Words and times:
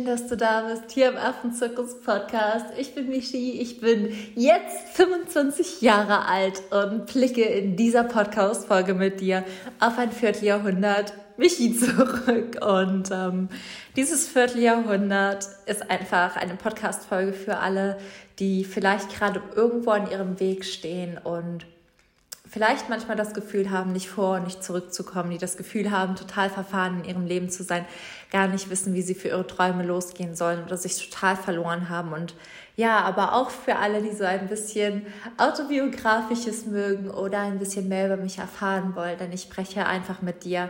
schön, 0.00 0.06
dass 0.06 0.28
du 0.28 0.36
da 0.36 0.62
bist, 0.62 0.92
hier 0.92 1.10
im 1.10 1.16
Affenzirkus 1.16 2.00
Podcast. 2.00 2.66
Ich 2.78 2.94
bin 2.94 3.08
Michi, 3.08 3.60
ich 3.60 3.80
bin 3.80 4.14
jetzt 4.34 4.88
25 4.94 5.82
Jahre 5.82 6.26
alt 6.26 6.62
und 6.70 7.06
blicke 7.06 7.42
in 7.42 7.76
dieser 7.76 8.04
Podcast-Folge 8.04 8.94
mit 8.94 9.20
dir 9.20 9.44
auf 9.78 9.98
ein 9.98 10.10
Vierteljahrhundert 10.10 11.12
Michi 11.36 11.76
zurück. 11.76 12.64
Und 12.64 13.10
ähm, 13.10 13.48
dieses 13.96 14.26
Vierteljahrhundert 14.28 15.46
ist 15.66 15.90
einfach 15.90 16.36
eine 16.36 16.54
Podcast-Folge 16.54 17.34
für 17.34 17.58
alle, 17.58 17.98
die 18.38 18.64
vielleicht 18.64 19.14
gerade 19.14 19.42
irgendwo 19.54 19.90
an 19.90 20.10
ihrem 20.10 20.40
Weg 20.40 20.64
stehen 20.64 21.18
und 21.18 21.66
vielleicht 22.50 22.88
manchmal 22.88 23.16
das 23.16 23.32
Gefühl 23.32 23.70
haben, 23.70 23.92
nicht 23.92 24.10
vor 24.10 24.36
und 24.36 24.44
nicht 24.44 24.62
zurückzukommen, 24.64 25.30
die 25.30 25.38
das 25.38 25.56
Gefühl 25.56 25.90
haben, 25.90 26.16
total 26.16 26.50
verfahren 26.50 26.98
in 26.98 27.08
ihrem 27.08 27.26
Leben 27.26 27.48
zu 27.48 27.62
sein, 27.62 27.84
gar 28.32 28.48
nicht 28.48 28.70
wissen, 28.70 28.92
wie 28.92 29.02
sie 29.02 29.14
für 29.14 29.28
ihre 29.28 29.46
Träume 29.46 29.84
losgehen 29.84 30.34
sollen 30.34 30.64
oder 30.64 30.76
sich 30.76 31.08
total 31.08 31.36
verloren 31.36 31.88
haben. 31.88 32.12
Und 32.12 32.34
ja, 32.76 33.00
aber 33.00 33.34
auch 33.34 33.50
für 33.50 33.76
alle, 33.76 34.02
die 34.02 34.12
so 34.12 34.24
ein 34.24 34.48
bisschen 34.48 35.06
autobiografisches 35.38 36.66
mögen 36.66 37.10
oder 37.10 37.38
ein 37.40 37.58
bisschen 37.58 37.88
mehr 37.88 38.06
über 38.06 38.16
mich 38.16 38.38
erfahren 38.38 38.96
wollen, 38.96 39.18
denn 39.18 39.32
ich 39.32 39.42
spreche 39.42 39.86
einfach 39.86 40.20
mit 40.20 40.44
dir 40.44 40.68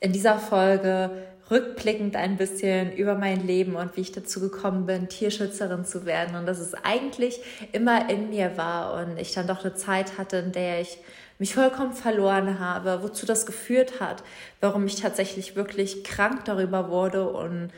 in 0.00 0.12
dieser 0.12 0.38
Folge 0.38 1.10
rückblickend 1.50 2.16
ein 2.16 2.36
bisschen 2.36 2.92
über 2.92 3.14
mein 3.14 3.46
Leben 3.46 3.76
und 3.76 3.96
wie 3.96 4.02
ich 4.02 4.12
dazu 4.12 4.40
gekommen 4.40 4.86
bin, 4.86 5.08
Tierschützerin 5.08 5.84
zu 5.84 6.04
werden 6.04 6.36
und 6.36 6.46
dass 6.46 6.58
es 6.58 6.74
eigentlich 6.74 7.40
immer 7.72 8.10
in 8.10 8.30
mir 8.30 8.56
war 8.56 9.00
und 9.00 9.18
ich 9.18 9.32
dann 9.32 9.46
doch 9.46 9.64
eine 9.64 9.74
Zeit 9.74 10.18
hatte, 10.18 10.38
in 10.38 10.52
der 10.52 10.80
ich 10.80 10.98
mich 11.38 11.54
vollkommen 11.54 11.92
verloren 11.92 12.58
habe, 12.58 13.02
wozu 13.02 13.24
das 13.24 13.46
geführt 13.46 14.00
hat, 14.00 14.22
warum 14.60 14.86
ich 14.86 14.96
tatsächlich 14.96 15.56
wirklich 15.56 16.04
krank 16.04 16.44
darüber 16.44 16.90
wurde 16.90 17.28
und 17.28 17.70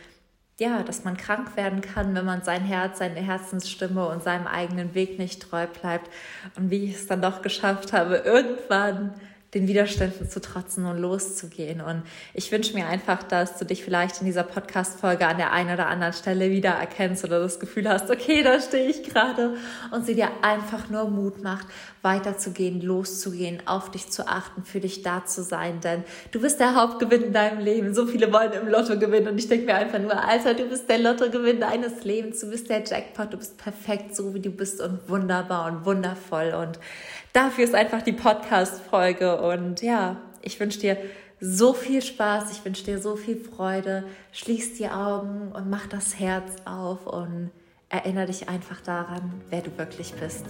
ja, 0.58 0.82
dass 0.82 1.04
man 1.04 1.16
krank 1.16 1.56
werden 1.56 1.80
kann, 1.80 2.14
wenn 2.14 2.26
man 2.26 2.42
sein 2.42 2.62
Herz, 2.62 2.98
seine 2.98 3.20
Herzensstimme 3.20 4.06
und 4.06 4.22
seinem 4.22 4.46
eigenen 4.46 4.94
Weg 4.94 5.18
nicht 5.18 5.42
treu 5.42 5.66
bleibt 5.66 6.10
und 6.56 6.70
wie 6.70 6.84
ich 6.84 6.96
es 6.96 7.06
dann 7.06 7.22
doch 7.22 7.40
geschafft 7.40 7.92
habe, 7.92 8.16
irgendwann 8.16 9.14
den 9.54 9.66
Widerständen 9.66 10.30
zu 10.30 10.40
trotzen 10.40 10.86
und 10.86 10.98
loszugehen. 10.98 11.80
Und 11.80 12.02
ich 12.34 12.52
wünsche 12.52 12.74
mir 12.74 12.86
einfach, 12.86 13.22
dass 13.22 13.58
du 13.58 13.64
dich 13.64 13.82
vielleicht 13.82 14.20
in 14.20 14.26
dieser 14.26 14.44
Podcast-Folge 14.44 15.26
an 15.26 15.38
der 15.38 15.52
einen 15.52 15.74
oder 15.74 15.88
anderen 15.88 16.12
Stelle 16.12 16.50
wieder 16.50 16.70
erkennst 16.70 17.24
oder 17.24 17.40
das 17.40 17.58
Gefühl 17.58 17.88
hast, 17.88 18.10
okay, 18.10 18.42
da 18.42 18.60
stehe 18.60 18.88
ich 18.88 19.02
gerade 19.02 19.54
und 19.90 20.06
sie 20.06 20.14
dir 20.14 20.28
einfach 20.42 20.88
nur 20.88 21.10
Mut 21.10 21.42
macht, 21.42 21.66
weiterzugehen, 22.02 22.80
loszugehen, 22.80 23.62
auf 23.66 23.90
dich 23.90 24.08
zu 24.08 24.28
achten, 24.28 24.62
für 24.62 24.80
dich 24.80 25.02
da 25.02 25.24
zu 25.24 25.42
sein. 25.42 25.80
Denn 25.80 26.04
du 26.30 26.40
bist 26.40 26.60
der 26.60 26.76
Hauptgewinn 26.76 27.24
in 27.24 27.32
deinem 27.32 27.58
Leben. 27.58 27.92
So 27.92 28.06
viele 28.06 28.32
wollen 28.32 28.52
im 28.52 28.68
Lotto 28.68 28.98
gewinnen 28.98 29.28
und 29.28 29.38
ich 29.38 29.48
denke 29.48 29.66
mir 29.66 29.74
einfach 29.74 29.98
nur, 29.98 30.16
Alter, 30.16 30.54
du 30.54 30.66
bist 30.66 30.88
der 30.88 30.98
Lottogewinn 30.98 31.60
deines 31.60 32.04
Lebens. 32.04 32.40
Du 32.40 32.50
bist 32.50 32.70
der 32.70 32.84
Jackpot. 32.84 33.32
Du 33.32 33.36
bist 33.36 33.58
perfekt, 33.58 34.14
so 34.14 34.32
wie 34.32 34.40
du 34.40 34.50
bist 34.50 34.80
und 34.80 35.08
wunderbar 35.08 35.70
und 35.70 35.84
wundervoll. 35.84 36.54
Und 36.54 36.78
dafür 37.32 37.64
ist 37.64 37.74
einfach 37.74 38.02
die 38.02 38.12
Podcast-Folge. 38.12 39.40
Und 39.40 39.82
ja, 39.82 40.16
ich 40.42 40.58
wünsche 40.60 40.80
dir 40.80 40.96
so 41.40 41.72
viel 41.72 42.02
Spaß, 42.02 42.52
ich 42.52 42.64
wünsche 42.64 42.84
dir 42.84 42.98
so 43.00 43.16
viel 43.16 43.36
Freude. 43.36 44.04
Schließ 44.32 44.76
die 44.76 44.88
Augen 44.88 45.52
und 45.52 45.70
mach 45.70 45.86
das 45.86 46.18
Herz 46.18 46.56
auf 46.64 47.06
und 47.06 47.50
erinnere 47.88 48.26
dich 48.26 48.48
einfach 48.48 48.80
daran, 48.80 49.40
wer 49.48 49.62
du 49.62 49.76
wirklich 49.78 50.12
bist. 50.14 50.44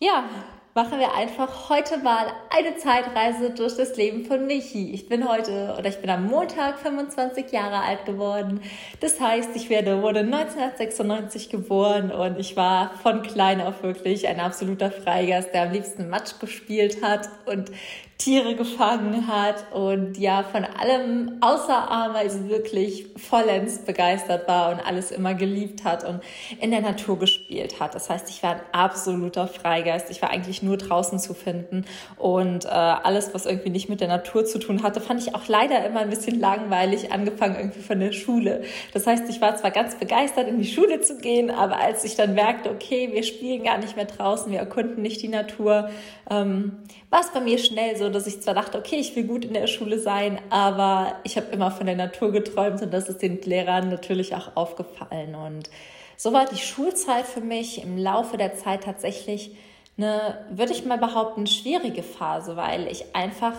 Ja, 0.00 0.24
machen 0.74 0.98
wir 0.98 1.14
einfach 1.14 1.68
heute 1.68 1.98
mal 1.98 2.26
eine 2.50 2.76
Zeitreise 2.76 3.50
durch 3.50 3.76
das 3.76 3.96
Leben 3.96 4.24
von 4.24 4.44
Michi. 4.44 4.90
Ich 4.90 5.08
bin 5.08 5.28
heute 5.28 5.76
oder 5.78 5.88
ich 5.88 5.98
bin 5.98 6.10
am 6.10 6.26
Montag 6.26 6.80
25 6.80 7.52
Jahre 7.52 7.76
alt 7.76 8.04
geworden. 8.06 8.60
Das 8.98 9.20
heißt, 9.20 9.50
ich 9.54 9.70
werde, 9.70 10.02
wurde 10.02 10.20
1996 10.20 11.48
geboren 11.48 12.10
und 12.10 12.40
ich 12.40 12.56
war 12.56 12.90
von 13.04 13.22
klein 13.22 13.60
auf 13.60 13.84
wirklich 13.84 14.26
ein 14.26 14.40
absoluter 14.40 14.90
Freigeist, 14.90 15.54
der 15.54 15.62
am 15.62 15.70
liebsten 15.70 16.08
Matsch 16.08 16.40
gespielt 16.40 17.04
hat 17.04 17.28
und 17.46 17.70
Tiere 18.18 18.54
gefangen 18.54 19.26
hat 19.26 19.72
und 19.72 20.16
ja 20.18 20.44
von 20.44 20.64
allem 20.64 21.38
außer 21.40 21.90
Ameisen 21.90 22.48
wirklich 22.48 23.06
vollends 23.16 23.78
begeistert 23.78 24.46
war 24.46 24.70
und 24.70 24.86
alles 24.86 25.10
immer 25.10 25.34
geliebt 25.34 25.82
hat 25.82 26.04
und 26.04 26.20
in 26.60 26.70
der 26.70 26.80
Natur 26.80 27.18
gespielt 27.18 27.80
hat. 27.80 27.94
Das 27.96 28.08
heißt, 28.08 28.30
ich 28.30 28.42
war 28.44 28.52
ein 28.52 28.60
absoluter 28.70 29.48
Freigeist. 29.48 30.10
Ich 30.10 30.22
war 30.22 30.30
eigentlich 30.30 30.62
nur 30.62 30.76
draußen 30.76 31.18
zu 31.18 31.34
finden 31.34 31.86
und 32.16 32.66
äh, 32.66 32.68
alles, 32.68 33.34
was 33.34 33.46
irgendwie 33.46 33.70
nicht 33.70 33.88
mit 33.88 34.00
der 34.00 34.08
Natur 34.08 34.44
zu 34.44 34.60
tun 34.60 34.84
hatte, 34.84 35.00
fand 35.00 35.20
ich 35.20 35.34
auch 35.34 35.48
leider 35.48 35.84
immer 35.84 36.00
ein 36.00 36.10
bisschen 36.10 36.38
langweilig, 36.38 37.12
angefangen 37.12 37.56
irgendwie 37.56 37.82
von 37.82 37.98
der 37.98 38.12
Schule. 38.12 38.62
Das 38.92 39.08
heißt, 39.08 39.28
ich 39.28 39.40
war 39.40 39.56
zwar 39.56 39.72
ganz 39.72 39.96
begeistert, 39.96 40.46
in 40.46 40.58
die 40.58 40.68
Schule 40.68 41.00
zu 41.00 41.18
gehen, 41.18 41.50
aber 41.50 41.78
als 41.78 42.04
ich 42.04 42.14
dann 42.14 42.34
merkte, 42.34 42.70
okay, 42.70 43.10
wir 43.12 43.24
spielen 43.24 43.64
gar 43.64 43.78
nicht 43.78 43.96
mehr 43.96 44.04
draußen, 44.04 44.52
wir 44.52 44.60
erkunden 44.60 45.02
nicht 45.02 45.20
die 45.20 45.28
Natur, 45.28 45.90
ähm, 46.30 46.78
war 47.10 47.20
es 47.20 47.30
bei 47.30 47.40
mir 47.40 47.58
schnell 47.58 47.96
so, 47.96 48.03
dass 48.10 48.26
ich 48.26 48.40
zwar 48.40 48.54
dachte, 48.54 48.78
okay, 48.78 48.96
ich 48.96 49.14
will 49.16 49.24
gut 49.24 49.44
in 49.44 49.54
der 49.54 49.66
Schule 49.66 49.98
sein, 49.98 50.40
aber 50.50 51.16
ich 51.24 51.36
habe 51.36 51.46
immer 51.52 51.70
von 51.70 51.86
der 51.86 51.96
Natur 51.96 52.32
geträumt 52.32 52.82
und 52.82 52.92
das 52.92 53.08
ist 53.08 53.22
den 53.22 53.40
Lehrern 53.42 53.88
natürlich 53.88 54.34
auch 54.34 54.56
aufgefallen. 54.56 55.34
Und 55.34 55.70
so 56.16 56.32
war 56.32 56.46
die 56.46 56.58
Schulzeit 56.58 57.26
für 57.26 57.40
mich 57.40 57.82
im 57.82 57.98
Laufe 57.98 58.36
der 58.36 58.54
Zeit 58.54 58.84
tatsächlich 58.84 59.56
eine, 59.96 60.44
würde 60.50 60.72
ich 60.72 60.84
mal 60.84 60.98
behaupten, 60.98 61.46
schwierige 61.46 62.02
Phase, 62.02 62.56
weil 62.56 62.88
ich 62.88 63.14
einfach 63.14 63.54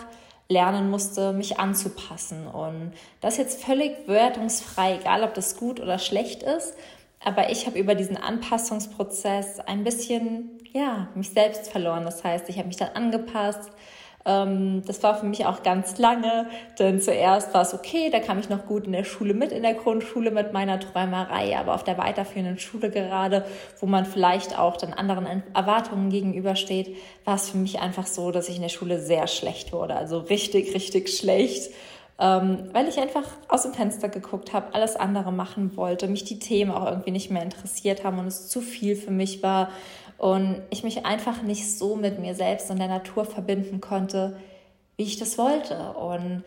lernen 0.47 0.89
musste, 0.89 1.33
mich 1.33 1.59
anzupassen. 1.59 2.47
Und 2.47 2.93
das 3.21 3.37
jetzt 3.37 3.63
völlig 3.63 4.07
wertungsfrei, 4.07 4.95
egal 4.95 5.23
ob 5.23 5.33
das 5.33 5.57
gut 5.57 5.79
oder 5.79 5.99
schlecht 5.99 6.43
ist. 6.43 6.75
Aber 7.23 7.49
ich 7.49 7.65
habe 7.65 7.79
über 7.79 7.95
diesen 7.95 8.17
Anpassungsprozess 8.17 9.59
ein 9.59 9.83
bisschen, 9.83 10.51
ja, 10.71 11.07
mich 11.15 11.29
selbst 11.29 11.71
verloren. 11.71 12.03
Das 12.03 12.23
heißt, 12.23 12.49
ich 12.49 12.57
habe 12.57 12.67
mich 12.67 12.77
dann 12.77 12.89
angepasst. 12.93 13.71
Ähm, 14.25 14.81
das 14.85 15.03
war 15.03 15.15
für 15.17 15.25
mich 15.27 15.45
auch 15.45 15.61
ganz 15.61 15.99
lange, 15.99 16.47
denn 16.79 16.99
zuerst 16.99 17.53
war 17.53 17.61
es 17.61 17.73
okay, 17.75 18.09
da 18.09 18.19
kam 18.19 18.39
ich 18.39 18.49
noch 18.49 18.65
gut 18.65 18.87
in 18.87 18.91
der 18.91 19.03
Schule 19.03 19.35
mit, 19.35 19.51
in 19.51 19.61
der 19.61 19.75
Grundschule 19.75 20.31
mit 20.31 20.51
meiner 20.51 20.79
Träumerei, 20.79 21.55
aber 21.57 21.75
auf 21.75 21.83
der 21.83 21.97
weiterführenden 21.99 22.57
Schule 22.57 22.89
gerade, 22.89 23.45
wo 23.79 23.85
man 23.85 24.05
vielleicht 24.05 24.57
auch 24.57 24.77
dann 24.77 24.93
anderen 24.93 25.43
Erwartungen 25.53 26.09
gegenübersteht, 26.09 26.95
war 27.23 27.35
es 27.35 27.51
für 27.51 27.57
mich 27.57 27.79
einfach 27.79 28.07
so, 28.07 28.31
dass 28.31 28.49
ich 28.49 28.55
in 28.55 28.63
der 28.63 28.69
Schule 28.69 28.99
sehr 28.99 29.27
schlecht 29.27 29.71
wurde, 29.71 29.95
also 29.95 30.19
richtig, 30.19 30.73
richtig 30.73 31.09
schlecht. 31.09 31.71
Ähm, 32.17 32.69
weil 32.71 32.87
ich 32.87 32.97
einfach 32.97 33.25
aus 33.49 33.63
dem 33.63 33.73
Fenster 33.73 34.07
geguckt 34.07 34.53
habe, 34.53 34.73
alles 34.73 34.95
andere 34.95 35.33
machen 35.33 35.75
wollte, 35.75 36.07
mich 36.07 36.23
die 36.23 36.39
Themen 36.39 36.71
auch 36.71 36.85
irgendwie 36.85 37.11
nicht 37.11 37.29
mehr 37.29 37.43
interessiert 37.43 38.05
haben 38.05 38.19
und 38.19 38.27
es 38.27 38.47
zu 38.47 38.61
viel 38.61 38.95
für 38.95 39.11
mich 39.11 39.43
war 39.43 39.69
und 40.17 40.61
ich 40.69 40.83
mich 40.83 41.05
einfach 41.05 41.41
nicht 41.41 41.77
so 41.77 41.95
mit 41.95 42.19
mir 42.19 42.35
selbst 42.35 42.71
und 42.71 42.79
der 42.79 42.87
Natur 42.87 43.25
verbinden 43.25 43.81
konnte, 43.81 44.37
wie 44.97 45.03
ich 45.03 45.17
das 45.17 45.37
wollte. 45.37 45.93
Und 45.93 46.43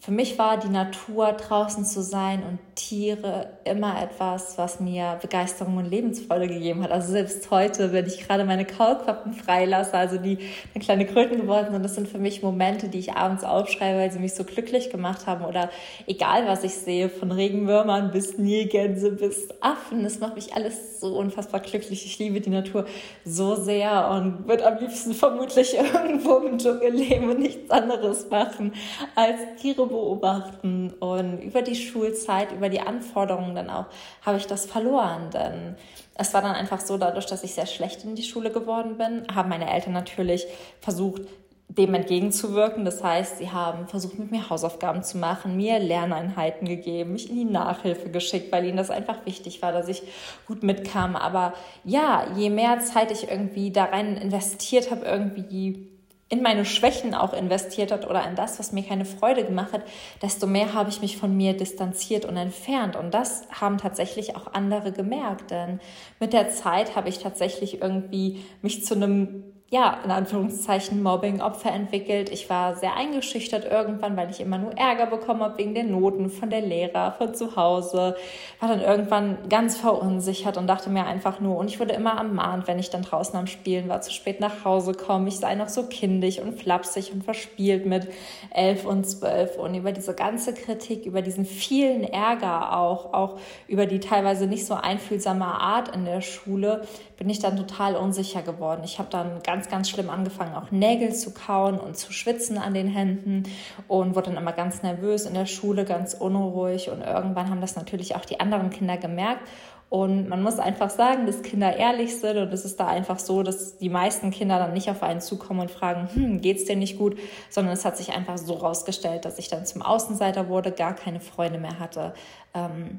für 0.00 0.10
mich 0.10 0.38
war 0.38 0.58
die 0.58 0.68
Natur 0.68 1.32
draußen 1.32 1.84
zu 1.84 2.02
sein 2.02 2.42
und 2.42 2.58
Tiere 2.74 3.50
immer 3.64 4.02
etwas, 4.02 4.58
was 4.58 4.80
mir 4.80 5.18
Begeisterung 5.22 5.78
und 5.78 5.86
Lebensfreude 5.86 6.48
gegeben 6.48 6.82
hat. 6.82 6.90
Also 6.90 7.12
selbst 7.12 7.50
heute, 7.50 7.92
wenn 7.92 8.06
ich 8.06 8.26
gerade 8.26 8.44
meine 8.44 8.66
Kaulquappen 8.66 9.32
freilasse, 9.32 9.94
also 9.94 10.18
die 10.18 10.38
eine 10.74 10.84
kleine 10.84 11.06
Kröten 11.06 11.40
geworden 11.40 11.68
sind, 11.70 11.82
das 11.82 11.94
sind 11.94 12.08
für 12.08 12.18
mich 12.18 12.42
Momente, 12.42 12.88
die 12.88 12.98
ich 12.98 13.14
abends 13.14 13.44
aufschreibe, 13.44 13.98
weil 13.98 14.10
sie 14.10 14.18
mich 14.18 14.34
so 14.34 14.44
glücklich 14.44 14.90
gemacht 14.90 15.26
haben. 15.26 15.44
Oder 15.44 15.70
egal, 16.06 16.46
was 16.46 16.64
ich 16.64 16.74
sehe, 16.74 17.08
von 17.08 17.30
Regenwürmern 17.32 18.10
bis 18.10 18.36
Nilgänse 18.36 19.12
bis 19.12 19.48
Affen, 19.60 20.02
das 20.02 20.18
macht 20.18 20.34
mich 20.34 20.54
alles 20.54 21.00
so 21.00 21.16
unfassbar 21.16 21.60
glücklich. 21.60 22.04
Ich 22.04 22.18
liebe 22.18 22.40
die 22.40 22.50
Natur 22.50 22.84
so 23.24 23.54
sehr 23.54 24.10
und 24.10 24.48
würde 24.48 24.66
am 24.66 24.78
liebsten 24.78 25.14
vermutlich 25.14 25.76
irgendwo 25.94 26.38
im 26.38 26.58
Dschungel 26.58 26.92
leben 26.92 27.30
und 27.30 27.38
nichts 27.38 27.70
anderes 27.70 28.28
machen, 28.28 28.72
als 29.14 29.38
Tiere 29.62 29.83
beobachten. 29.86 30.92
Und 31.00 31.40
über 31.40 31.62
die 31.62 31.76
Schulzeit, 31.76 32.52
über 32.52 32.68
die 32.68 32.80
Anforderungen 32.80 33.54
dann 33.54 33.70
auch, 33.70 33.86
habe 34.24 34.38
ich 34.38 34.46
das 34.46 34.66
verloren. 34.66 35.30
Denn 35.32 35.76
es 36.14 36.32
war 36.34 36.42
dann 36.42 36.54
einfach 36.54 36.80
so, 36.80 36.96
dadurch, 36.96 37.26
dass 37.26 37.44
ich 37.44 37.54
sehr 37.54 37.66
schlecht 37.66 38.04
in 38.04 38.14
die 38.14 38.22
Schule 38.22 38.50
geworden 38.50 38.98
bin, 38.98 39.26
haben 39.34 39.48
meine 39.48 39.70
Eltern 39.72 39.92
natürlich 39.92 40.46
versucht, 40.80 41.22
dem 41.68 41.94
entgegenzuwirken. 41.94 42.84
Das 42.84 43.02
heißt, 43.02 43.38
sie 43.38 43.50
haben 43.50 43.88
versucht, 43.88 44.18
mit 44.18 44.30
mir 44.30 44.48
Hausaufgaben 44.48 45.02
zu 45.02 45.18
machen, 45.18 45.56
mir 45.56 45.78
Lerneinheiten 45.78 46.68
gegeben, 46.68 47.12
mich 47.12 47.28
in 47.28 47.36
die 47.36 47.44
Nachhilfe 47.44 48.10
geschickt, 48.10 48.52
weil 48.52 48.64
ihnen 48.64 48.76
das 48.76 48.90
einfach 48.90 49.26
wichtig 49.26 49.62
war, 49.62 49.72
dass 49.72 49.88
ich 49.88 50.02
gut 50.46 50.62
mitkam. 50.62 51.16
Aber 51.16 51.54
ja, 51.84 52.26
je 52.36 52.50
mehr 52.50 52.80
Zeit 52.80 53.10
ich 53.10 53.30
irgendwie 53.30 53.70
da 53.70 53.84
rein 53.84 54.16
investiert 54.16 54.90
habe, 54.90 55.04
irgendwie 55.04 55.88
in 56.34 56.42
meine 56.42 56.64
Schwächen 56.64 57.14
auch 57.14 57.32
investiert 57.32 57.92
hat 57.92 58.10
oder 58.10 58.26
in 58.26 58.34
das, 58.34 58.58
was 58.58 58.72
mir 58.72 58.82
keine 58.82 59.04
Freude 59.04 59.44
gemacht 59.44 59.72
hat, 59.72 59.82
desto 60.20 60.48
mehr 60.48 60.74
habe 60.74 60.90
ich 60.90 61.00
mich 61.00 61.16
von 61.16 61.36
mir 61.36 61.56
distanziert 61.56 62.24
und 62.24 62.36
entfernt. 62.36 62.96
Und 62.96 63.14
das 63.14 63.46
haben 63.52 63.78
tatsächlich 63.78 64.34
auch 64.34 64.52
andere 64.52 64.90
gemerkt. 64.90 65.52
Denn 65.52 65.78
mit 66.18 66.32
der 66.32 66.50
Zeit 66.50 66.96
habe 66.96 67.08
ich 67.08 67.20
tatsächlich 67.20 67.80
irgendwie 67.80 68.44
mich 68.62 68.84
zu 68.84 68.94
einem 68.94 69.44
ja, 69.74 69.98
in 70.04 70.12
Anführungszeichen 70.12 71.02
Mobbing-Opfer 71.02 71.72
entwickelt. 71.72 72.30
Ich 72.30 72.48
war 72.48 72.76
sehr 72.76 72.94
eingeschüchtert 72.94 73.64
irgendwann, 73.64 74.16
weil 74.16 74.30
ich 74.30 74.38
immer 74.38 74.56
nur 74.56 74.70
Ärger 74.78 75.06
bekommen 75.06 75.42
habe 75.42 75.58
wegen 75.58 75.74
der 75.74 75.82
Noten 75.82 76.30
von 76.30 76.48
der 76.48 76.60
Lehrer, 76.60 77.10
von 77.18 77.34
zu 77.34 77.56
Hause. 77.56 78.14
War 78.60 78.68
dann 78.68 78.80
irgendwann 78.80 79.36
ganz 79.48 79.76
verunsichert 79.76 80.58
und 80.58 80.68
dachte 80.68 80.90
mir 80.90 81.06
einfach 81.06 81.40
nur, 81.40 81.56
und 81.56 81.68
ich 81.68 81.80
wurde 81.80 81.92
immer 81.92 82.12
ermahnt, 82.12 82.68
wenn 82.68 82.78
ich 82.78 82.90
dann 82.90 83.02
draußen 83.02 83.36
am 83.36 83.48
Spielen 83.48 83.88
war, 83.88 84.00
zu 84.00 84.12
spät 84.12 84.38
nach 84.38 84.64
Hause 84.64 84.92
komme. 84.92 85.26
Ich 85.26 85.40
sei 85.40 85.56
noch 85.56 85.68
so 85.68 85.88
kindisch 85.88 86.38
und 86.38 86.54
flapsig 86.54 87.12
und 87.12 87.24
verspielt 87.24 87.84
mit 87.84 88.06
elf 88.50 88.86
und 88.86 89.02
zwölf. 89.02 89.56
Und 89.56 89.74
über 89.74 89.90
diese 89.90 90.14
ganze 90.14 90.54
Kritik, 90.54 91.04
über 91.04 91.20
diesen 91.20 91.44
vielen 91.44 92.04
Ärger 92.04 92.78
auch, 92.78 93.12
auch 93.12 93.40
über 93.66 93.86
die 93.86 93.98
teilweise 93.98 94.46
nicht 94.46 94.66
so 94.66 94.74
einfühlsame 94.74 95.46
Art 95.46 95.88
in 95.96 96.04
der 96.04 96.20
Schule, 96.20 96.82
bin 97.16 97.30
ich 97.30 97.38
dann 97.38 97.56
total 97.56 97.96
unsicher 97.96 98.42
geworden. 98.42 98.82
Ich 98.84 98.98
habe 98.98 99.08
dann 99.10 99.42
ganz, 99.42 99.63
ganz 99.68 99.90
schlimm 99.90 100.10
angefangen, 100.10 100.54
auch 100.54 100.70
Nägel 100.70 101.14
zu 101.14 101.32
kauen 101.32 101.78
und 101.78 101.96
zu 101.96 102.12
schwitzen 102.12 102.58
an 102.58 102.74
den 102.74 102.88
Händen 102.88 103.44
und 103.88 104.14
wurde 104.14 104.30
dann 104.30 104.38
immer 104.38 104.52
ganz 104.52 104.82
nervös 104.82 105.26
in 105.26 105.34
der 105.34 105.46
Schule, 105.46 105.84
ganz 105.84 106.14
unruhig. 106.14 106.90
Und 106.90 107.02
irgendwann 107.02 107.50
haben 107.50 107.60
das 107.60 107.76
natürlich 107.76 108.16
auch 108.16 108.24
die 108.24 108.40
anderen 108.40 108.70
Kinder 108.70 108.96
gemerkt. 108.96 109.48
Und 109.90 110.28
man 110.28 110.42
muss 110.42 110.58
einfach 110.58 110.90
sagen, 110.90 111.26
dass 111.26 111.42
Kinder 111.42 111.76
ehrlich 111.76 112.16
sind 112.16 112.36
und 112.36 112.52
es 112.52 112.64
ist 112.64 112.80
da 112.80 112.88
einfach 112.88 113.20
so, 113.20 113.44
dass 113.44 113.78
die 113.78 113.90
meisten 113.90 114.32
Kinder 114.32 114.58
dann 114.58 114.72
nicht 114.72 114.90
auf 114.90 115.04
einen 115.04 115.20
zukommen 115.20 115.60
und 115.60 115.70
fragen, 115.70 116.08
hm, 116.12 116.40
geht's 116.40 116.64
dir 116.64 116.74
nicht 116.74 116.98
gut, 116.98 117.16
sondern 117.48 117.74
es 117.74 117.84
hat 117.84 117.96
sich 117.96 118.12
einfach 118.12 118.36
so 118.36 118.54
rausgestellt, 118.54 119.24
dass 119.24 119.38
ich 119.38 119.48
dann 119.48 119.66
zum 119.66 119.82
Außenseiter 119.82 120.48
wurde, 120.48 120.72
gar 120.72 120.94
keine 120.94 121.20
Freunde 121.20 121.60
mehr 121.60 121.78
hatte. 121.78 122.14
Ähm, 122.54 122.98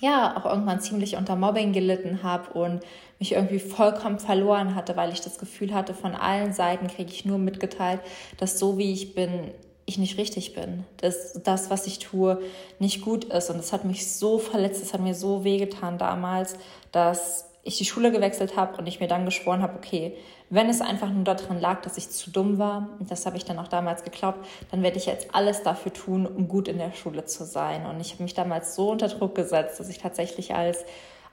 ja, 0.00 0.36
auch 0.36 0.44
irgendwann 0.44 0.80
ziemlich 0.80 1.16
unter 1.16 1.36
Mobbing 1.36 1.72
gelitten 1.72 2.22
habe 2.22 2.52
und 2.52 2.80
mich 3.18 3.32
irgendwie 3.32 3.58
vollkommen 3.58 4.18
verloren 4.18 4.74
hatte, 4.74 4.96
weil 4.96 5.12
ich 5.12 5.20
das 5.20 5.38
Gefühl 5.38 5.74
hatte, 5.74 5.94
von 5.94 6.14
allen 6.14 6.52
Seiten 6.52 6.88
kriege 6.88 7.10
ich 7.10 7.24
nur 7.24 7.38
mitgeteilt, 7.38 8.00
dass 8.38 8.58
so 8.58 8.78
wie 8.78 8.92
ich 8.92 9.14
bin, 9.14 9.52
ich 9.86 9.98
nicht 9.98 10.18
richtig 10.18 10.54
bin, 10.54 10.84
dass 10.98 11.34
das, 11.42 11.70
was 11.70 11.86
ich 11.86 11.98
tue, 11.98 12.40
nicht 12.78 13.02
gut 13.02 13.24
ist. 13.24 13.50
Und 13.50 13.58
das 13.58 13.72
hat 13.72 13.84
mich 13.84 14.10
so 14.12 14.38
verletzt, 14.38 14.82
das 14.82 14.94
hat 14.94 15.00
mir 15.00 15.14
so 15.14 15.44
wehgetan 15.44 15.98
damals, 15.98 16.56
dass 16.92 17.50
ich 17.64 17.78
die 17.78 17.84
Schule 17.84 18.12
gewechselt 18.12 18.56
habe 18.56 18.76
und 18.76 18.86
ich 18.86 19.00
mir 19.00 19.08
dann 19.08 19.24
geschworen 19.24 19.62
habe, 19.62 19.76
okay, 19.76 20.16
wenn 20.50 20.68
es 20.68 20.80
einfach 20.80 21.10
nur 21.10 21.24
daran 21.24 21.60
lag, 21.60 21.80
dass 21.82 21.96
ich 21.96 22.10
zu 22.10 22.30
dumm 22.30 22.58
war, 22.58 22.90
und 23.00 23.10
das 23.10 23.24
habe 23.26 23.36
ich 23.36 23.44
dann 23.44 23.58
auch 23.58 23.68
damals 23.68 24.04
geglaubt, 24.04 24.46
dann 24.70 24.82
werde 24.82 24.98
ich 24.98 25.06
jetzt 25.06 25.34
alles 25.34 25.62
dafür 25.62 25.92
tun, 25.92 26.26
um 26.26 26.48
gut 26.48 26.68
in 26.68 26.78
der 26.78 26.92
Schule 26.92 27.24
zu 27.24 27.44
sein. 27.44 27.86
Und 27.86 28.00
ich 28.00 28.12
habe 28.12 28.22
mich 28.22 28.34
damals 28.34 28.74
so 28.74 28.90
unter 28.90 29.08
Druck 29.08 29.34
gesetzt, 29.34 29.80
dass 29.80 29.88
ich 29.88 29.98
tatsächlich 29.98 30.54
als 30.54 30.84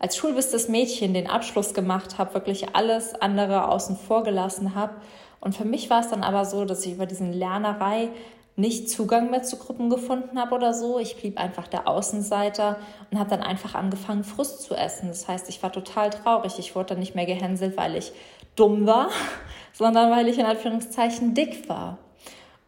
als 0.02 0.18
schulbistes 0.18 0.68
Mädchen 0.68 1.14
den 1.14 1.30
Abschluss 1.30 1.76
gemacht 1.76 2.18
habe, 2.18 2.34
wirklich 2.34 2.76
alles 2.76 3.14
andere 3.14 3.68
außen 3.68 3.96
vor 3.96 4.24
gelassen 4.24 4.74
habe. 4.74 4.96
Und 5.40 5.56
für 5.56 5.64
mich 5.64 5.92
war 5.92 6.00
es 6.00 6.10
dann 6.10 6.24
aber 6.24 6.44
so, 6.44 6.66
dass 6.66 6.84
ich 6.88 6.94
über 6.94 7.06
diesen 7.06 7.32
Lernerei 7.32 8.10
nicht 8.56 8.90
Zugang 8.90 9.30
mehr 9.30 9.44
zu 9.44 9.58
Gruppen 9.58 9.92
gefunden 9.92 10.40
habe 10.40 10.56
oder 10.56 10.74
so. 10.74 10.98
Ich 10.98 11.18
blieb 11.18 11.40
einfach 11.40 11.68
der 11.68 11.88
Außenseiter 11.88 12.78
und 13.12 13.20
habe 13.20 13.30
dann 13.30 13.44
einfach 13.44 13.76
angefangen, 13.76 14.24
Frust 14.24 14.64
zu 14.64 14.74
essen. 14.74 15.10
Das 15.10 15.28
heißt, 15.28 15.48
ich 15.50 15.62
war 15.62 15.72
total 15.72 16.10
traurig. 16.10 16.58
Ich 16.58 16.76
wurde 16.76 16.90
dann 16.90 17.00
nicht 17.00 17.14
mehr 17.14 17.28
gehänselt, 17.28 17.78
weil 17.78 17.96
ich 17.96 18.12
dumm 18.56 18.88
war, 18.88 19.10
sondern 19.74 20.10
weil 20.10 20.28
ich 20.28 20.40
in 20.40 20.48
Anführungszeichen 20.48 21.36
dick 21.36 21.70
war. 21.70 22.00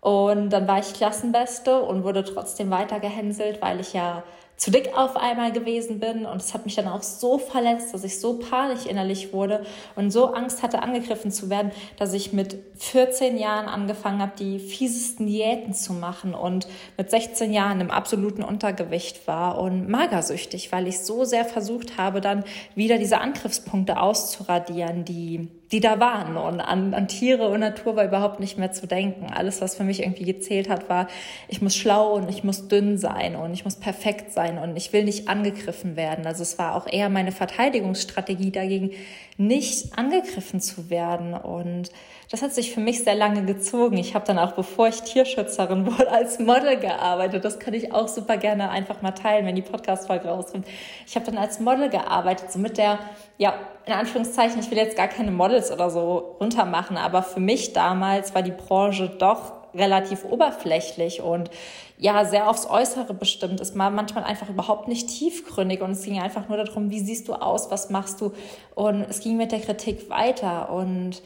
Und 0.02 0.52
dann 0.52 0.68
war 0.68 0.78
ich 0.78 0.94
Klassenbeste 0.94 1.82
und 1.82 2.04
wurde 2.04 2.24
trotzdem 2.24 2.70
weiter 2.70 3.00
gehänselt, 3.00 3.60
weil 3.62 3.80
ich 3.80 3.94
ja 3.94 4.22
zu 4.58 4.72
dick 4.72 4.96
auf 4.96 5.16
einmal 5.16 5.52
gewesen 5.52 6.00
bin. 6.00 6.26
Und 6.26 6.42
es 6.42 6.54
hat 6.54 6.66
mich 6.66 6.76
dann 6.76 6.88
auch 6.88 7.04
so 7.04 7.38
verletzt, 7.38 7.94
dass 7.94 8.04
ich 8.04 8.20
so 8.20 8.40
panisch 8.40 8.86
innerlich 8.86 9.34
wurde 9.34 9.66
und 9.96 10.12
so 10.12 10.34
Angst 10.34 10.64
hatte, 10.64 10.82
angegriffen 10.82 11.32
zu 11.32 11.50
werden, 11.50 11.72
dass 11.98 12.14
ich 12.14 12.34
mit 12.34 12.58
14 12.78 13.38
Jahren 13.38 13.68
angefangen 13.68 14.22
habe, 14.22 14.34
die 14.38 14.60
fiesesten 14.60 15.28
Diäten 15.28 15.74
zu 15.74 15.94
machen 15.94 16.34
und 16.34 16.68
mit 16.98 17.10
16 17.10 17.52
Jahren 17.52 17.82
im 17.82 17.92
absoluten 17.92 18.44
Untergewicht 18.44 19.28
war 19.28 19.60
und 19.60 19.90
magersüchtig, 19.90 20.72
weil 20.72 20.88
ich 20.88 21.00
so 21.00 21.26
sehr 21.26 21.46
versucht 21.46 21.98
habe, 21.98 22.22
dann 22.22 22.44
wieder 22.76 22.98
diese 22.98 23.20
Angriffspunkte 23.20 24.00
auszuradieren, 24.00 25.06
die 25.06 25.50
die 25.74 25.80
da 25.80 26.00
waren. 26.00 26.38
Und 26.38 26.62
an, 26.62 26.94
an 26.94 27.08
Tiere 27.08 27.50
und 27.50 27.60
Natur 27.60 27.96
war 27.96 28.06
überhaupt 28.06 28.40
nicht 28.40 28.60
mehr 28.60 28.72
zu 28.72 28.86
denken. 28.86 29.34
Alles, 29.34 29.60
was 29.60 29.76
für 29.76 29.84
mich 29.84 30.02
irgendwie 30.02 30.24
gezählt 30.24 30.70
hat, 30.70 30.88
war, 30.88 31.08
ich 31.48 31.62
muss 31.62 31.76
schlau 31.76 32.14
und 32.14 32.30
ich 32.30 32.44
muss 32.44 32.68
dünn 32.68 33.00
sein 33.00 33.36
und 33.36 33.54
ich 33.54 33.66
muss 33.66 33.76
perfekt 33.76 34.32
sein 34.32 34.60
und 34.60 34.78
ich 34.78 34.94
will 34.94 35.04
nicht 35.04 35.28
angegriffen 35.28 35.96
werden. 35.96 36.28
Also 36.28 36.44
es 36.44 36.60
war 36.60 36.76
auch 36.76 36.86
eher 36.88 37.10
meine 37.10 37.32
Verteidigungsstrategie 37.32 38.52
dagegen, 38.52 38.92
nicht 39.38 39.98
angegriffen 39.98 40.62
zu 40.62 40.92
werden. 40.92 41.34
Und 41.34 41.90
das 42.30 42.44
hat 42.44 42.54
sich 42.54 42.72
für 42.72 42.80
mich 42.80 43.04
sehr 43.04 43.16
lange 43.16 43.44
gezogen. 43.44 43.98
Ich 43.98 44.14
habe 44.14 44.26
dann 44.26 44.38
auch, 44.38 44.52
bevor 44.52 44.90
ich 44.90 45.02
Tierschützerin 45.02 45.86
wurde, 45.92 46.12
als 46.12 46.38
Model 46.38 46.78
gearbeitet. 46.78 47.44
Das 47.44 47.58
kann 47.58 47.74
ich 47.74 47.92
auch 47.92 48.08
super 48.08 48.38
gerne 48.38 48.70
einfach 48.70 49.02
mal 49.02 49.12
teilen, 49.12 49.48
wenn 49.48 49.56
die 49.56 49.64
Podcast-Folge 49.64 50.28
rauskommt. 50.28 50.68
Ich 51.08 51.16
habe 51.16 51.26
dann 51.26 51.40
als 51.40 51.60
Model 51.60 51.90
gearbeitet, 51.90 52.52
so 52.52 52.60
mit 52.60 52.78
der, 52.78 53.00
ja, 53.40 53.56
in 53.86 53.94
Anführungszeichen, 53.94 54.60
ich 54.60 54.72
will 54.72 54.78
jetzt 54.78 54.96
gar 54.96 55.08
keine 55.08 55.32
Models 55.32 55.72
oder 55.72 55.90
so 55.90 56.38
runtermachen, 56.40 56.98
aber 56.98 57.24
für 57.24 57.40
mich 57.40 57.74
damals 57.74 58.34
war 58.34 58.42
die 58.42 58.52
Branche 58.52 59.10
doch 59.10 59.54
relativ 59.74 60.24
oberflächlich 60.26 61.22
und 61.22 61.50
ja, 61.98 62.26
sehr 62.26 62.50
aufs 62.50 62.70
Äußere 62.70 63.14
bestimmt 63.14 63.60
ist. 63.60 63.76
Man 63.76 63.96
manchmal 63.96 64.24
einfach 64.24 64.50
überhaupt 64.50 64.88
nicht 64.88 65.10
tiefgründig 65.10 65.82
und 65.82 65.92
es 65.92 66.04
ging 66.04 66.20
einfach 66.20 66.48
nur 66.48 66.58
darum, 66.58 66.92
wie 66.92 67.00
siehst 67.00 67.28
du 67.28 67.34
aus, 67.34 67.72
was 67.72 67.90
machst 67.90 68.22
du 68.22 68.34
und 68.76 69.02
es 69.10 69.20
ging 69.20 69.38
mit 69.38 69.52
der 69.52 69.60
Kritik 69.60 70.10
weiter 70.10 70.72
und 70.72 71.22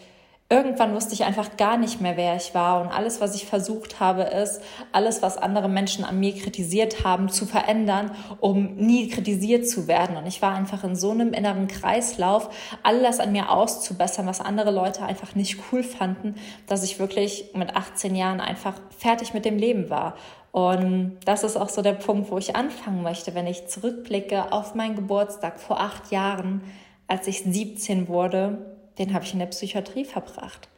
irgendwann 0.49 0.95
wusste 0.95 1.13
ich 1.13 1.25
einfach 1.25 1.57
gar 1.57 1.77
nicht 1.77 1.99
mehr, 1.99 2.15
wer 2.15 2.35
ich 2.35 2.53
war. 2.53 2.81
Und 2.81 2.87
alles, 2.87 3.19
was 3.19 3.35
ich 3.35 3.45
versucht 3.45 3.99
habe, 3.99 4.23
ist, 4.23 4.61
alles, 4.93 5.21
was 5.21 5.37
andere 5.37 5.67
Menschen 5.67 6.05
an 6.05 6.19
mir 6.19 6.33
kritisiert 6.33 7.03
haben, 7.03 7.27
zu 7.27 7.45
verändern, 7.45 8.11
um 8.39 8.75
nie 8.75 9.09
kritisiert 9.09 9.67
zu 9.67 9.87
werden. 9.87 10.15
Und 10.15 10.25
ich 10.25 10.41
war 10.41 10.53
einfach 10.53 10.85
in 10.85 10.95
so 10.95 11.11
einem 11.11 11.33
inneren 11.33 11.67
Kreislauf, 11.67 12.49
alles 12.81 13.19
an 13.19 13.33
mir 13.33 13.51
auszubessern, 13.51 14.25
was 14.25 14.39
andere 14.39 14.71
Leute 14.71 15.03
einfach 15.03 15.35
nicht 15.35 15.59
cool 15.71 15.83
fanden, 15.83 16.35
dass 16.65 16.83
ich 16.83 16.97
wirklich 16.97 17.51
mit 17.53 17.75
18 17.75 18.15
Jahren 18.15 18.39
einfach 18.39 18.75
fertig 18.97 19.33
mit 19.33 19.43
dem 19.43 19.57
Leben 19.57 19.89
war. 19.89 20.15
Und 20.53 21.17
das 21.25 21.43
ist 21.43 21.57
auch 21.57 21.69
so 21.69 21.81
der 21.81 21.93
Punkt, 21.93 22.31
wo 22.31 22.37
ich 22.37 22.55
anfangen 22.55 23.03
möchte, 23.03 23.35
wenn 23.35 23.47
ich 23.47 23.67
zurückblicke 23.67 24.53
auf 24.53 24.75
meinen 24.75 24.95
Geburtstag 24.95 25.59
vor 25.59 25.81
acht 25.81 26.09
Jahren, 26.09 26.63
als 27.07 27.27
ich 27.27 27.43
17 27.43 28.07
wurde 28.07 28.76
den 28.97 29.13
habe 29.13 29.25
ich 29.25 29.33
in 29.33 29.39
der 29.39 29.47
Psychiatrie 29.47 30.05
verbracht, 30.05 30.69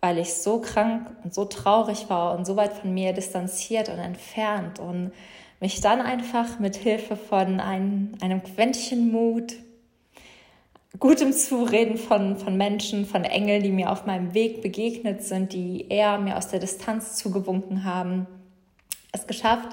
weil 0.00 0.18
ich 0.18 0.34
so 0.34 0.60
krank 0.60 1.10
und 1.24 1.34
so 1.34 1.44
traurig 1.44 2.08
war 2.08 2.36
und 2.36 2.46
so 2.46 2.56
weit 2.56 2.72
von 2.72 2.92
mir 2.94 3.12
distanziert 3.12 3.88
und 3.88 3.98
entfernt 3.98 4.78
und 4.78 5.12
mich 5.60 5.80
dann 5.80 6.00
einfach 6.00 6.58
mit 6.58 6.76
Hilfe 6.76 7.16
von 7.16 7.60
einem, 7.60 8.14
einem 8.20 8.42
Quäntchen 8.42 9.10
Mut, 9.10 9.54
gutem 10.98 11.32
Zureden 11.32 11.96
von, 11.96 12.36
von 12.36 12.56
Menschen, 12.56 13.06
von 13.06 13.24
Engeln, 13.24 13.62
die 13.62 13.72
mir 13.72 13.90
auf 13.90 14.06
meinem 14.06 14.34
Weg 14.34 14.62
begegnet 14.62 15.22
sind, 15.22 15.52
die 15.52 15.86
eher 15.88 16.18
mir 16.18 16.36
aus 16.36 16.48
der 16.48 16.60
Distanz 16.60 17.16
zugewunken 17.16 17.84
haben, 17.84 18.26
es 19.12 19.26
geschafft, 19.26 19.68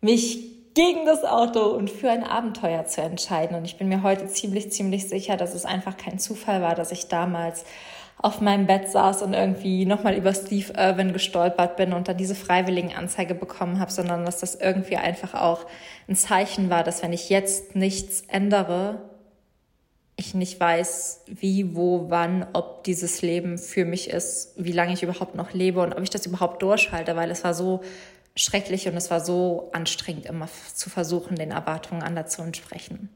mich 0.00 0.57
gegen 0.78 1.06
das 1.06 1.24
Auto 1.24 1.62
und 1.62 1.90
für 1.90 2.08
ein 2.08 2.22
Abenteuer 2.22 2.86
zu 2.86 3.00
entscheiden. 3.00 3.56
Und 3.56 3.64
ich 3.64 3.78
bin 3.78 3.88
mir 3.88 4.04
heute 4.04 4.28
ziemlich, 4.28 4.70
ziemlich 4.70 5.08
sicher, 5.08 5.36
dass 5.36 5.52
es 5.52 5.64
einfach 5.64 5.96
kein 5.96 6.20
Zufall 6.20 6.62
war, 6.62 6.76
dass 6.76 6.92
ich 6.92 7.08
damals 7.08 7.64
auf 8.16 8.40
meinem 8.40 8.68
Bett 8.68 8.88
saß 8.88 9.22
und 9.22 9.34
irgendwie 9.34 9.86
nochmal 9.86 10.14
über 10.14 10.32
Steve 10.32 10.72
Irwin 10.74 11.12
gestolpert 11.12 11.74
bin 11.74 11.92
und 11.92 12.06
dann 12.06 12.16
diese 12.16 12.36
Freiwilligenanzeige 12.36 13.34
bekommen 13.34 13.80
habe, 13.80 13.90
sondern 13.90 14.24
dass 14.24 14.38
das 14.38 14.54
irgendwie 14.54 14.96
einfach 14.96 15.34
auch 15.34 15.66
ein 16.06 16.14
Zeichen 16.14 16.70
war, 16.70 16.84
dass 16.84 17.02
wenn 17.02 17.12
ich 17.12 17.28
jetzt 17.28 17.74
nichts 17.74 18.22
ändere, 18.28 19.02
ich 20.14 20.34
nicht 20.34 20.60
weiß, 20.60 21.24
wie, 21.26 21.74
wo, 21.74 22.06
wann, 22.08 22.46
ob 22.52 22.84
dieses 22.84 23.20
Leben 23.20 23.58
für 23.58 23.84
mich 23.84 24.10
ist, 24.10 24.52
wie 24.56 24.72
lange 24.72 24.92
ich 24.92 25.02
überhaupt 25.02 25.34
noch 25.34 25.52
lebe 25.52 25.80
und 25.80 25.92
ob 25.92 26.02
ich 26.04 26.10
das 26.10 26.24
überhaupt 26.26 26.62
durchhalte, 26.62 27.16
weil 27.16 27.32
es 27.32 27.42
war 27.42 27.54
so 27.54 27.80
schrecklich 28.36 28.86
und 28.88 28.96
es 28.96 29.10
war 29.10 29.20
so 29.20 29.70
anstrengend, 29.72 30.26
immer 30.26 30.48
zu 30.74 30.90
versuchen, 30.90 31.36
den 31.36 31.50
Erwartungen 31.50 32.02
anderer 32.02 32.26
zu 32.26 32.42
entsprechen. 32.42 33.08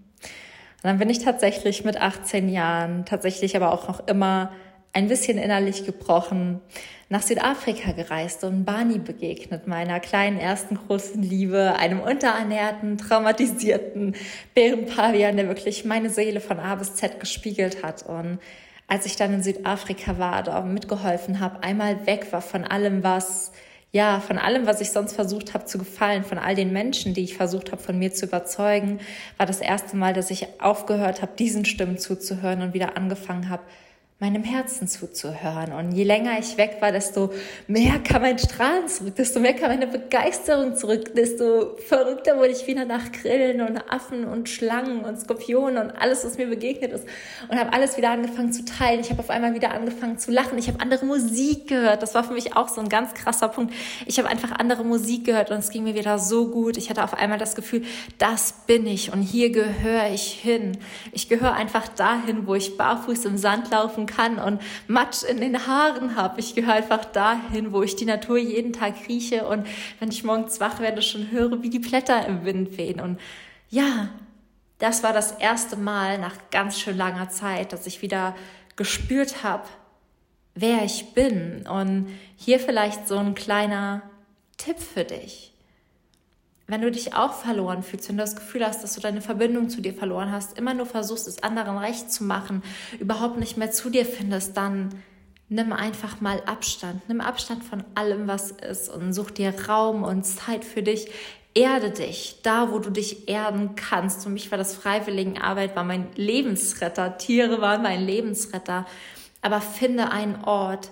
Und 0.83 0.88
dann 0.88 0.99
bin 0.99 1.11
ich 1.11 1.21
tatsächlich 1.21 1.85
mit 1.85 2.00
18 2.00 2.49
Jahren, 2.49 3.04
tatsächlich 3.04 3.54
aber 3.54 3.73
auch 3.73 3.87
noch 3.87 4.07
immer 4.09 4.52
ein 4.92 5.09
bisschen 5.09 5.38
innerlich 5.38 5.87
gebrochen, 5.87 6.61
nach 7.09 7.23
Südafrika 7.23 7.92
gereist 7.92 8.42
und 8.45 8.64
Barney 8.64 8.99
begegnet, 8.99 9.66
meiner 9.66 10.00
kleinen 10.00 10.38
ersten 10.38 10.76
großen 10.76 11.23
Liebe, 11.23 11.75
einem 11.76 12.00
unterernährten, 12.00 12.99
traumatisierten 12.99 14.16
Bärenpavian, 14.54 15.37
der 15.37 15.49
wirklich 15.49 15.85
meine 15.85 16.11
Seele 16.11 16.40
von 16.40 16.59
A 16.59 16.75
bis 16.75 16.95
Z 16.95 17.21
gespiegelt 17.21 17.83
hat. 17.83 18.02
Und 18.02 18.38
als 18.87 19.07
ich 19.07 19.16
dann 19.16 19.33
in 19.35 19.42
Südafrika 19.42 20.19
war, 20.19 20.42
da 20.42 20.61
mitgeholfen 20.62 21.40
habe, 21.40 21.62
einmal 21.62 22.07
weg 22.07 22.33
war 22.33 22.42
von 22.42 22.64
allem, 22.64 23.02
was 23.02 23.52
ja, 23.92 24.20
von 24.20 24.38
allem, 24.38 24.66
was 24.66 24.80
ich 24.80 24.90
sonst 24.90 25.12
versucht 25.12 25.52
habe 25.52 25.66
zu 25.66 25.76
gefallen, 25.76 26.25
von 26.25 26.38
all 26.38 26.54
den 26.54 26.72
Menschen, 26.72 27.12
die 27.12 27.25
ich 27.25 27.37
versucht 27.37 27.72
habe, 27.72 27.82
von 27.82 27.99
mir 27.99 28.12
zu 28.12 28.25
überzeugen, 28.25 29.00
war 29.37 29.44
das 29.44 29.61
erste 29.61 29.96
Mal, 29.96 30.14
dass 30.14 30.30
ich 30.30 30.61
aufgehört 30.61 31.20
habe, 31.20 31.32
diesen 31.38 31.66
Stimmen 31.66 31.99
zuzuhören 31.99 32.62
und 32.62 32.72
wieder 32.72 32.96
angefangen 32.96 33.50
habe, 33.50 33.62
meinem 34.23 34.45
Herzen 34.45 34.87
zuzuhören. 34.87 35.73
Und 35.73 35.91
je 35.93 36.05
länger 36.05 36.38
ich 36.38 36.57
weg 36.57 36.76
war, 36.79 36.93
desto 36.93 37.33
mehr 37.67 37.99
kam 37.99 38.23
mein 38.23 38.38
Strahlen 38.38 38.87
zurück, 38.87 39.17
desto 39.17 39.41
mehr 39.41 39.52
kam 39.52 39.71
meine 39.71 39.88
Begeisterung 39.88 40.76
zurück, 40.76 41.12
desto 41.17 41.76
verrückter 41.88 42.37
wurde 42.37 42.50
ich 42.50 42.69
wieder 42.69 42.85
nach 42.85 43.11
Grillen 43.11 43.61
und 43.61 43.79
Affen 43.91 44.25
und 44.25 44.49
Schlangen 44.49 45.05
und 45.05 45.21
Skorpionen 45.21 45.76
und 45.76 45.91
alles, 45.91 46.25
was 46.25 46.38
mir 46.38 46.47
begegnet 46.47 46.93
ist. 46.93 47.05
Und 47.49 47.59
habe 47.59 47.73
alles 47.73 47.97
wieder 47.97 48.11
angefangen 48.11 48.52
zu 48.52 48.64
teilen. 48.64 49.00
Ich 49.00 49.11
habe 49.11 49.19
auf 49.19 49.29
einmal 49.29 49.55
wieder 49.55 49.73
angefangen 49.73 50.19
zu 50.19 50.31
lachen. 50.31 50.57
Ich 50.57 50.69
habe 50.69 50.81
andere 50.81 51.05
Musik 51.05 51.67
gehört. 51.67 52.00
Das 52.00 52.14
war 52.14 52.23
für 52.23 52.33
mich 52.33 52.57
auch 52.57 52.69
so 52.69 52.81
ein 52.81 52.88
ganz 52.88 53.14
krasser 53.14 53.49
Punkt. 53.49 53.75
Ich 54.07 54.19
habe 54.21 54.29
einfach 54.29 54.52
andere 54.52 54.85
Musik 54.85 55.25
gehört 55.25 55.50
und 55.50 55.59
es 55.59 55.71
ging 55.71 55.83
mir 55.83 55.97
wieder 55.97 56.21
so 56.21 56.47
gut. 56.47 56.76
Ich 56.76 56.91
hatte 56.91 57.02
auf 57.02 57.14
einmal 57.14 57.38
das 57.38 57.57
Gefühl, 57.57 57.83
das 58.19 58.55
bin 58.69 58.87
ich 58.87 59.12
und 59.12 59.23
hier 59.23 59.50
gehöre 59.50 60.11
ich 60.14 60.31
hin. 60.33 60.79
Ich 61.11 61.29
gehöre 61.29 61.55
einfach 61.55 61.88
dahin, 61.88 62.47
wo 62.47 62.55
ich 62.55 62.76
barfuß 62.76 63.25
im 63.25 63.37
Sand 63.37 63.73
laufen 63.73 64.07
kann 64.07 64.12
und 64.19 64.61
Matsch 64.87 65.23
in 65.25 65.40
den 65.40 65.66
Haaren 65.66 66.16
habe. 66.16 66.40
Ich 66.40 66.54
gehöre 66.54 66.75
einfach 66.75 67.04
dahin, 67.04 67.73
wo 67.73 67.83
ich 67.83 67.97
die 67.97 68.04
Natur 68.04 68.38
jeden 68.38 68.73
Tag 68.73 68.95
rieche 69.09 69.47
und 69.47 69.66
wenn 70.00 70.11
ich 70.11 70.25
morgens 70.25 70.61
wach 70.61 70.81
werde, 70.81 71.02
schon 71.02 71.31
höre, 71.31 71.62
wie 71.62 71.71
die 71.71 71.78
Blätter 71.78 72.26
im 72.26 72.45
Wind 72.45 72.76
wehen. 72.76 73.00
Und 73.00 73.21
ja, 73.69 74.09
das 74.78 75.02
war 75.02 75.12
das 75.12 75.33
erste 75.33 75.76
Mal 75.76 76.19
nach 76.19 76.35
ganz 76.50 76.78
schön 76.78 76.97
langer 76.97 77.31
Zeit, 77.31 77.73
dass 77.73 77.87
ich 77.87 78.02
wieder 78.02 78.35
gespürt 78.76 79.42
habe, 79.45 79.64
wer 80.54 80.85
ich 80.85 81.14
bin. 81.14 81.66
Und 81.66 82.09
hier 82.37 82.59
vielleicht 82.59 83.07
so 83.07 83.16
ein 83.16 83.35
kleiner 83.35 84.02
Tipp 84.57 84.78
für 84.78 85.04
dich 85.04 85.51
wenn 86.66 86.81
du 86.81 86.90
dich 86.90 87.14
auch 87.14 87.33
verloren 87.33 87.83
fühlst, 87.83 88.09
wenn 88.09 88.16
du 88.16 88.23
das 88.23 88.37
Gefühl 88.37 88.64
hast, 88.64 88.83
dass 88.83 88.95
du 88.95 89.00
deine 89.00 89.21
Verbindung 89.21 89.69
zu 89.69 89.81
dir 89.81 89.95
verloren 89.95 90.31
hast, 90.31 90.57
immer 90.57 90.75
nur 90.75 90.87
versuchst, 90.87 91.26
es 91.26 91.42
anderen 91.42 91.76
recht 91.76 92.12
zu 92.12 92.25
machen, 92.25 92.62
überhaupt 92.99 93.38
nicht 93.38 93.57
mehr 93.57 93.71
zu 93.71 93.90
dir 93.90 94.07
findest, 94.07 94.57
dann 94.57 94.90
nimm 95.49 95.73
einfach 95.73 96.21
mal 96.21 96.42
Abstand. 96.47 97.09
Nimm 97.09 97.21
Abstand 97.21 97.62
von 97.62 97.85
allem, 97.95 98.26
was 98.26 98.52
ist 98.52 98.88
und 98.88 99.12
such 99.12 99.31
dir 99.33 99.54
Raum 99.69 100.02
und 100.02 100.25
Zeit 100.25 100.64
für 100.64 100.83
dich. 100.83 101.11
Erde 101.54 101.90
dich, 101.90 102.40
da 102.42 102.73
wo 102.73 102.78
du 102.78 102.88
dich 102.88 103.28
erden 103.28 103.75
kannst. 103.75 104.23
Für 104.23 104.31
mich 104.31 104.50
war 104.50 104.57
das 104.57 104.75
Freiwilligenarbeit, 104.75 105.76
war 105.76 105.85
mein 105.85 106.07
Lebensretter. 106.14 107.19
Tiere 107.19 107.61
waren 107.61 107.83
mein 107.83 108.07
Lebensretter. 108.07 108.87
Aber 109.42 109.61
finde 109.61 110.11
einen 110.11 110.42
Ort, 110.45 110.90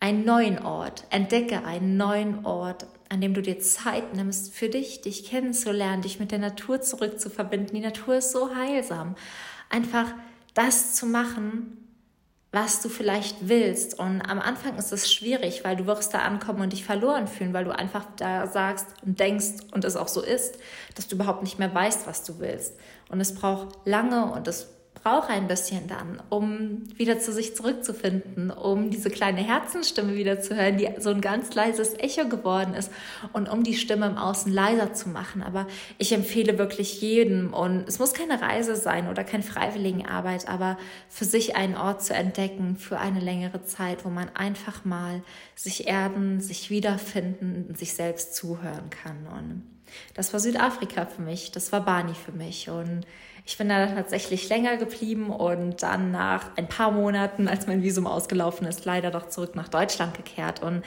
einen 0.00 0.24
neuen 0.24 0.58
Ort. 0.64 1.04
Entdecke 1.10 1.64
einen 1.64 1.96
neuen 1.96 2.44
Ort, 2.44 2.86
an 3.08 3.20
dem 3.20 3.34
du 3.34 3.42
dir 3.42 3.58
Zeit 3.58 4.14
nimmst, 4.14 4.54
für 4.54 4.68
dich, 4.68 5.00
dich 5.00 5.24
kennenzulernen, 5.24 6.02
dich 6.02 6.20
mit 6.20 6.30
der 6.30 6.38
Natur 6.38 6.80
zurückzuverbinden. 6.80 7.74
Die 7.74 7.80
Natur 7.80 8.16
ist 8.16 8.32
so 8.32 8.54
heilsam. 8.54 9.16
Einfach 9.70 10.06
das 10.54 10.94
zu 10.94 11.06
machen, 11.06 11.78
was 12.52 12.80
du 12.80 12.88
vielleicht 12.88 13.48
willst. 13.48 13.98
Und 13.98 14.22
am 14.22 14.40
Anfang 14.40 14.76
ist 14.76 14.92
es 14.92 15.12
schwierig, 15.12 15.64
weil 15.64 15.76
du 15.76 15.86
wirst 15.86 16.14
da 16.14 16.20
ankommen 16.20 16.62
und 16.62 16.72
dich 16.72 16.84
verloren 16.84 17.26
fühlen, 17.26 17.52
weil 17.52 17.64
du 17.64 17.76
einfach 17.76 18.06
da 18.16 18.46
sagst 18.46 18.86
und 19.04 19.20
denkst 19.20 19.64
und 19.72 19.84
es 19.84 19.96
auch 19.96 20.08
so 20.08 20.22
ist, 20.22 20.58
dass 20.94 21.08
du 21.08 21.16
überhaupt 21.16 21.42
nicht 21.42 21.58
mehr 21.58 21.74
weißt, 21.74 22.06
was 22.06 22.24
du 22.24 22.38
willst. 22.38 22.74
Und 23.10 23.20
es 23.20 23.34
braucht 23.34 23.86
lange 23.86 24.32
und 24.32 24.48
es 24.48 24.77
brauche 25.02 25.28
ein 25.28 25.48
bisschen 25.48 25.86
dann, 25.88 26.22
um 26.28 26.82
wieder 26.96 27.18
zu 27.18 27.32
sich 27.32 27.56
zurückzufinden, 27.56 28.50
um 28.50 28.90
diese 28.90 29.10
kleine 29.10 29.40
Herzenstimme 29.40 30.14
wieder 30.14 30.40
zu 30.40 30.56
hören, 30.56 30.78
die 30.78 30.88
so 30.98 31.10
ein 31.10 31.20
ganz 31.20 31.54
leises 31.54 31.94
Echo 31.94 32.28
geworden 32.28 32.74
ist 32.74 32.90
und 33.32 33.48
um 33.48 33.64
die 33.64 33.74
Stimme 33.74 34.06
im 34.06 34.18
Außen 34.18 34.52
leiser 34.52 34.92
zu 34.92 35.08
machen. 35.08 35.42
Aber 35.42 35.66
ich 35.98 36.12
empfehle 36.12 36.58
wirklich 36.58 37.00
jedem 37.00 37.52
und 37.54 37.88
es 37.88 37.98
muss 37.98 38.12
keine 38.12 38.40
Reise 38.40 38.76
sein 38.76 39.08
oder 39.08 39.24
keine 39.24 39.42
Freiwilligenarbeit, 39.42 40.48
aber 40.48 40.78
für 41.08 41.24
sich 41.24 41.56
einen 41.56 41.76
Ort 41.76 42.02
zu 42.02 42.14
entdecken 42.14 42.76
für 42.76 42.98
eine 42.98 43.20
längere 43.20 43.64
Zeit, 43.64 44.04
wo 44.04 44.10
man 44.10 44.28
einfach 44.34 44.84
mal 44.84 45.22
sich 45.54 45.86
erden, 45.86 46.40
sich 46.40 46.70
wiederfinden 46.70 47.74
sich 47.74 47.94
selbst 47.94 48.34
zuhören 48.34 48.90
kann. 48.90 49.26
Und 49.26 49.62
das 50.14 50.32
war 50.32 50.40
Südafrika 50.40 51.06
für 51.06 51.22
mich, 51.22 51.52
das 51.52 51.72
war 51.72 51.84
Bani 51.84 52.14
für 52.14 52.32
mich 52.32 52.68
und 52.68 53.06
ich 53.48 53.56
bin 53.56 53.70
da 53.70 53.86
tatsächlich 53.86 54.46
länger 54.50 54.76
geblieben 54.76 55.30
und 55.30 55.82
dann 55.82 56.10
nach 56.10 56.50
ein 56.56 56.68
paar 56.68 56.90
Monaten, 56.90 57.48
als 57.48 57.66
mein 57.66 57.82
Visum 57.82 58.06
ausgelaufen 58.06 58.66
ist, 58.66 58.84
leider 58.84 59.10
doch 59.10 59.30
zurück 59.30 59.56
nach 59.56 59.68
Deutschland 59.68 60.14
gekehrt. 60.14 60.62
Und 60.62 60.84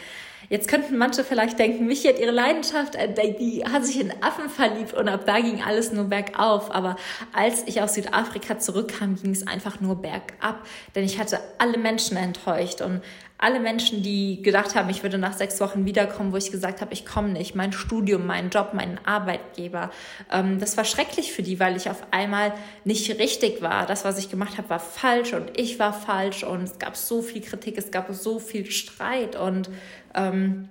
jetzt 0.47 0.67
könnten 0.67 0.95
manche 0.95 1.23
vielleicht 1.23 1.57
denken, 1.57 1.87
Michi 1.87 2.07
hat 2.07 2.19
ihre 2.19 2.29
Leidenschaft 2.29 2.93
entdeckt, 2.93 3.39
die 3.39 3.63
hat 3.65 3.83
sich 3.83 3.99
in 3.99 4.13
Affen 4.21 4.47
verliebt 4.47 4.93
und 4.93 5.09
ab 5.09 5.21
da 5.25 5.39
ging 5.39 5.63
alles 5.63 5.91
nur 5.91 6.03
bergauf. 6.03 6.69
Aber 6.69 6.97
als 7.33 7.63
ich 7.65 7.81
aus 7.81 7.95
Südafrika 7.95 8.59
zurückkam, 8.59 9.15
ging 9.15 9.31
es 9.31 9.47
einfach 9.47 9.81
nur 9.81 9.95
bergab, 9.95 10.63
denn 10.93 11.03
ich 11.03 11.17
hatte 11.17 11.39
alle 11.57 11.79
Menschen 11.79 12.15
enttäuscht 12.15 12.81
und 12.81 13.01
alle 13.41 13.59
Menschen, 13.59 14.03
die 14.03 14.41
gedacht 14.41 14.75
haben, 14.75 14.89
ich 14.89 15.01
würde 15.01 15.17
nach 15.17 15.33
sechs 15.33 15.59
Wochen 15.59 15.83
wiederkommen, 15.85 16.31
wo 16.31 16.37
ich 16.37 16.51
gesagt 16.51 16.79
habe, 16.79 16.93
ich 16.93 17.05
komme 17.05 17.29
nicht, 17.29 17.55
mein 17.55 17.73
Studium, 17.73 18.27
mein 18.27 18.51
Job, 18.51 18.69
mein 18.73 18.99
Arbeitgeber, 19.03 19.89
ähm, 20.31 20.59
das 20.59 20.77
war 20.77 20.85
schrecklich 20.85 21.33
für 21.33 21.41
die, 21.41 21.59
weil 21.59 21.75
ich 21.75 21.89
auf 21.89 22.03
einmal 22.11 22.53
nicht 22.85 23.09
richtig 23.19 23.61
war. 23.61 23.87
Das, 23.87 24.05
was 24.05 24.19
ich 24.19 24.29
gemacht 24.29 24.57
habe, 24.57 24.69
war 24.69 24.79
falsch 24.79 25.33
und 25.33 25.59
ich 25.59 25.79
war 25.79 25.91
falsch 25.91 26.43
und 26.43 26.63
es 26.63 26.77
gab 26.77 26.95
so 26.95 27.23
viel 27.23 27.41
Kritik, 27.41 27.77
es 27.77 27.89
gab 27.89 28.13
so 28.13 28.39
viel 28.39 28.69
Streit 28.69 29.35
und 29.35 29.69
ähm, 30.13 30.69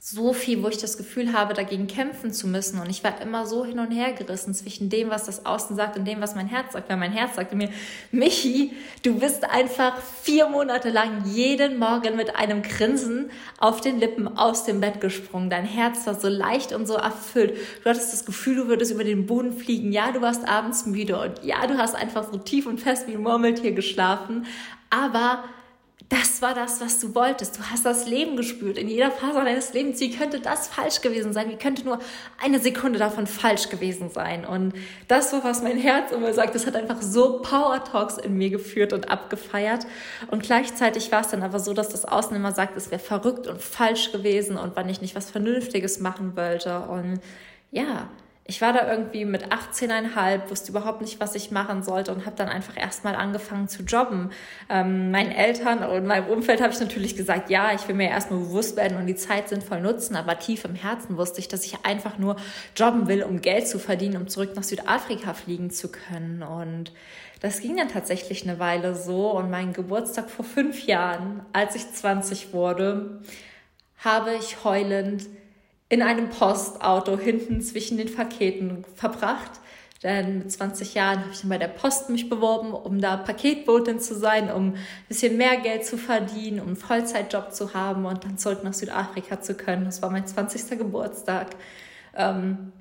so 0.00 0.32
viel, 0.32 0.62
wo 0.62 0.68
ich 0.68 0.78
das 0.78 0.96
Gefühl 0.96 1.32
habe, 1.32 1.54
dagegen 1.54 1.88
kämpfen 1.88 2.32
zu 2.32 2.46
müssen. 2.46 2.80
Und 2.80 2.88
ich 2.88 3.02
war 3.02 3.20
immer 3.20 3.46
so 3.46 3.64
hin 3.64 3.80
und 3.80 3.90
her 3.90 4.12
gerissen 4.12 4.54
zwischen 4.54 4.88
dem, 4.90 5.10
was 5.10 5.24
das 5.24 5.44
Außen 5.44 5.74
sagt 5.74 5.98
und 5.98 6.04
dem, 6.04 6.20
was 6.20 6.36
mein 6.36 6.46
Herz 6.46 6.72
sagt. 6.72 6.88
Weil 6.88 6.96
mein 6.96 7.10
Herz 7.10 7.34
sagte 7.34 7.56
mir, 7.56 7.68
Michi, 8.12 8.72
du 9.02 9.18
bist 9.18 9.44
einfach 9.44 10.00
vier 10.22 10.48
Monate 10.48 10.90
lang 10.90 11.24
jeden 11.26 11.78
Morgen 11.78 12.16
mit 12.16 12.36
einem 12.36 12.62
Grinsen 12.62 13.30
auf 13.58 13.80
den 13.80 13.98
Lippen 13.98 14.28
aus 14.38 14.64
dem 14.64 14.80
Bett 14.80 15.00
gesprungen. 15.00 15.50
Dein 15.50 15.64
Herz 15.64 16.06
war 16.06 16.14
so 16.14 16.28
leicht 16.28 16.72
und 16.72 16.86
so 16.86 16.94
erfüllt. 16.94 17.56
Du 17.82 17.90
hattest 17.90 18.12
das 18.12 18.24
Gefühl, 18.24 18.54
du 18.54 18.68
würdest 18.68 18.92
über 18.92 19.04
den 19.04 19.26
Boden 19.26 19.52
fliegen. 19.52 19.90
Ja, 19.90 20.12
du 20.12 20.20
warst 20.20 20.46
abends 20.46 20.86
müde 20.86 21.20
und 21.20 21.44
ja, 21.44 21.66
du 21.66 21.76
hast 21.76 21.96
einfach 21.96 22.30
so 22.30 22.38
tief 22.38 22.66
und 22.66 22.80
fest 22.80 23.08
wie 23.08 23.14
ein 23.14 23.22
Murmeltier 23.22 23.72
geschlafen. 23.72 24.46
Aber 24.90 25.42
das 26.08 26.40
war 26.40 26.54
das, 26.54 26.80
was 26.80 27.00
du 27.00 27.14
wolltest. 27.14 27.58
Du 27.58 27.62
hast 27.64 27.84
das 27.84 28.06
Leben 28.06 28.36
gespürt 28.36 28.78
in 28.78 28.88
jeder 28.88 29.10
Phase 29.10 29.44
deines 29.44 29.74
Lebens. 29.74 30.00
Wie 30.00 30.10
könnte 30.10 30.40
das 30.40 30.66
falsch 30.66 31.02
gewesen 31.02 31.34
sein? 31.34 31.50
Wie 31.50 31.56
könnte 31.56 31.84
nur 31.84 31.98
eine 32.42 32.60
Sekunde 32.60 32.98
davon 32.98 33.26
falsch 33.26 33.68
gewesen 33.68 34.08
sein? 34.08 34.46
Und 34.46 34.72
das 35.06 35.34
war, 35.34 35.44
was 35.44 35.62
mein 35.62 35.76
Herz 35.76 36.10
immer 36.10 36.32
sagt. 36.32 36.54
Das 36.54 36.66
hat 36.66 36.76
einfach 36.76 37.02
so 37.02 37.42
Power 37.42 37.84
Talks 37.84 38.16
in 38.16 38.38
mir 38.38 38.48
geführt 38.48 38.94
und 38.94 39.10
abgefeiert. 39.10 39.86
Und 40.30 40.42
gleichzeitig 40.42 41.12
war 41.12 41.20
es 41.20 41.28
dann 41.28 41.42
aber 41.42 41.60
so, 41.60 41.74
dass 41.74 41.90
das 41.90 42.06
Außen 42.06 42.34
immer 42.34 42.52
sagt, 42.52 42.76
es 42.78 42.90
wäre 42.90 43.02
verrückt 43.02 43.46
und 43.46 43.60
falsch 43.60 44.10
gewesen 44.10 44.56
und 44.56 44.76
wann 44.76 44.88
ich 44.88 45.02
nicht 45.02 45.14
was 45.14 45.30
Vernünftiges 45.30 46.00
machen 46.00 46.36
wollte. 46.36 46.80
Und 46.80 47.20
ja, 47.70 48.08
ich 48.50 48.62
war 48.62 48.72
da 48.72 48.90
irgendwie 48.90 49.26
mit 49.26 49.52
18,5, 49.52 50.48
wusste 50.48 50.70
überhaupt 50.70 51.02
nicht, 51.02 51.20
was 51.20 51.34
ich 51.34 51.50
machen 51.50 51.82
sollte 51.82 52.12
und 52.12 52.24
habe 52.24 52.34
dann 52.34 52.48
einfach 52.48 52.78
erstmal 52.78 53.14
angefangen 53.14 53.68
zu 53.68 53.82
jobben. 53.82 54.30
Ähm, 54.70 55.10
meinen 55.10 55.32
Eltern 55.32 55.84
und 55.84 56.06
meinem 56.06 56.28
Umfeld 56.28 56.62
habe 56.62 56.72
ich 56.72 56.80
natürlich 56.80 57.14
gesagt, 57.14 57.50
ja, 57.50 57.74
ich 57.74 57.86
will 57.86 57.94
mir 57.94 58.08
erstmal 58.08 58.40
bewusst 58.40 58.78
werden 58.78 58.96
und 58.96 59.06
die 59.06 59.16
Zeit 59.16 59.50
sinnvoll 59.50 59.82
nutzen, 59.82 60.16
aber 60.16 60.38
tief 60.38 60.64
im 60.64 60.74
Herzen 60.74 61.18
wusste 61.18 61.40
ich, 61.40 61.48
dass 61.48 61.62
ich 61.66 61.84
einfach 61.84 62.16
nur 62.16 62.36
jobben 62.74 63.06
will, 63.06 63.22
um 63.22 63.42
Geld 63.42 63.68
zu 63.68 63.78
verdienen, 63.78 64.16
um 64.16 64.28
zurück 64.28 64.56
nach 64.56 64.62
Südafrika 64.62 65.34
fliegen 65.34 65.70
zu 65.70 65.92
können. 65.92 66.42
Und 66.42 66.92
das 67.40 67.60
ging 67.60 67.76
dann 67.76 67.88
tatsächlich 67.88 68.48
eine 68.48 68.58
Weile 68.58 68.94
so 68.94 69.30
und 69.32 69.50
meinen 69.50 69.74
Geburtstag 69.74 70.30
vor 70.30 70.46
fünf 70.46 70.86
Jahren, 70.86 71.42
als 71.52 71.74
ich 71.74 71.92
20 71.92 72.54
wurde, 72.54 73.20
habe 73.98 74.34
ich 74.36 74.64
heulend 74.64 75.26
in 75.88 76.02
einem 76.02 76.28
Postauto 76.28 77.18
hinten 77.18 77.60
zwischen 77.60 77.96
den 77.96 78.14
Paketen 78.14 78.84
verbracht. 78.94 79.52
Denn 80.02 80.38
mit 80.38 80.52
20 80.52 80.94
Jahren 80.94 81.20
habe 81.20 81.30
ich 81.32 81.40
dann 81.40 81.48
bei 81.48 81.58
der 81.58 81.68
Post 81.68 82.08
mich 82.08 82.28
beworben, 82.28 82.72
um 82.72 83.00
da 83.00 83.16
Paketbotin 83.16 83.98
zu 83.98 84.14
sein, 84.14 84.50
um 84.50 84.74
ein 84.74 84.78
bisschen 85.08 85.36
mehr 85.36 85.56
Geld 85.56 85.84
zu 85.84 85.98
verdienen, 85.98 86.60
um 86.60 86.68
einen 86.68 86.76
Vollzeitjob 86.76 87.52
zu 87.52 87.74
haben 87.74 88.06
und 88.06 88.22
dann 88.22 88.38
zurück 88.38 88.62
nach 88.62 88.74
Südafrika 88.74 89.40
zu 89.40 89.54
können. 89.54 89.86
Das 89.86 90.00
war 90.00 90.10
mein 90.10 90.26
20. 90.26 90.78
Geburtstag. 90.78 91.48
Ähm, 92.14 92.72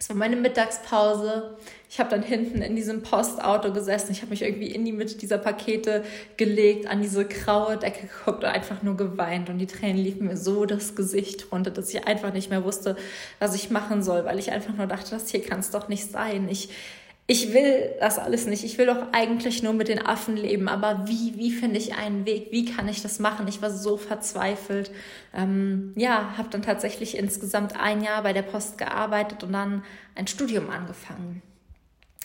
es 0.00 0.08
war 0.08 0.16
meine 0.16 0.36
Mittagspause. 0.36 1.58
Ich 1.90 2.00
habe 2.00 2.08
dann 2.08 2.22
hinten 2.22 2.62
in 2.62 2.74
diesem 2.74 3.02
Postauto 3.02 3.70
gesessen. 3.70 4.12
Ich 4.12 4.22
habe 4.22 4.30
mich 4.30 4.40
irgendwie 4.40 4.70
in 4.70 4.86
die 4.86 4.92
Mitte 4.92 5.18
dieser 5.18 5.36
Pakete 5.36 6.04
gelegt, 6.38 6.86
an 6.86 7.02
diese 7.02 7.26
graue 7.26 7.76
Decke 7.76 8.06
geguckt 8.06 8.42
und 8.42 8.50
einfach 8.50 8.82
nur 8.82 8.96
geweint. 8.96 9.50
Und 9.50 9.58
die 9.58 9.66
Tränen 9.66 9.98
liefen 9.98 10.26
mir 10.26 10.38
so 10.38 10.64
das 10.64 10.96
Gesicht 10.96 11.52
runter, 11.52 11.70
dass 11.70 11.92
ich 11.92 12.06
einfach 12.06 12.32
nicht 12.32 12.48
mehr 12.48 12.64
wusste, 12.64 12.96
was 13.40 13.54
ich 13.54 13.68
machen 13.68 14.02
soll, 14.02 14.24
weil 14.24 14.38
ich 14.38 14.52
einfach 14.52 14.72
nur 14.74 14.86
dachte, 14.86 15.10
das 15.10 15.28
hier 15.28 15.42
kann 15.42 15.60
es 15.60 15.70
doch 15.70 15.88
nicht 15.88 16.10
sein. 16.10 16.48
Ich, 16.48 16.70
ich 17.30 17.52
will 17.52 17.94
das 18.00 18.18
alles 18.18 18.46
nicht. 18.46 18.64
Ich 18.64 18.76
will 18.76 18.86
doch 18.86 19.12
eigentlich 19.12 19.62
nur 19.62 19.72
mit 19.72 19.86
den 19.86 20.04
Affen 20.04 20.36
leben. 20.36 20.68
Aber 20.68 21.06
wie, 21.06 21.34
wie 21.36 21.52
finde 21.52 21.78
ich 21.78 21.94
einen 21.94 22.26
Weg? 22.26 22.48
Wie 22.50 22.64
kann 22.64 22.88
ich 22.88 23.02
das 23.02 23.20
machen? 23.20 23.46
Ich 23.46 23.62
war 23.62 23.70
so 23.70 23.96
verzweifelt. 23.96 24.90
Ähm, 25.32 25.92
ja, 25.94 26.36
habe 26.36 26.48
dann 26.50 26.62
tatsächlich 26.62 27.16
insgesamt 27.16 27.78
ein 27.78 28.02
Jahr 28.02 28.24
bei 28.24 28.32
der 28.32 28.42
Post 28.42 28.78
gearbeitet 28.78 29.44
und 29.44 29.52
dann 29.52 29.84
ein 30.16 30.26
Studium 30.26 30.70
angefangen. 30.70 31.40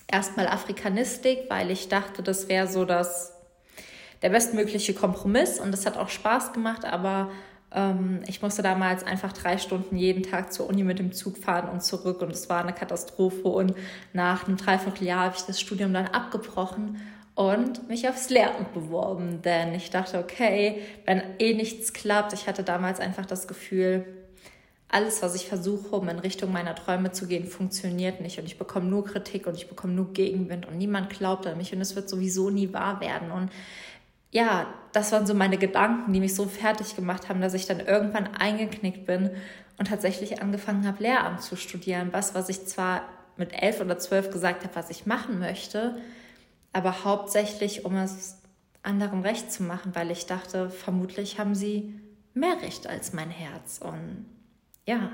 Erstmal 0.08 0.48
Afrikanistik, 0.48 1.42
weil 1.50 1.70
ich 1.70 1.88
dachte, 1.88 2.24
das 2.24 2.50
wäre 2.50 2.68
so 2.68 2.84
das, 2.84 3.36
der 4.24 4.32
bestmögliche 4.32 4.96
Kompromiss 4.96 5.60
und 5.60 5.72
das 5.72 5.86
hat 5.86 5.98
auch 5.98 6.10
Spaß 6.10 6.52
gemacht, 6.52 6.84
aber 6.84 7.30
ich 8.28 8.42
musste 8.42 8.62
damals 8.62 9.04
einfach 9.04 9.34
drei 9.34 9.58
Stunden 9.58 9.98
jeden 9.98 10.24
Tag 10.24 10.54
zur 10.54 10.70
Uni 10.70 10.84
mit 10.84 10.98
dem 10.98 11.12
Zug 11.12 11.38
fahren 11.38 11.70
und 11.70 11.84
zurück 11.84 12.22
und 12.22 12.32
es 12.32 12.50
war 12.50 12.62
eine 12.62 12.74
Katastrophe. 12.74 13.48
Und 13.48 13.76
nach 14.14 14.48
einem 14.48 14.56
Dreivierteljahr 14.56 15.26
habe 15.26 15.36
ich 15.38 15.44
das 15.44 15.60
Studium 15.60 15.94
dann 15.94 16.08
abgebrochen 16.08 17.02
und 17.36 17.90
mich 17.90 18.08
aufs 18.08 18.30
Lehramt 18.30 18.74
beworben, 18.74 19.42
denn 19.42 19.74
ich 19.74 19.90
dachte, 19.90 20.20
okay, 20.20 20.82
wenn 21.06 21.22
eh 21.40 21.54
nichts 21.54 21.92
klappt, 21.92 22.32
ich 22.32 22.48
hatte 22.48 22.64
damals 22.64 23.02
einfach 23.02 23.26
das 23.26 23.46
Gefühl, 23.46 24.06
alles, 24.88 25.22
was 25.22 25.36
ich 25.36 25.48
versuche, 25.48 25.94
um 25.96 26.08
in 26.08 26.20
Richtung 26.20 26.54
meiner 26.54 26.76
Träume 26.76 27.12
zu 27.12 27.28
gehen, 27.28 27.48
funktioniert 27.48 28.22
nicht. 28.22 28.40
Und 28.40 28.46
ich 28.46 28.58
bekomme 28.58 28.86
nur 28.86 29.04
Kritik 29.04 29.48
und 29.48 29.56
ich 29.56 29.68
bekomme 29.68 29.92
nur 29.92 30.14
Gegenwind 30.14 30.66
und 30.66 30.78
niemand 30.78 31.10
glaubt 31.10 31.46
an 31.48 31.58
mich 31.58 31.74
und 31.74 31.82
es 31.82 31.98
wird 31.98 32.08
sowieso 32.08 32.50
nie 32.50 32.72
wahr 32.72 33.02
werden. 33.02 33.32
Und 33.32 33.50
ja, 34.36 34.68
das 34.92 35.14
waren 35.14 35.26
so 35.26 35.34
meine 35.34 35.58
Gedanken, 35.58 36.12
die 36.12 36.20
mich 36.20 36.36
so 36.36 36.46
fertig 36.46 36.98
gemacht 36.98 37.30
haben, 37.30 37.40
dass 37.40 37.54
ich 37.54 37.68
dann 37.68 37.80
irgendwann 37.80 38.36
eingeknickt 38.36 39.06
bin 39.06 39.30
und 39.78 39.88
tatsächlich 39.88 40.42
angefangen 40.42 40.86
habe, 40.86 41.04
Lehramt 41.04 41.42
zu 41.42 41.56
studieren. 41.56 42.10
Was, 42.12 42.36
was 42.36 42.50
ich 42.50 42.68
zwar 42.68 43.04
mit 43.38 43.54
elf 43.54 43.80
oder 43.80 43.98
zwölf 43.98 44.32
gesagt 44.32 44.66
habe, 44.66 44.76
was 44.76 44.90
ich 44.90 45.06
machen 45.06 45.40
möchte, 45.40 45.96
aber 46.74 47.06
hauptsächlich, 47.06 47.86
um 47.86 47.96
es 47.96 48.42
anderen 48.84 49.22
recht 49.22 49.54
zu 49.54 49.64
machen, 49.64 49.96
weil 49.96 50.12
ich 50.12 50.26
dachte, 50.26 50.70
vermutlich 50.70 51.40
haben 51.40 51.56
sie 51.56 51.98
mehr 52.34 52.62
Recht 52.62 52.88
als 52.88 53.14
mein 53.14 53.30
Herz. 53.30 53.80
Und 53.82 54.26
ja, 54.86 55.14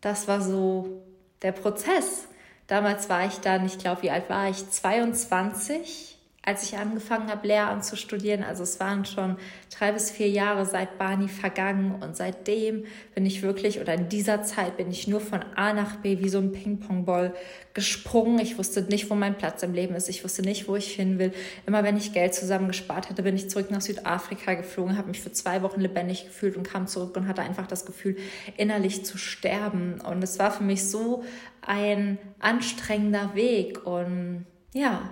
das 0.00 0.26
war 0.26 0.40
so 0.40 1.02
der 1.42 1.52
Prozess. 1.52 2.28
Damals 2.66 3.10
war 3.10 3.26
ich 3.26 3.40
dann, 3.40 3.66
ich 3.66 3.76
glaube, 3.76 4.04
wie 4.04 4.10
alt 4.10 4.30
war 4.30 4.48
ich? 4.48 4.70
22 4.70 6.15
als 6.46 6.62
ich 6.62 6.78
angefangen 6.78 7.28
habe, 7.28 7.48
Lehramt 7.48 7.84
zu 7.84 7.96
studieren. 7.96 8.44
Also 8.44 8.62
es 8.62 8.78
waren 8.78 9.04
schon 9.04 9.36
drei 9.76 9.90
bis 9.90 10.12
vier 10.12 10.28
Jahre 10.28 10.64
seit 10.64 10.96
Barney 10.96 11.26
vergangen 11.26 12.00
und 12.00 12.16
seitdem 12.16 12.84
bin 13.16 13.26
ich 13.26 13.42
wirklich, 13.42 13.80
oder 13.80 13.94
in 13.94 14.08
dieser 14.08 14.44
Zeit 14.44 14.76
bin 14.76 14.88
ich 14.88 15.08
nur 15.08 15.20
von 15.20 15.40
A 15.56 15.72
nach 15.72 15.96
B 15.96 16.20
wie 16.20 16.28
so 16.28 16.38
ein 16.38 16.52
Ping-Pong-Ball 16.52 17.34
gesprungen. 17.74 18.38
Ich 18.38 18.58
wusste 18.58 18.82
nicht, 18.82 19.10
wo 19.10 19.16
mein 19.16 19.36
Platz 19.36 19.64
im 19.64 19.74
Leben 19.74 19.96
ist. 19.96 20.08
Ich 20.08 20.22
wusste 20.22 20.42
nicht, 20.42 20.68
wo 20.68 20.76
ich 20.76 20.92
hin 20.92 21.18
will. 21.18 21.32
Immer 21.66 21.82
wenn 21.82 21.96
ich 21.96 22.12
Geld 22.12 22.32
zusammengespart 22.32 23.10
hatte, 23.10 23.24
bin 23.24 23.34
ich 23.34 23.50
zurück 23.50 23.72
nach 23.72 23.80
Südafrika 23.80 24.54
geflogen, 24.54 24.96
habe 24.96 25.08
mich 25.08 25.20
für 25.20 25.32
zwei 25.32 25.62
Wochen 25.62 25.80
lebendig 25.80 26.26
gefühlt 26.26 26.56
und 26.56 26.62
kam 26.62 26.86
zurück 26.86 27.16
und 27.16 27.26
hatte 27.26 27.42
einfach 27.42 27.66
das 27.66 27.86
Gefühl, 27.86 28.16
innerlich 28.56 29.04
zu 29.04 29.18
sterben. 29.18 30.00
Und 30.00 30.22
es 30.22 30.38
war 30.38 30.52
für 30.52 30.62
mich 30.62 30.88
so 30.88 31.24
ein 31.60 32.18
anstrengender 32.38 33.34
Weg 33.34 33.84
und 33.84 34.46
ja, 34.72 35.10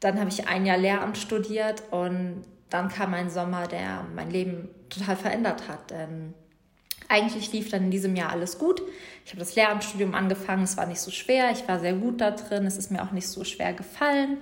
dann 0.00 0.18
habe 0.18 0.30
ich 0.30 0.48
ein 0.48 0.66
Jahr 0.66 0.78
Lehramt 0.78 1.18
studiert 1.18 1.82
und 1.90 2.44
dann 2.70 2.88
kam 2.88 3.14
ein 3.14 3.30
Sommer, 3.30 3.66
der 3.66 4.04
mein 4.14 4.30
Leben 4.30 4.68
total 4.90 5.16
verändert 5.16 5.68
hat. 5.68 5.90
Denn 5.90 6.34
eigentlich 7.08 7.52
lief 7.52 7.70
dann 7.70 7.84
in 7.84 7.90
diesem 7.90 8.14
Jahr 8.14 8.30
alles 8.30 8.58
gut. 8.58 8.82
Ich 9.24 9.32
habe 9.32 9.40
das 9.40 9.54
Lehramtsstudium 9.54 10.14
angefangen, 10.14 10.62
es 10.62 10.76
war 10.76 10.86
nicht 10.86 11.00
so 11.00 11.10
schwer, 11.10 11.50
ich 11.50 11.66
war 11.66 11.80
sehr 11.80 11.94
gut 11.94 12.20
da 12.20 12.30
drin, 12.30 12.66
es 12.66 12.76
ist 12.76 12.90
mir 12.90 13.02
auch 13.02 13.12
nicht 13.12 13.28
so 13.28 13.44
schwer 13.44 13.72
gefallen. 13.72 14.38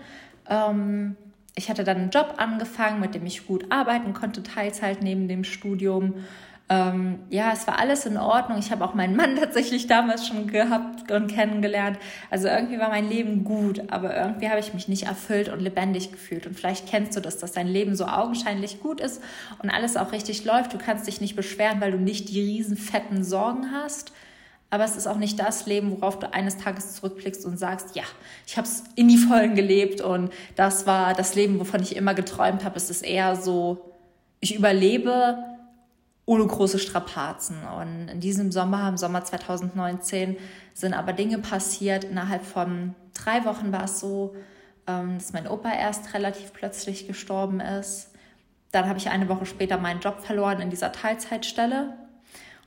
Ähm, 0.49 1.17
ich 1.55 1.71
hatte 1.71 1.85
dann 1.85 1.97
einen 1.97 2.11
Job 2.11 2.35
angefangen, 2.37 3.01
mit 3.01 3.15
dem 3.15 3.25
ich 3.25 3.47
gut 3.47 3.67
arbeiten 3.71 4.13
konnte, 4.13 4.43
Teilzeit 4.43 5.03
neben 5.03 5.27
dem 5.27 5.43
Studium. 5.45 6.27
Ähm, 6.69 7.21
ja, 7.31 7.53
es 7.53 7.69
war 7.69 7.79
alles 7.79 8.07
in 8.07 8.17
Ordnung. 8.17 8.59
Ich 8.59 8.73
habe 8.73 8.85
auch 8.85 8.95
meinen 8.95 9.15
Mann 9.15 9.37
tatsächlich 9.41 9.87
damals 9.87 10.27
schon 10.27 10.49
gehabt 10.49 11.11
und 11.11 11.29
kennengelernt. 11.29 11.99
Also 12.29 12.49
irgendwie 12.49 12.79
war 12.79 12.89
mein 12.89 13.09
Leben 13.09 13.45
gut, 13.45 13.85
aber 13.89 14.17
irgendwie 14.17 14.49
habe 14.49 14.59
ich 14.59 14.75
mich 14.75 14.89
nicht 14.89 15.05
erfüllt 15.05 15.49
und 15.49 15.61
lebendig 15.61 16.11
gefühlt. 16.11 16.47
Und 16.47 16.55
vielleicht 16.55 16.89
kennst 16.89 17.17
du 17.17 17.21
das, 17.21 17.39
dass 17.39 17.53
dein 17.53 17.69
Leben 17.69 17.95
so 17.95 18.07
augenscheinlich 18.07 18.81
gut 18.81 19.01
ist 19.01 19.23
und 19.63 19.71
alles 19.71 19.97
auch 19.97 20.11
richtig 20.11 20.45
läuft. 20.45 20.75
Du 20.75 20.79
kannst 20.79 21.07
dich 21.07 21.21
nicht 21.21 21.37
beschweren, 21.37 21.81
weil 21.81 21.93
du 21.93 21.99
nicht 21.99 22.31
die 22.31 22.41
riesen 22.41 22.77
fetten 22.77 23.23
Sorgen 23.23 23.71
hast. 23.73 24.13
Aber 24.69 24.85
es 24.85 24.97
ist 24.97 25.07
auch 25.07 25.19
nicht 25.19 25.39
das 25.39 25.67
Leben, 25.67 25.93
worauf 25.93 26.19
du 26.19 26.35
eines 26.35 26.57
Tages 26.57 26.97
zurückblickst 26.97 27.47
und 27.47 27.57
sagst, 27.57 27.95
ja, 27.95 28.03
ich 28.45 28.57
habe 28.57 28.67
es 28.67 28.83
in 28.97 29.07
die 29.07 29.17
Vollen 29.17 29.55
gelebt 29.55 30.01
und 30.01 30.33
das 30.57 30.89
war 30.89 31.15
das 31.15 31.37
Leben, 31.37 31.61
wovon 31.61 31.81
ich 31.81 31.95
immer 31.95 32.15
geträumt 32.15 32.65
habe. 32.65 32.77
Es 32.77 32.91
ist 32.91 33.03
eher 33.03 33.37
so, 33.37 33.95
ich 34.41 34.57
überlebe, 34.57 35.56
ohne 36.27 36.47
große 36.47 36.79
Strapazen. 36.79 37.57
Und 37.65 38.09
in 38.09 38.21
diesem 38.21 38.53
Sommer, 38.53 38.89
im 38.89 38.97
Sommer 38.97 39.25
2019, 39.25 40.37
sind 40.75 40.93
aber 40.93 41.13
Dinge 41.13 41.39
passiert. 41.39 42.05
Innerhalb 42.05 42.45
von 42.45 42.95
drei 43.15 43.45
Wochen 43.45 43.73
war 43.73 43.85
es 43.85 44.01
so, 44.01 44.35
ähm, 44.87 45.19
dass 45.19 45.33
mein 45.33 45.49
Opa 45.49 45.73
erst 45.73 46.13
relativ 46.15 46.53
plötzlich 46.53 47.07
gestorben 47.07 47.61
ist. 47.61 48.11
Dann 48.73 48.89
habe 48.89 48.99
ich 48.99 49.09
eine 49.09 49.29
Woche 49.29 49.47
später 49.47 49.79
meinen 49.79 50.01
Job 50.01 50.21
verloren 50.21 50.61
in 50.61 50.71
dieser 50.71 50.93
Teilzeitstelle 50.93 51.95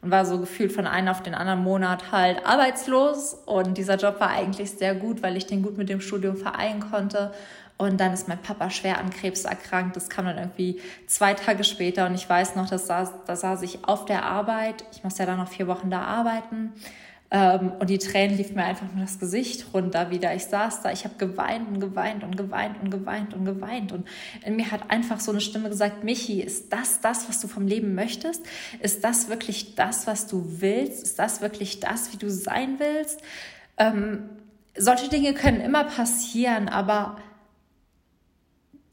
und 0.01 0.11
war 0.11 0.25
so 0.25 0.39
gefühlt 0.39 0.71
von 0.71 0.87
einem 0.87 1.09
auf 1.09 1.23
den 1.23 1.35
anderen 1.35 1.61
Monat 1.63 2.11
halt 2.11 2.45
arbeitslos. 2.45 3.33
Und 3.45 3.77
dieser 3.77 3.95
Job 3.95 4.19
war 4.19 4.29
eigentlich 4.29 4.71
sehr 4.71 4.95
gut, 4.95 5.21
weil 5.21 5.35
ich 5.35 5.45
den 5.45 5.61
gut 5.61 5.77
mit 5.77 5.89
dem 5.89 6.01
Studium 6.01 6.37
vereinen 6.37 6.79
konnte. 6.79 7.33
Und 7.77 7.99
dann 7.99 8.13
ist 8.13 8.27
mein 8.27 8.41
Papa 8.41 8.69
schwer 8.69 8.97
an 8.97 9.09
Krebs 9.09 9.45
erkrankt. 9.45 9.95
Das 9.95 10.09
kam 10.09 10.25
dann 10.25 10.37
irgendwie 10.37 10.81
zwei 11.07 11.33
Tage 11.33 11.63
später. 11.63 12.05
Und 12.05 12.15
ich 12.15 12.29
weiß 12.29 12.55
noch, 12.55 12.69
das 12.69 12.87
saß, 12.87 13.11
da 13.25 13.35
saß 13.35 13.61
ich 13.61 13.87
auf 13.87 14.05
der 14.05 14.25
Arbeit. 14.25 14.83
Ich 14.91 15.03
musste 15.03 15.23
ja 15.23 15.27
dann 15.27 15.37
noch 15.37 15.47
vier 15.47 15.67
Wochen 15.67 15.89
da 15.89 16.01
arbeiten. 16.01 16.73
Ähm, 17.31 17.73
und 17.79 17.89
die 17.89 17.99
Tränen 17.99 18.37
liefen 18.37 18.55
mir 18.55 18.63
einfach 18.63 18.91
nur 18.91 19.05
das 19.05 19.19
Gesicht 19.19 19.73
runter 19.73 20.09
wieder. 20.09 20.33
Ich 20.33 20.45
saß 20.45 20.81
da, 20.81 20.91
ich 20.91 21.03
habe 21.03 21.15
geweint 21.17 21.67
und 21.67 21.79
geweint 21.79 22.23
und 22.23 22.35
geweint 22.35 22.81
und 22.81 22.89
geweint 22.89 23.33
und 23.33 23.45
geweint. 23.45 23.91
Und 23.91 24.07
in 24.43 24.55
mir 24.55 24.71
hat 24.71 24.89
einfach 24.89 25.19
so 25.19 25.31
eine 25.31 25.41
Stimme 25.41 25.69
gesagt, 25.69 26.03
Michi, 26.03 26.41
ist 26.41 26.73
das 26.73 27.01
das, 27.01 27.29
was 27.29 27.39
du 27.39 27.47
vom 27.47 27.67
Leben 27.67 27.93
möchtest? 27.93 28.43
Ist 28.81 29.03
das 29.03 29.29
wirklich 29.29 29.75
das, 29.75 30.07
was 30.07 30.25
du 30.25 30.43
willst? 30.59 31.03
Ist 31.03 31.19
das 31.19 31.41
wirklich 31.41 31.79
das, 31.79 32.11
wie 32.13 32.17
du 32.17 32.31
sein 32.31 32.79
willst? 32.79 33.21
Ähm, 33.77 34.29
solche 34.75 35.09
Dinge 35.09 35.33
können 35.33 35.61
immer 35.61 35.83
passieren, 35.83 36.67
aber 36.67 37.17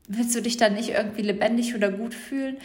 willst 0.08 0.34
du 0.34 0.42
dich 0.42 0.56
dann 0.56 0.74
nicht 0.74 0.90
irgendwie 0.90 1.22
lebendig 1.22 1.74
oder 1.74 1.90
gut 1.90 2.14
fühlen? 2.14 2.58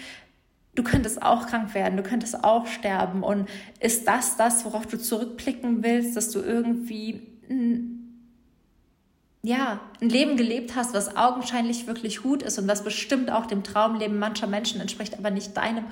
Du 0.75 0.83
könntest 0.83 1.21
auch 1.21 1.47
krank 1.47 1.73
werden, 1.73 1.97
du 1.97 2.03
könntest 2.03 2.43
auch 2.43 2.65
sterben. 2.65 3.23
Und 3.23 3.49
ist 3.79 4.07
das 4.07 4.37
das, 4.37 4.63
worauf 4.65 4.85
du 4.87 4.97
zurückblicken 4.97 5.83
willst, 5.83 6.15
dass 6.15 6.31
du 6.31 6.39
irgendwie 6.39 7.27
ja, 9.43 9.79
ein 10.01 10.09
Leben 10.09 10.37
gelebt 10.37 10.75
hast, 10.75 10.93
was 10.93 11.15
augenscheinlich 11.17 11.87
wirklich 11.87 12.21
gut 12.21 12.43
ist 12.43 12.59
und 12.59 12.67
was 12.67 12.83
bestimmt 12.83 13.31
auch 13.31 13.47
dem 13.47 13.63
Traumleben 13.63 14.19
mancher 14.19 14.45
Menschen 14.45 14.79
entspricht, 14.79 15.17
aber 15.17 15.31
nicht 15.31 15.57
deinem. 15.57 15.85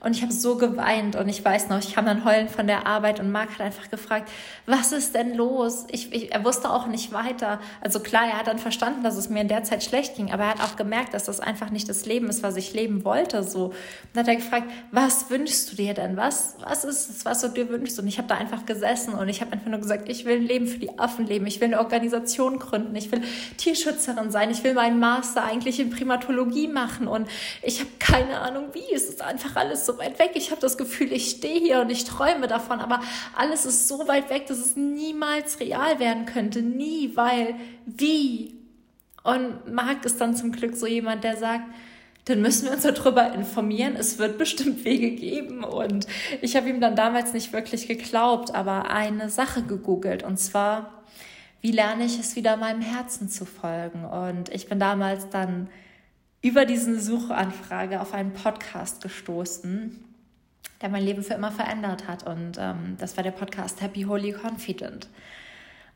Und 0.00 0.16
ich 0.16 0.22
habe 0.22 0.32
so 0.32 0.56
geweint 0.56 1.14
und 1.14 1.28
ich 1.28 1.44
weiß 1.44 1.68
noch, 1.68 1.78
ich 1.78 1.94
kam 1.94 2.04
dann 2.04 2.24
heulen 2.24 2.48
von 2.48 2.66
der 2.66 2.86
Arbeit 2.86 3.20
und 3.20 3.30
Marc 3.30 3.54
hat 3.54 3.60
einfach 3.60 3.90
gefragt, 3.90 4.28
was 4.66 4.90
ist 4.90 5.14
denn 5.14 5.34
los? 5.34 5.86
Ich, 5.90 6.12
ich, 6.12 6.32
er 6.32 6.44
wusste 6.44 6.70
auch 6.70 6.88
nicht 6.88 7.12
weiter. 7.12 7.60
Also 7.80 8.00
klar, 8.00 8.24
er 8.26 8.38
hat 8.38 8.48
dann 8.48 8.58
verstanden, 8.58 9.04
dass 9.04 9.16
es 9.16 9.28
mir 9.28 9.40
in 9.40 9.48
der 9.48 9.62
Zeit 9.62 9.84
schlecht 9.84 10.16
ging, 10.16 10.32
aber 10.32 10.44
er 10.44 10.50
hat 10.50 10.60
auch 10.60 10.76
gemerkt, 10.76 11.14
dass 11.14 11.24
das 11.24 11.38
einfach 11.38 11.70
nicht 11.70 11.88
das 11.88 12.06
Leben 12.06 12.28
ist, 12.28 12.42
was 12.42 12.56
ich 12.56 12.72
leben 12.72 13.04
wollte. 13.04 13.42
So. 13.44 13.66
Und 13.66 13.74
dann 14.14 14.22
hat 14.24 14.28
er 14.28 14.36
gefragt, 14.36 14.70
was 14.90 15.30
wünschst 15.30 15.72
du 15.72 15.76
dir 15.76 15.94
denn? 15.94 16.16
Was, 16.16 16.56
was 16.60 16.84
ist 16.84 17.08
es, 17.08 17.24
was 17.24 17.40
du 17.40 17.48
dir 17.48 17.68
wünschst? 17.68 17.98
Und 18.00 18.08
ich 18.08 18.18
habe 18.18 18.28
da 18.28 18.36
einfach 18.36 18.66
gesessen 18.66 19.14
und 19.14 19.28
ich 19.28 19.40
habe 19.40 19.52
einfach 19.52 19.70
nur 19.70 19.80
gesagt, 19.80 20.08
ich 20.08 20.24
will 20.24 20.36
ein 20.36 20.46
Leben 20.46 20.66
für 20.66 20.78
die 20.78 20.98
Affen 20.98 21.26
leben, 21.26 21.46
ich 21.46 21.60
will 21.60 21.68
eine 21.68 21.78
Organisation 21.78 22.58
gründen 22.58 22.95
ich 22.96 23.10
will 23.12 23.22
Tierschützerin 23.56 24.30
sein, 24.30 24.50
ich 24.50 24.64
will 24.64 24.74
meinen 24.74 24.98
Master 24.98 25.44
eigentlich 25.44 25.80
in 25.80 25.90
Primatologie 25.90 26.68
machen 26.68 27.06
und 27.06 27.28
ich 27.62 27.80
habe 27.80 27.90
keine 27.98 28.40
Ahnung 28.40 28.68
wie. 28.72 28.94
Es 28.94 29.04
ist 29.04 29.22
einfach 29.22 29.56
alles 29.56 29.86
so 29.86 29.98
weit 29.98 30.18
weg. 30.18 30.32
Ich 30.34 30.50
habe 30.50 30.60
das 30.60 30.78
Gefühl, 30.78 31.12
ich 31.12 31.30
stehe 31.30 31.60
hier 31.60 31.80
und 31.80 31.90
ich 31.90 32.04
träume 32.04 32.46
davon, 32.46 32.80
aber 32.80 33.00
alles 33.36 33.66
ist 33.66 33.88
so 33.88 34.08
weit 34.08 34.30
weg, 34.30 34.46
dass 34.46 34.58
es 34.58 34.76
niemals 34.76 35.60
real 35.60 35.98
werden 35.98 36.26
könnte. 36.26 36.62
Nie, 36.62 37.12
weil 37.14 37.54
wie? 37.84 38.54
Und 39.22 39.72
Marc 39.72 40.04
ist 40.04 40.20
dann 40.20 40.36
zum 40.36 40.52
Glück 40.52 40.76
so 40.76 40.86
jemand, 40.86 41.24
der 41.24 41.36
sagt, 41.36 41.64
dann 42.26 42.40
müssen 42.40 42.66
wir 42.66 42.72
uns 42.72 42.82
darüber 42.82 43.32
informieren. 43.32 43.94
Es 43.96 44.18
wird 44.18 44.36
bestimmt 44.36 44.84
Wege 44.84 45.12
geben. 45.12 45.64
Und 45.64 46.06
ich 46.42 46.56
habe 46.56 46.68
ihm 46.68 46.80
dann 46.80 46.96
damals 46.96 47.32
nicht 47.32 47.52
wirklich 47.52 47.86
geglaubt, 47.88 48.54
aber 48.54 48.90
eine 48.90 49.30
Sache 49.30 49.62
gegoogelt. 49.62 50.24
Und 50.24 50.38
zwar 50.38 50.95
wie 51.66 51.72
lerne 51.72 52.04
ich 52.04 52.20
es 52.20 52.36
wieder 52.36 52.56
meinem 52.56 52.80
Herzen 52.80 53.28
zu 53.28 53.44
folgen? 53.44 54.04
Und 54.04 54.50
ich 54.50 54.68
bin 54.68 54.78
damals 54.78 55.30
dann 55.30 55.68
über 56.40 56.64
diese 56.64 57.00
Suchanfrage 57.00 58.00
auf 58.00 58.14
einen 58.14 58.34
Podcast 58.34 59.02
gestoßen, 59.02 60.04
der 60.80 60.88
mein 60.90 61.02
Leben 61.02 61.24
für 61.24 61.34
immer 61.34 61.50
verändert 61.50 62.06
hat. 62.06 62.24
Und 62.24 62.56
ähm, 62.56 62.96
das 63.00 63.16
war 63.16 63.24
der 63.24 63.32
Podcast 63.32 63.80
Happy 63.80 64.02
Holy 64.02 64.32
Confident. 64.32 65.08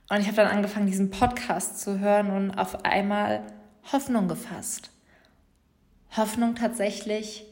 Und 0.09 0.19
ich 0.19 0.27
habe 0.27 0.39
dann 0.39 0.49
angefangen, 0.49 0.87
diesen 0.87 1.13
Podcast 1.13 1.79
zu 1.79 2.01
hören 2.01 2.33
und 2.33 2.51
auf 2.51 2.85
einmal 2.85 3.41
Hoffnung 3.93 4.27
gefasst. 4.27 4.91
Hoffnung 6.17 6.57
tatsächlich, 6.57 7.47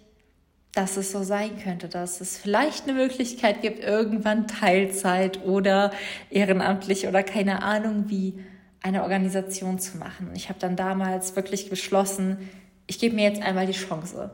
dass 0.72 0.96
es 0.96 1.12
so 1.12 1.22
sein 1.22 1.58
könnte, 1.62 1.88
dass 1.88 2.20
es 2.20 2.36
vielleicht 2.36 2.84
eine 2.84 2.92
Möglichkeit 2.92 3.62
gibt, 3.62 3.82
irgendwann 3.82 4.46
Teilzeit 4.46 5.44
oder 5.44 5.90
ehrenamtlich 6.30 7.06
oder 7.08 7.22
keine 7.22 7.62
Ahnung 7.62 8.04
wie 8.08 8.38
eine 8.82 9.02
Organisation 9.02 9.78
zu 9.78 9.98
machen. 9.98 10.30
Ich 10.34 10.48
habe 10.48 10.58
dann 10.60 10.76
damals 10.76 11.34
wirklich 11.36 11.68
beschlossen, 11.68 12.48
ich 12.86 12.98
gebe 12.98 13.14
mir 13.14 13.24
jetzt 13.24 13.42
einmal 13.42 13.66
die 13.66 13.72
Chance. 13.72 14.30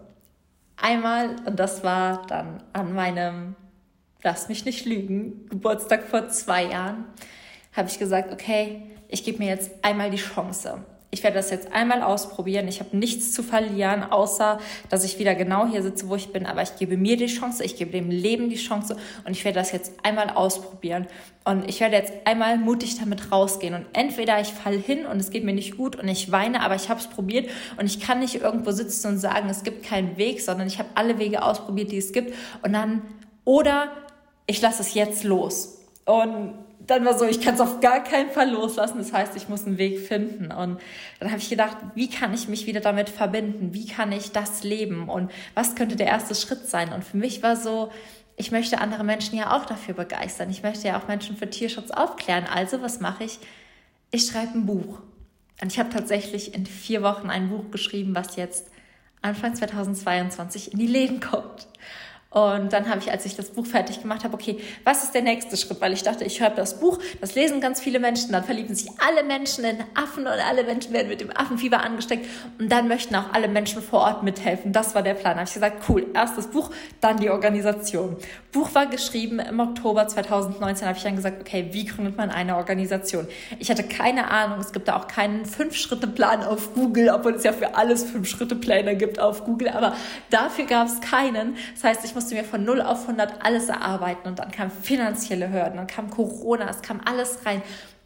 Einmal, 0.76 1.36
und 1.46 1.58
das 1.58 1.82
war 1.82 2.26
dann 2.26 2.62
an 2.72 2.92
meinem, 2.94 3.54
lass 4.22 4.48
mich 4.48 4.64
nicht 4.64 4.84
lügen, 4.84 5.48
Geburtstag 5.48 6.04
vor 6.04 6.28
zwei 6.28 6.64
Jahren, 6.64 7.04
habe 7.72 7.88
ich 7.88 7.98
gesagt, 7.98 8.32
okay, 8.32 8.82
ich 9.08 9.24
gebe 9.24 9.38
mir 9.38 9.48
jetzt 9.48 9.70
einmal 9.82 10.10
die 10.10 10.18
Chance 10.18 10.84
ich 11.14 11.22
werde 11.22 11.36
das 11.36 11.50
jetzt 11.50 11.72
einmal 11.72 12.02
ausprobieren. 12.02 12.66
Ich 12.66 12.80
habe 12.80 12.96
nichts 12.96 13.32
zu 13.32 13.44
verlieren, 13.44 14.02
außer 14.02 14.58
dass 14.88 15.04
ich 15.04 15.20
wieder 15.20 15.36
genau 15.36 15.64
hier 15.64 15.80
sitze, 15.80 16.08
wo 16.08 16.16
ich 16.16 16.32
bin. 16.32 16.44
Aber 16.44 16.60
ich 16.60 16.76
gebe 16.76 16.96
mir 16.96 17.16
die 17.16 17.26
Chance, 17.26 17.62
ich 17.62 17.76
gebe 17.76 17.92
dem 17.92 18.10
Leben 18.10 18.50
die 18.50 18.56
Chance 18.56 18.96
und 19.24 19.30
ich 19.30 19.44
werde 19.44 19.60
das 19.60 19.70
jetzt 19.70 19.92
einmal 20.02 20.28
ausprobieren. 20.30 21.06
Und 21.44 21.68
ich 21.68 21.78
werde 21.78 21.94
jetzt 21.94 22.12
einmal 22.24 22.58
mutig 22.58 22.98
damit 22.98 23.30
rausgehen. 23.30 23.74
Und 23.74 23.86
entweder 23.92 24.40
ich 24.40 24.48
falle 24.48 24.76
hin 24.76 25.06
und 25.06 25.20
es 25.20 25.30
geht 25.30 25.44
mir 25.44 25.54
nicht 25.54 25.76
gut 25.76 25.94
und 25.94 26.08
ich 26.08 26.32
weine, 26.32 26.62
aber 26.62 26.74
ich 26.74 26.88
habe 26.88 26.98
es 26.98 27.06
probiert 27.06 27.48
und 27.78 27.86
ich 27.86 28.00
kann 28.00 28.18
nicht 28.18 28.34
irgendwo 28.34 28.72
sitzen 28.72 29.06
und 29.06 29.18
sagen, 29.18 29.48
es 29.48 29.62
gibt 29.62 29.84
keinen 29.86 30.16
Weg, 30.16 30.40
sondern 30.40 30.66
ich 30.66 30.80
habe 30.80 30.88
alle 30.96 31.20
Wege 31.20 31.44
ausprobiert, 31.44 31.92
die 31.92 31.98
es 31.98 32.12
gibt. 32.12 32.34
Und 32.62 32.72
dann, 32.72 33.02
oder 33.44 33.92
ich 34.46 34.60
lasse 34.60 34.82
es 34.82 34.94
jetzt 34.94 35.22
los. 35.22 35.78
Und 36.06 36.54
dann 36.86 37.04
war 37.04 37.18
so, 37.18 37.24
ich 37.24 37.40
kann 37.40 37.54
es 37.54 37.60
auf 37.60 37.80
gar 37.80 38.02
keinen 38.02 38.30
Fall 38.30 38.50
loslassen. 38.50 38.98
Das 38.98 39.12
heißt, 39.12 39.36
ich 39.36 39.48
muss 39.48 39.66
einen 39.66 39.78
Weg 39.78 40.00
finden. 40.00 40.52
Und 40.52 40.80
dann 41.18 41.30
habe 41.30 41.38
ich 41.38 41.48
gedacht, 41.48 41.76
wie 41.94 42.10
kann 42.10 42.34
ich 42.34 42.48
mich 42.48 42.66
wieder 42.66 42.80
damit 42.80 43.08
verbinden? 43.08 43.72
Wie 43.72 43.86
kann 43.86 44.12
ich 44.12 44.32
das 44.32 44.64
leben? 44.64 45.08
Und 45.08 45.30
was 45.54 45.74
könnte 45.74 45.96
der 45.96 46.08
erste 46.08 46.34
Schritt 46.34 46.68
sein? 46.68 46.92
Und 46.92 47.04
für 47.04 47.16
mich 47.16 47.42
war 47.42 47.56
so, 47.56 47.90
ich 48.36 48.50
möchte 48.50 48.80
andere 48.80 49.04
Menschen 49.04 49.38
ja 49.38 49.56
auch 49.56 49.64
dafür 49.64 49.94
begeistern. 49.94 50.50
Ich 50.50 50.62
möchte 50.62 50.88
ja 50.88 50.98
auch 50.98 51.08
Menschen 51.08 51.36
für 51.36 51.48
Tierschutz 51.48 51.90
aufklären. 51.90 52.44
Also, 52.52 52.82
was 52.82 53.00
mache 53.00 53.24
ich? 53.24 53.38
Ich 54.10 54.26
schreibe 54.26 54.58
ein 54.58 54.66
Buch. 54.66 55.00
Und 55.62 55.72
ich 55.72 55.78
habe 55.78 55.90
tatsächlich 55.90 56.54
in 56.54 56.66
vier 56.66 57.02
Wochen 57.02 57.30
ein 57.30 57.48
Buch 57.48 57.70
geschrieben, 57.70 58.14
was 58.14 58.36
jetzt 58.36 58.66
Anfang 59.22 59.54
2022 59.54 60.72
in 60.72 60.78
die 60.78 60.86
Läden 60.86 61.20
kommt. 61.20 61.68
Und 62.34 62.72
dann 62.72 62.90
habe 62.90 62.98
ich, 62.98 63.12
als 63.12 63.24
ich 63.26 63.36
das 63.36 63.50
Buch 63.50 63.64
fertig 63.64 64.02
gemacht 64.02 64.24
habe, 64.24 64.34
okay, 64.34 64.58
was 64.82 65.04
ist 65.04 65.14
der 65.14 65.22
nächste 65.22 65.56
Schritt? 65.56 65.80
Weil 65.80 65.92
ich 65.92 66.02
dachte, 66.02 66.24
ich 66.24 66.36
schreibe 66.36 66.56
das 66.56 66.80
Buch, 66.80 66.98
das 67.20 67.36
lesen 67.36 67.60
ganz 67.60 67.80
viele 67.80 68.00
Menschen, 68.00 68.32
dann 68.32 68.42
verlieben 68.42 68.74
sich 68.74 68.90
alle 68.98 69.22
Menschen 69.22 69.64
in 69.64 69.78
Affen 69.94 70.26
und 70.26 70.32
alle 70.32 70.64
Menschen 70.64 70.92
werden 70.92 71.08
mit 71.08 71.20
dem 71.20 71.30
Affenfieber 71.30 71.80
angesteckt 71.80 72.26
und 72.58 72.72
dann 72.72 72.88
möchten 72.88 73.14
auch 73.14 73.32
alle 73.32 73.46
Menschen 73.46 73.80
vor 73.82 74.00
Ort 74.00 74.24
mithelfen. 74.24 74.72
Das 74.72 74.96
war 74.96 75.02
der 75.02 75.14
Plan. 75.14 75.34
Da 75.34 75.40
habe 75.40 75.48
ich 75.48 75.54
gesagt, 75.54 75.88
cool, 75.88 76.06
erstes 76.12 76.48
Buch, 76.48 76.70
dann 77.00 77.18
die 77.18 77.30
Organisation. 77.30 78.16
Buch 78.50 78.74
war 78.74 78.86
geschrieben 78.86 79.38
im 79.38 79.60
Oktober 79.60 80.08
2019, 80.08 80.88
habe 80.88 80.98
ich 80.98 81.04
dann 81.04 81.14
gesagt, 81.14 81.40
okay, 81.40 81.68
wie 81.70 81.84
gründet 81.84 82.16
man 82.16 82.30
eine 82.30 82.56
Organisation? 82.56 83.28
Ich 83.60 83.70
hatte 83.70 83.84
keine 83.84 84.28
Ahnung, 84.32 84.58
es 84.58 84.72
gibt 84.72 84.88
da 84.88 84.96
auch 84.96 85.06
keinen 85.06 85.46
Fünf-Schritte-Plan 85.46 86.42
auf 86.42 86.74
Google, 86.74 87.10
obwohl 87.10 87.34
es 87.34 87.44
ja 87.44 87.52
für 87.52 87.76
alles 87.76 88.02
Fünf-Schritte-Pläne 88.04 88.96
gibt 88.96 89.20
auf 89.20 89.44
Google, 89.44 89.68
aber 89.68 89.94
dafür 90.30 90.64
gab 90.64 90.88
es 90.88 91.00
keinen. 91.00 91.56
Das 91.74 91.84
heißt, 91.84 92.04
ich 92.04 92.14
muss 92.14 92.23
musste 92.24 92.36
mir 92.36 92.44
von 92.44 92.64
0 92.64 92.80
auf 92.80 93.02
100 93.02 93.44
alles 93.44 93.68
erarbeiten 93.68 94.26
und 94.26 94.38
dann 94.38 94.50
kam 94.50 94.70
finanzielle 94.70 95.52
Hürden, 95.52 95.76
dann 95.76 95.86
kam 95.86 96.08
Corona, 96.08 96.70
es 96.70 96.80
kam 96.80 97.02
alles 97.04 97.44
rein. 97.44 97.60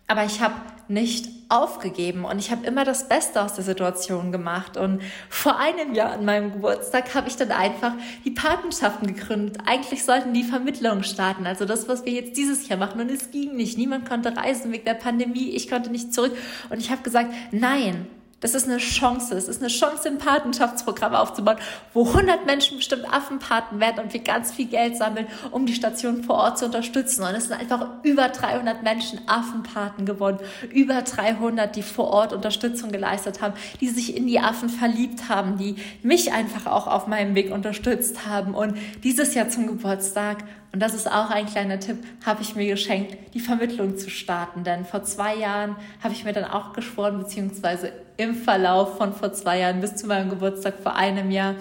Aber 0.09 0.25
ich 0.25 0.41
habe 0.41 0.55
nicht 0.89 1.29
aufgegeben 1.49 2.25
und 2.25 2.41
ich 2.41 2.51
habe 2.51 2.67
immer 2.67 2.85
das 2.85 3.09
Beste 3.09 3.41
aus 3.41 3.55
der 3.55 3.63
Situation 3.63 4.33
gemacht. 4.33 4.77
Und 4.77 5.03
vor 5.29 5.59
einem 5.59 5.95
Jahr 5.95 6.13
an 6.13 6.25
meinem 6.25 6.51
Geburtstag 6.51 7.15
habe 7.15 7.29
ich 7.29 7.37
dann 7.37 7.53
einfach 7.53 7.93
die 8.25 8.33
Patenschaften 8.33 9.07
gegründet. 9.07 9.59
Eigentlich 9.67 10.05
sollten 10.05 10.35
die 10.35 10.43
Vermittlungen 10.43 11.05
starten, 11.05 11.47
also 11.47 11.65
das, 11.65 11.87
was 11.87 12.05
wir 12.05 12.13
jetzt 12.13 12.37
dieses 12.37 12.69
Jahr 12.69 12.79
machen. 12.79 13.01
Und 13.01 13.11
es 13.11 13.31
ging 13.31 13.55
nicht. 13.55 13.79
Niemand 13.79 14.09
konnte 14.09 14.37
reisen 14.37 14.73
wegen 14.73 14.85
der 14.85 14.95
Pandemie. 14.95 15.51
Ich 15.51 15.69
konnte 15.69 15.91
nicht 15.91 16.13
zurück. 16.13 16.37
Und 16.71 16.79
ich 16.79 16.91
habe 16.91 17.03
gesagt, 17.03 17.33
nein, 17.53 18.09
das 18.41 18.55
ist 18.55 18.69
eine 18.69 18.79
Chance. 18.79 19.35
Es 19.35 19.49
ist 19.49 19.61
eine 19.61 19.69
Chance, 19.69 20.09
ein 20.09 20.19
Patenschaftsprogramm 20.19 21.15
aufzubauen, 21.15 21.57
wo 21.93 22.07
100 22.07 22.47
Menschen 22.47 22.77
bestimmt 22.77 23.05
Affenpaten 23.13 23.81
werden 23.81 24.05
und 24.05 24.13
wir 24.13 24.21
ganz 24.21 24.53
viel 24.53 24.67
Geld 24.67 24.97
sammeln, 24.97 25.27
um 25.51 25.67
die 25.67 25.75
Station 25.75 26.23
vor 26.23 26.37
Ort 26.37 26.59
zu 26.59 26.67
unterstützen. 26.67 27.25
Und 27.25 27.35
es 27.35 27.49
sind 27.49 27.59
einfach 27.59 27.89
über 28.05 28.29
300 28.29 28.85
Menschen 28.85 29.21
Affenpaten 29.27 30.07
geworden. 30.07 30.39
Über 30.73 31.03
300, 31.03 31.75
die 31.75 31.83
vor 31.83 32.09
Ort 32.09 32.33
Unterstützung 32.33 32.93
geleistet 32.93 33.43
haben, 33.43 33.55
die 33.81 33.89
sich 33.89 34.17
in 34.17 34.29
die 34.29 34.39
Affen 34.39 34.69
verliebt 34.69 35.29
haben, 35.29 35.59
die 35.59 35.75
mich 36.03 36.33
einfach 36.33 36.67
auch 36.67 36.87
auf 36.87 37.09
meinem 37.09 37.35
Weg 37.35 37.51
unterstützt 37.53 38.27
haben. 38.27 38.55
Und 38.55 38.79
dieses 39.03 39.35
Jahr 39.35 39.49
zum 39.49 39.67
Geburtstag 39.67 40.45
und 40.71 40.81
das 40.81 40.93
ist 40.93 41.11
auch 41.11 41.31
ein 41.31 41.47
kleiner 41.47 41.81
Tipp, 41.81 41.97
habe 42.27 42.43
ich 42.43 42.55
mir 42.55 42.67
geschenkt, 42.67 43.17
die 43.33 43.41
Vermittlung 43.41 43.97
zu 43.97 44.11
starten. 44.11 44.65
Denn 44.65 44.85
vor 44.85 45.03
zwei 45.03 45.35
Jahren 45.35 45.77
habe 46.03 46.13
ich 46.13 46.25
mir 46.25 46.35
dann 46.35 46.45
auch 46.45 46.75
geschworen, 46.75 47.19
beziehungsweise 47.19 47.91
im 48.19 48.35
Verlauf 48.35 48.99
von 48.99 49.15
vor 49.15 49.33
zwei 49.33 49.61
Jahren 49.61 49.81
bis 49.81 49.95
zu 49.97 50.07
meinem 50.07 50.29
Geburtstag 50.29 50.75
vor 50.83 50.97
einem 50.97 51.31
Jahr, 51.31 51.55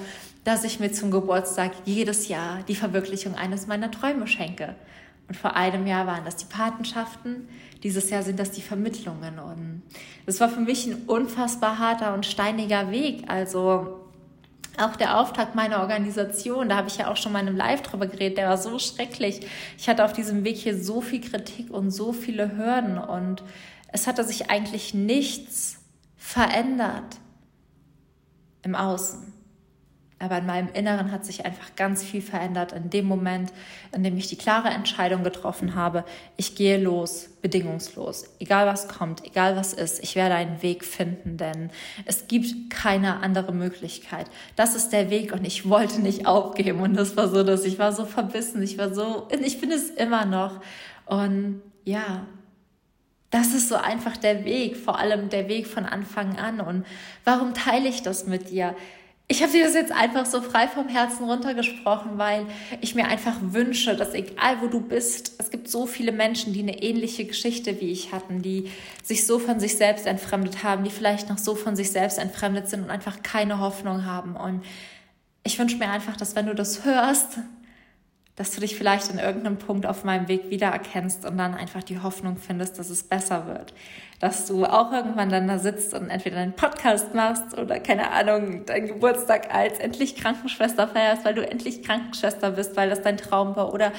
dass 0.44 0.64
ich 0.64 0.80
mir 0.80 0.92
zum 0.92 1.12
Geburtstag 1.12 1.72
jedes 1.86 2.28
Jahr 2.28 2.60
die 2.68 2.76
Verwirklichung 2.76 3.36
eines 3.36 3.68
meiner 3.68 3.92
Träume 3.92 4.28
schenke. 4.28 4.76
Und 5.28 5.36
vor 5.36 5.56
einem 5.56 5.86
Jahr 5.86 6.08
waren 6.08 6.26
das 6.26 6.36
die 6.38 6.46
Patenschaften, 6.46 7.48
dieses 7.84 8.10
Jahr 8.10 8.24
sind 8.24 8.40
das 8.40 8.52
die 8.52 8.62
Vermittlungen. 8.62 9.40
Und 9.40 9.84
das 10.26 10.40
war 10.40 10.50
für 10.50 10.62
mich 10.62 10.88
ein 10.88 11.04
unfassbar 11.06 11.78
harter 11.78 12.14
und 12.14 12.26
steiniger 12.26 12.90
Weg. 12.92 13.26
Also 13.28 14.00
auch 14.80 14.96
der 14.96 15.20
Auftakt 15.20 15.54
meiner 15.54 15.82
Organisation, 15.82 16.70
da 16.70 16.78
habe 16.78 16.88
ich 16.88 16.98
ja 16.98 17.12
auch 17.12 17.18
schon 17.18 17.34
mal 17.34 17.42
in 17.42 17.50
einem 17.50 17.58
Live 17.58 17.84
drüber 17.84 18.08
geredet, 18.08 18.38
der 18.40 18.50
war 18.50 18.58
so 18.58 18.80
schrecklich. 18.80 19.42
Ich 19.78 19.88
hatte 19.90 20.04
auf 20.06 20.14
diesem 20.14 20.44
Weg 20.44 20.58
hier 20.58 20.82
so 20.82 21.02
viel 21.02 21.22
Kritik 21.22 21.72
und 21.72 21.92
so 21.92 22.14
viele 22.14 22.58
Hürden 22.58 22.98
und 22.98 23.44
es 23.92 24.08
hatte 24.08 24.24
sich 24.24 24.50
eigentlich 24.50 24.94
nichts 24.94 25.78
verändert 26.28 27.22
im 28.62 28.76
Außen. 28.76 29.32
Aber 30.20 30.40
in 30.40 30.46
meinem 30.46 30.68
Inneren 30.74 31.12
hat 31.12 31.24
sich 31.24 31.46
einfach 31.46 31.76
ganz 31.78 32.04
viel 32.04 32.22
verändert 32.22 32.74
in 32.74 32.90
dem 32.90 33.06
Moment, 33.06 33.54
in 33.94 34.04
dem 34.04 34.18
ich 34.18 34.28
die 34.28 34.36
klare 34.36 34.68
Entscheidung 34.68 35.24
getroffen 35.24 35.76
habe, 35.76 36.04
ich 36.36 36.56
gehe 36.56 36.78
los, 36.84 37.30
bedingungslos. 37.42 38.26
Egal 38.40 38.68
was 38.68 38.90
kommt, 38.90 39.26
egal 39.26 39.56
was 39.56 39.72
ist, 39.72 40.04
ich 40.04 40.16
werde 40.16 40.36
einen 40.36 40.62
Weg 40.62 40.84
finden, 40.84 41.38
denn 41.38 41.70
es 42.04 42.28
gibt 42.28 42.72
keine 42.72 43.22
andere 43.22 43.54
Möglichkeit. 43.54 44.30
Das 44.58 44.76
ist 44.76 44.90
der 44.90 45.10
Weg 45.10 45.32
und 45.32 45.46
ich 45.46 45.70
wollte 45.70 46.02
nicht 46.02 46.28
aufgeben. 46.28 46.82
Und 46.82 46.96
das 46.96 47.16
war 47.16 47.30
so, 47.30 47.44
dass 47.44 47.64
ich 47.64 47.80
war 47.80 47.94
so 47.94 48.04
verbissen, 48.04 48.62
ich 48.62 48.78
war 48.78 48.94
so, 48.94 49.30
ich 49.30 49.62
bin 49.62 49.72
es 49.72 49.92
immer 49.92 50.26
noch. 50.26 50.60
Und 51.06 51.62
ja, 51.86 52.26
das 53.30 53.54
ist 53.54 53.68
so 53.70 53.76
einfach 53.76 54.18
der 54.18 54.46
Weg, 54.46 54.78
vor 54.78 55.00
allem 55.00 55.30
der 55.30 55.48
Weg 55.50 55.68
von 55.68 55.86
Anfang 55.86 56.38
an. 56.38 56.62
Und 56.62 56.86
warum 57.26 57.54
teile 57.54 57.90
ich 57.90 58.02
das 58.02 58.26
mit 58.26 58.50
dir? 58.50 58.76
Ich 59.30 59.44
habe 59.44 59.52
dir 59.52 59.66
das 59.66 59.74
jetzt 59.74 59.92
einfach 59.92 60.26
so 60.26 60.42
frei 60.42 60.70
vom 60.70 60.88
Herzen 60.88 61.26
runtergesprochen, 61.26 62.18
weil 62.18 62.46
ich 62.80 62.96
mir 62.96 63.08
einfach 63.08 63.36
wünsche, 63.42 63.98
dass 63.98 64.14
egal 64.14 64.62
wo 64.62 64.68
du 64.68 64.80
bist, 64.80 65.34
es 65.38 65.50
gibt 65.50 65.68
so 65.68 65.86
viele 65.86 66.14
Menschen, 66.14 66.54
die 66.54 66.62
eine 66.62 66.82
ähnliche 66.82 67.26
Geschichte 67.26 67.82
wie 67.82 67.92
ich 67.92 68.14
hatten, 68.14 68.42
die 68.42 68.72
sich 69.04 69.26
so 69.26 69.38
von 69.38 69.60
sich 69.60 69.76
selbst 69.76 70.06
entfremdet 70.06 70.64
haben, 70.64 70.86
die 70.86 70.90
vielleicht 70.90 71.28
noch 71.28 71.38
so 71.38 71.56
von 71.56 71.76
sich 71.76 71.92
selbst 71.92 72.20
entfremdet 72.20 72.70
sind 72.70 72.84
und 72.84 72.90
einfach 72.90 73.22
keine 73.22 73.60
Hoffnung 73.60 74.06
haben. 74.06 74.38
Und 74.38 74.64
ich 75.44 75.60
wünsche 75.60 75.76
mir 75.76 75.90
einfach, 75.90 76.16
dass 76.16 76.38
wenn 76.38 76.46
du 76.46 76.56
das 76.56 76.86
hörst, 76.86 77.40
dass 78.38 78.52
du 78.52 78.62
dich 78.62 78.78
vielleicht 78.78 79.10
in 79.10 79.18
irgendeinem 79.18 79.58
Punkt 79.58 79.88
auf 79.88 80.04
meinem 80.04 80.28
Weg 80.28 80.52
wiedererkennst 80.52 81.26
und 81.26 81.38
dann 81.38 81.56
einfach 81.56 81.84
die 81.84 82.00
Hoffnung 82.00 82.38
findest, 82.38 82.78
dass 82.78 82.92
es 82.92 83.02
besser 83.02 83.48
wird. 83.48 83.74
Dass 84.20 84.46
du 84.46 84.64
auch 84.66 84.92
irgendwann 84.92 85.30
dann 85.30 85.48
da 85.48 85.58
sitzt 85.58 85.96
und 85.96 86.10
entweder 86.12 86.38
einen 86.38 86.54
Podcast 86.54 87.16
machst 87.16 87.58
oder 87.58 87.80
keine 87.80 88.12
Ahnung, 88.12 88.64
deinen 88.68 88.88
Geburtstag 88.88 89.54
als 89.54 89.80
endlich 89.80 90.16
Krankenschwester 90.16 90.88
feierst, 90.88 91.26
weil 91.26 91.34
du 91.34 91.50
endlich 91.50 91.84
Krankenschwester 91.84 92.52
bist, 92.52 92.78
weil 92.78 92.92
das 92.92 93.02
dein 93.02 93.18
Traum 93.18 93.56
war 93.56 93.74
oder 93.74 93.92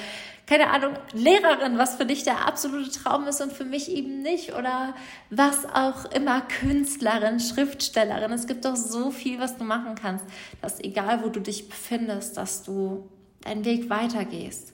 keine 0.47 0.71
Ahnung, 0.71 0.93
Lehrerin, 1.13 1.77
was 1.77 1.95
für 1.95 2.05
dich 2.05 2.23
der 2.23 2.47
absolute 2.47 2.89
Traum 2.89 3.27
ist 3.27 3.41
und 3.41 3.51
für 3.51 3.65
mich 3.65 3.91
eben 3.91 4.21
nicht 4.21 4.55
oder 4.55 4.95
was 5.29 5.65
auch 5.65 6.05
immer, 6.11 6.41
Künstlerin, 6.41 7.41
Schriftstellerin. 7.41 8.31
Es 8.31 8.47
gibt 8.47 8.63
doch 8.65 8.77
so 8.77 9.11
viel, 9.11 9.37
was 9.39 9.57
du 9.57 9.65
machen 9.65 9.95
kannst, 10.01 10.25
dass 10.61 10.79
egal 10.79 11.23
wo 11.23 11.29
du 11.29 11.41
dich 11.41 11.69
befindest, 11.69 12.37
dass 12.37 12.63
du 12.63 13.07
deinen 13.41 13.65
Weg 13.65 13.89
weitergehst 13.89 14.73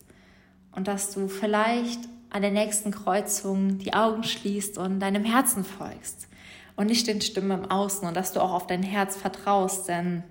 und 0.72 0.88
dass 0.88 1.14
du 1.14 1.28
vielleicht 1.28 2.00
an 2.30 2.42
der 2.42 2.52
nächsten 2.52 2.92
Kreuzung 2.92 3.78
die 3.78 3.94
Augen 3.94 4.24
schließt 4.24 4.78
und 4.78 5.00
deinem 5.00 5.24
Herzen 5.24 5.64
folgst 5.64 6.28
und 6.76 6.88
nicht 6.88 7.08
den 7.08 7.22
Stimmen 7.22 7.64
im 7.64 7.72
Außen 7.72 8.08
und 8.08 8.16
dass 8.16 8.34
du 8.34 8.42
auch 8.42 8.52
auf 8.52 8.68
dein 8.68 8.84
Herz 8.84 9.16
vertraust, 9.16 9.88
denn 9.88 10.24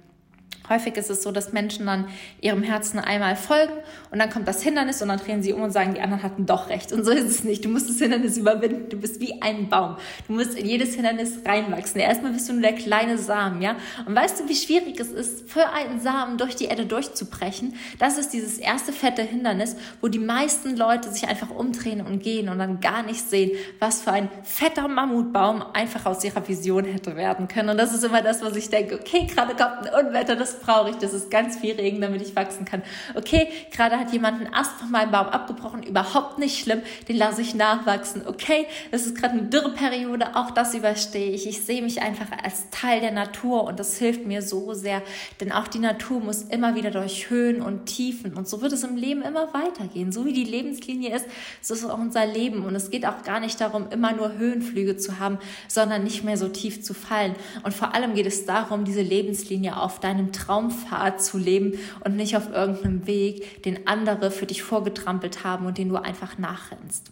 Häufig 0.68 0.96
ist 0.96 1.10
es 1.10 1.22
so, 1.22 1.30
dass 1.30 1.52
Menschen 1.52 1.86
dann 1.86 2.08
ihrem 2.40 2.62
Herzen 2.62 2.98
einmal 2.98 3.36
folgen 3.36 3.74
und 4.10 4.18
dann 4.18 4.30
kommt 4.30 4.48
das 4.48 4.62
Hindernis 4.62 5.02
und 5.02 5.08
dann 5.08 5.18
drehen 5.18 5.42
sie 5.42 5.52
um 5.52 5.60
und 5.60 5.72
sagen, 5.72 5.92
die 5.92 6.00
anderen 6.00 6.22
hatten 6.22 6.46
doch 6.46 6.70
recht. 6.70 6.90
Und 6.92 7.04
so 7.04 7.10
ist 7.10 7.28
es 7.28 7.44
nicht. 7.44 7.64
Du 7.64 7.68
musst 7.68 7.90
das 7.90 7.98
Hindernis 7.98 8.38
überwinden. 8.38 8.88
Du 8.88 8.96
bist 8.96 9.20
wie 9.20 9.42
ein 9.42 9.68
Baum. 9.68 9.96
Du 10.26 10.32
musst 10.32 10.54
in 10.54 10.66
jedes 10.66 10.94
Hindernis 10.94 11.40
reinwachsen. 11.44 12.00
Erstmal 12.00 12.32
bist 12.32 12.48
du 12.48 12.54
nur 12.54 12.62
der 12.62 12.72
kleine 12.72 13.18
Samen, 13.18 13.60
ja? 13.60 13.76
Und 14.06 14.14
weißt 14.14 14.40
du, 14.40 14.48
wie 14.48 14.54
schwierig 14.54 14.98
es 14.98 15.10
ist, 15.10 15.50
für 15.50 15.68
einen 15.70 16.00
Samen 16.00 16.38
durch 16.38 16.56
die 16.56 16.64
Erde 16.64 16.86
durchzubrechen? 16.86 17.74
Das 17.98 18.16
ist 18.16 18.30
dieses 18.30 18.58
erste 18.58 18.92
fette 18.92 19.22
Hindernis, 19.22 19.76
wo 20.00 20.08
die 20.08 20.18
meisten 20.18 20.76
Leute 20.76 21.10
sich 21.10 21.28
einfach 21.28 21.50
umdrehen 21.50 22.00
und 22.00 22.22
gehen 22.22 22.48
und 22.48 22.58
dann 22.58 22.80
gar 22.80 23.02
nicht 23.02 23.28
sehen, 23.28 23.50
was 23.80 24.00
für 24.00 24.12
ein 24.12 24.30
fetter 24.42 24.88
Mammutbaum 24.88 25.62
einfach 25.74 26.06
aus 26.06 26.24
ihrer 26.24 26.46
Vision 26.48 26.84
hätte 26.84 27.16
werden 27.16 27.48
können. 27.48 27.68
Und 27.68 27.76
das 27.76 27.92
ist 27.92 28.04
immer 28.04 28.22
das, 28.22 28.42
was 28.42 28.56
ich 28.56 28.70
denke. 28.70 28.98
Okay, 28.98 29.26
gerade 29.26 29.54
kommt 29.54 29.90
ein 29.90 30.06
Unwetter, 30.06 30.36
das 30.36 30.53
brauche 30.60 30.90
ich, 30.90 30.96
das 30.96 31.12
ist 31.12 31.30
ganz 31.30 31.58
viel 31.58 31.74
Regen, 31.74 32.00
damit 32.00 32.22
ich 32.22 32.34
wachsen 32.36 32.64
kann. 32.64 32.82
Okay, 33.14 33.48
gerade 33.70 33.98
hat 33.98 34.12
jemand 34.12 34.40
einen 34.40 34.54
Ast 34.54 34.72
von 34.80 34.90
meinem 34.90 35.10
Baum 35.10 35.26
abgebrochen, 35.26 35.82
überhaupt 35.82 36.38
nicht 36.38 36.62
schlimm, 36.62 36.82
den 37.08 37.16
lasse 37.16 37.42
ich 37.42 37.54
nachwachsen. 37.54 38.26
Okay, 38.26 38.66
das 38.90 39.06
ist 39.06 39.16
gerade 39.16 39.34
eine 39.34 39.42
Dürreperiode, 39.44 40.36
auch 40.36 40.50
das 40.50 40.74
überstehe 40.74 41.30
ich. 41.30 41.46
Ich 41.46 41.64
sehe 41.64 41.82
mich 41.82 42.02
einfach 42.02 42.26
als 42.42 42.70
Teil 42.70 43.00
der 43.00 43.12
Natur 43.12 43.64
und 43.64 43.78
das 43.78 43.98
hilft 43.98 44.26
mir 44.26 44.42
so 44.42 44.74
sehr, 44.74 45.02
denn 45.40 45.52
auch 45.52 45.68
die 45.68 45.78
Natur 45.78 46.20
muss 46.20 46.42
immer 46.42 46.74
wieder 46.74 46.90
durch 46.90 47.30
Höhen 47.30 47.62
und 47.62 47.86
Tiefen 47.86 48.34
und 48.34 48.48
so 48.48 48.60
wird 48.60 48.72
es 48.72 48.84
im 48.84 48.96
Leben 48.96 49.22
immer 49.22 49.52
weitergehen. 49.54 50.12
So 50.12 50.24
wie 50.24 50.32
die 50.32 50.44
Lebenslinie 50.44 51.14
ist, 51.14 51.26
so 51.60 51.74
ist 51.74 51.84
auch 51.84 51.98
unser 51.98 52.26
Leben 52.26 52.64
und 52.64 52.74
es 52.74 52.90
geht 52.90 53.06
auch 53.06 53.22
gar 53.22 53.40
nicht 53.40 53.60
darum, 53.60 53.88
immer 53.90 54.12
nur 54.12 54.34
Höhenflüge 54.34 54.96
zu 54.96 55.18
haben, 55.18 55.38
sondern 55.68 56.04
nicht 56.04 56.24
mehr 56.24 56.36
so 56.36 56.48
tief 56.48 56.82
zu 56.82 56.94
fallen. 56.94 57.34
Und 57.62 57.74
vor 57.74 57.94
allem 57.94 58.14
geht 58.14 58.26
es 58.26 58.46
darum, 58.46 58.84
diese 58.84 59.02
Lebenslinie 59.02 59.76
auf 59.76 60.00
deinem 60.00 60.32
Traumpfad 60.44 61.22
zu 61.22 61.38
leben 61.38 61.78
und 62.04 62.16
nicht 62.16 62.36
auf 62.36 62.50
irgendeinem 62.50 63.06
Weg, 63.06 63.62
den 63.62 63.86
andere 63.86 64.30
für 64.30 64.46
dich 64.46 64.62
vorgetrampelt 64.62 65.44
haben 65.44 65.66
und 65.66 65.78
den 65.78 65.88
du 65.88 65.96
einfach 65.96 66.38
nachrennst. 66.38 67.10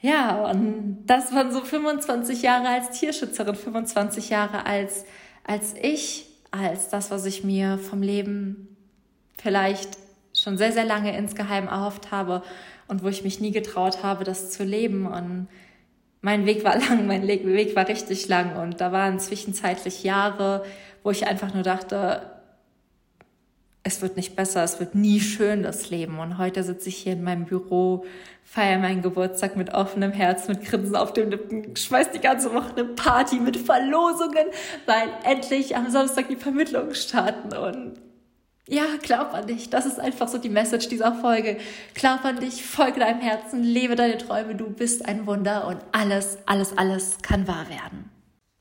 Ja, 0.00 0.44
und 0.50 1.04
das 1.06 1.32
waren 1.32 1.52
so 1.52 1.60
25 1.60 2.42
Jahre 2.42 2.68
als 2.68 2.98
Tierschützerin, 2.98 3.54
25 3.54 4.30
Jahre 4.30 4.66
als, 4.66 5.04
als 5.44 5.74
ich, 5.80 6.26
als 6.50 6.90
das, 6.90 7.10
was 7.10 7.24
ich 7.24 7.44
mir 7.44 7.78
vom 7.78 8.02
Leben 8.02 8.76
vielleicht 9.38 9.98
schon 10.34 10.58
sehr, 10.58 10.72
sehr 10.72 10.84
lange 10.84 11.16
insgeheim 11.16 11.66
erhofft 11.66 12.10
habe 12.10 12.42
und 12.88 13.02
wo 13.02 13.08
ich 13.08 13.24
mich 13.24 13.40
nie 13.40 13.52
getraut 13.52 14.02
habe, 14.02 14.24
das 14.24 14.50
zu 14.50 14.64
leben. 14.64 15.06
Und 15.06 15.48
mein 16.20 16.46
Weg 16.46 16.62
war 16.64 16.78
lang, 16.78 17.06
mein 17.06 17.26
Weg 17.26 17.74
war 17.74 17.88
richtig 17.88 18.28
lang 18.28 18.56
und 18.56 18.80
da 18.80 18.92
waren 18.92 19.18
zwischenzeitlich 19.18 20.04
Jahre, 20.04 20.64
wo 21.06 21.12
ich 21.12 21.28
einfach 21.28 21.54
nur 21.54 21.62
dachte, 21.62 22.20
es 23.84 24.02
wird 24.02 24.16
nicht 24.16 24.34
besser, 24.34 24.64
es 24.64 24.80
wird 24.80 24.96
nie 24.96 25.20
schön, 25.20 25.62
das 25.62 25.88
Leben. 25.88 26.18
Und 26.18 26.36
heute 26.36 26.64
sitze 26.64 26.88
ich 26.88 26.96
hier 26.96 27.12
in 27.12 27.22
meinem 27.22 27.44
Büro, 27.44 28.04
feiere 28.42 28.80
meinen 28.80 29.02
Geburtstag 29.02 29.54
mit 29.54 29.72
offenem 29.72 30.10
Herz, 30.10 30.48
mit 30.48 30.64
Grinsen 30.64 30.96
auf 30.96 31.12
den 31.12 31.30
Lippen, 31.30 31.76
schmeiß 31.76 32.10
die 32.10 32.18
ganze 32.18 32.52
Woche 32.52 32.72
eine 32.72 32.86
Party 32.86 33.38
mit 33.38 33.56
Verlosungen, 33.56 34.48
weil 34.86 35.08
endlich 35.22 35.76
am 35.76 35.88
Samstag 35.92 36.26
die 36.26 36.34
Vermittlungen 36.34 36.96
starten. 36.96 37.56
Und 37.56 38.00
ja, 38.66 38.86
glaub 39.00 39.32
an 39.32 39.46
dich. 39.46 39.70
Das 39.70 39.86
ist 39.86 40.00
einfach 40.00 40.26
so 40.26 40.38
die 40.38 40.48
Message 40.48 40.88
dieser 40.88 41.14
Folge. 41.14 41.58
Glaub 41.94 42.24
an 42.24 42.40
dich, 42.40 42.64
folge 42.64 42.98
deinem 42.98 43.20
Herzen, 43.20 43.62
lebe 43.62 43.94
deine 43.94 44.18
Träume. 44.18 44.56
Du 44.56 44.70
bist 44.70 45.06
ein 45.06 45.24
Wunder 45.28 45.68
und 45.68 45.78
alles, 45.92 46.38
alles, 46.46 46.76
alles 46.76 47.18
kann 47.22 47.46
wahr 47.46 47.68
werden. 47.68 48.15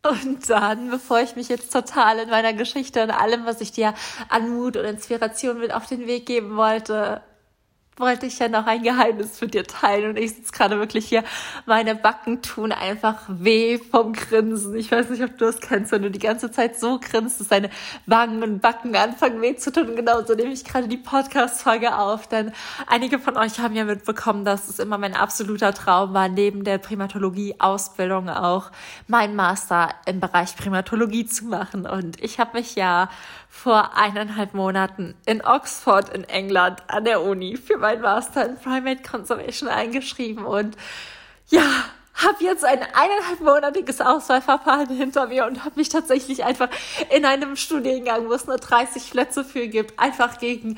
Und 0.10 0.50
dann, 0.50 0.89
bevor 0.89 1.22
ich 1.22 1.36
mich 1.36 1.50
jetzt 1.50 1.74
total 1.74 2.20
in 2.20 2.30
meiner 2.30 2.54
Geschichte 2.54 3.02
und 3.04 3.12
allem, 3.12 3.46
was 3.46 3.62
ich 3.62 3.72
dir 3.72 3.94
an 4.30 4.50
Mut 4.56 4.78
und 4.78 4.86
Inspiration 4.86 5.60
mit 5.60 5.74
auf 5.74 5.88
den 5.88 6.06
Weg 6.06 6.26
geben 6.26 6.56
wollte, 6.56 7.22
wollte 7.97 8.25
ich 8.25 8.39
ja 8.39 8.49
noch 8.49 8.67
ein 8.67 8.84
Geheimnis 8.84 9.39
mit 9.39 9.53
dir 9.53 9.63
teilen 9.63 10.10
und 10.10 10.17
ich 10.17 10.36
sitze 10.36 10.51
gerade 10.51 10.77
wirklich 10.79 11.05
hier, 11.05 11.23
meine 11.65 11.95
Backen 11.95 12.41
tun 12.41 12.73
einfach 12.73 13.21
weh 13.27 13.77
vom 13.77 14.12
Grinsen. 14.12 14.75
Ich 14.75 14.91
weiß 14.91 15.10
nicht, 15.10 15.23
ob 15.23 15.38
du 15.38 15.45
das 15.45 15.62
kennst, 15.62 15.93
wenn 15.93 16.01
du 16.01 16.12
die 16.12 16.19
ganze 16.19 16.51
Zeit 16.51 16.77
so 16.77 16.99
grinst, 16.99 17.39
dass 17.39 17.47
deine 17.47 17.69
Wangen 18.05 18.43
und 18.43 18.62
Backen 18.62 18.95
anfangen 18.95 19.41
weh 19.41 19.55
zu 19.55 19.71
tun. 19.71 19.95
Genauso 19.95 20.36
nehme 20.36 20.51
ich 20.51 20.65
gerade 20.65 20.89
die 20.89 20.97
Podcast-Folge 20.97 21.97
auf, 21.97 22.27
denn 22.27 22.51
einige 22.88 23.17
von 23.17 23.38
euch 23.38 23.60
haben 23.60 23.75
ja 23.75 23.86
mitbekommen, 23.86 24.43
dass 24.43 24.67
es 24.67 24.79
immer 24.79 24.97
mein 24.97 25.15
absoluter 25.15 25.73
Traum 25.73 26.13
war, 26.13 26.27
neben 26.27 26.65
der 26.65 26.79
Primatologie-Ausbildung 26.79 28.29
auch 28.29 28.71
mein 29.08 29.36
Master 29.36 29.89
im 30.05 30.19
Bereich 30.19 30.58
Primatologie 30.58 31.25
zu 31.25 31.45
machen 31.45 31.86
und 31.86 32.21
ich 32.21 32.39
habe 32.39 32.58
mich 32.58 32.75
ja 32.75 33.10
vor 33.56 33.96
eineinhalb 33.96 34.54
Monaten 34.54 35.15
in 35.26 35.44
Oxford 35.44 36.10
in 36.10 36.26
England 36.26 36.84
an 36.88 37.06
der 37.06 37.22
Uni 37.22 37.56
für 37.56 37.78
meinen 37.78 38.02
Master 38.02 38.46
in 38.46 38.58
Primate 38.58 39.02
Conservation 39.02 39.70
eingeschrieben 39.70 40.46
und 40.46 40.76
ja, 41.48 41.63
habe 42.15 42.44
jetzt 42.44 42.65
ein 42.65 42.80
eineinhalbmonatiges 42.80 44.02
Auswahlverfahren 44.02 44.89
hinter 44.89 45.28
mir 45.28 45.46
und 45.46 45.63
habe 45.63 45.78
mich 45.78 45.89
tatsächlich 45.89 46.44
einfach 46.44 46.70
in 47.10 47.26
einem 47.26 47.56
Studiengang, 47.56 48.28
wo 48.28 48.34
es 48.34 48.46
nur 48.46 48.58
30 48.58 49.10
Plätze 49.10 49.46
für 49.46 49.68
gibt, 49.68 50.00
einfach 50.00 50.38
gegen 50.38 50.78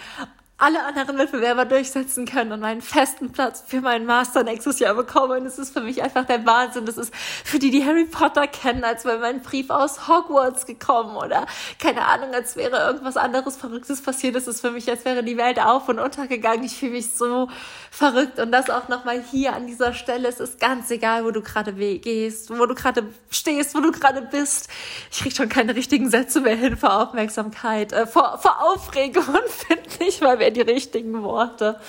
alle 0.59 0.83
anderen 0.85 1.19
Wettbewerber 1.19 1.65
durchsetzen 1.65 2.25
können 2.25 2.51
und 2.51 2.61
meinen 2.61 2.81
festen 2.81 3.31
Platz 3.31 3.63
für 3.67 3.79
meinen 3.79 4.07
Master 4.07 4.43
nächstes 4.43 4.79
Jahr 4.79 4.95
bekommen. 4.95 5.41
Und 5.41 5.45
es 5.45 5.59
ist 5.59 5.71
für 5.71 5.81
mich 5.81 6.01
einfach 6.01 6.25
der 6.25 6.43
Wahnsinn. 6.47 6.87
Das 6.87 6.97
ist 6.97 7.13
für 7.15 7.59
die, 7.59 7.69
die 7.69 7.85
Harry 7.85 8.05
Potter 8.05 8.47
kennen, 8.47 8.83
als 8.83 9.05
wäre 9.05 9.19
mein 9.19 9.43
Brief 9.43 9.69
aus 9.69 10.07
Hogwarts 10.07 10.65
gekommen 10.65 11.15
oder 11.15 11.45
keine 11.79 12.05
Ahnung, 12.05 12.33
als 12.33 12.55
wäre 12.55 12.87
irgendwas 12.87 13.17
anderes 13.17 13.55
Verrücktes 13.55 14.01
passiert. 14.01 14.35
Es 14.35 14.47
ist 14.47 14.61
für 14.61 14.71
mich, 14.71 14.89
als 14.89 15.05
wäre 15.05 15.23
die 15.23 15.37
Welt 15.37 15.59
auf 15.59 15.89
und 15.89 15.99
untergegangen. 15.99 16.63
Ich 16.63 16.77
fühle 16.77 16.93
mich 16.93 17.13
so 17.13 17.49
verrückt 17.91 18.39
und 18.39 18.51
das 18.51 18.71
auch 18.71 18.87
nochmal 18.87 19.21
hier 19.21 19.55
an 19.55 19.67
dieser 19.67 19.93
Stelle. 19.93 20.27
Es 20.27 20.39
ist 20.39 20.59
ganz 20.59 20.89
egal, 20.89 21.23
wo 21.23 21.29
du 21.29 21.41
gerade 21.41 21.71
gehst, 21.73 22.49
wo 22.49 22.65
du 22.65 22.73
gerade 22.73 23.03
stehst, 23.29 23.75
wo 23.75 23.79
du 23.79 23.91
gerade 23.91 24.23
bist. 24.23 24.69
Ich 25.11 25.19
krieg 25.19 25.35
schon 25.35 25.49
keine 25.49 25.75
richtigen 25.75 26.09
Sätze 26.09 26.41
mehr 26.41 26.55
hin 26.55 26.77
vor 26.77 26.99
Aufmerksamkeit, 26.99 27.93
äh, 27.93 28.07
vor, 28.07 28.39
vor 28.39 28.59
Aufregung 28.73 29.23
finde 29.67 30.03
nicht 30.03 30.21
mal 30.21 30.37
mehr 30.37 30.46
die 30.51 30.61
richtigen 30.61 31.23
Worte. 31.23 31.79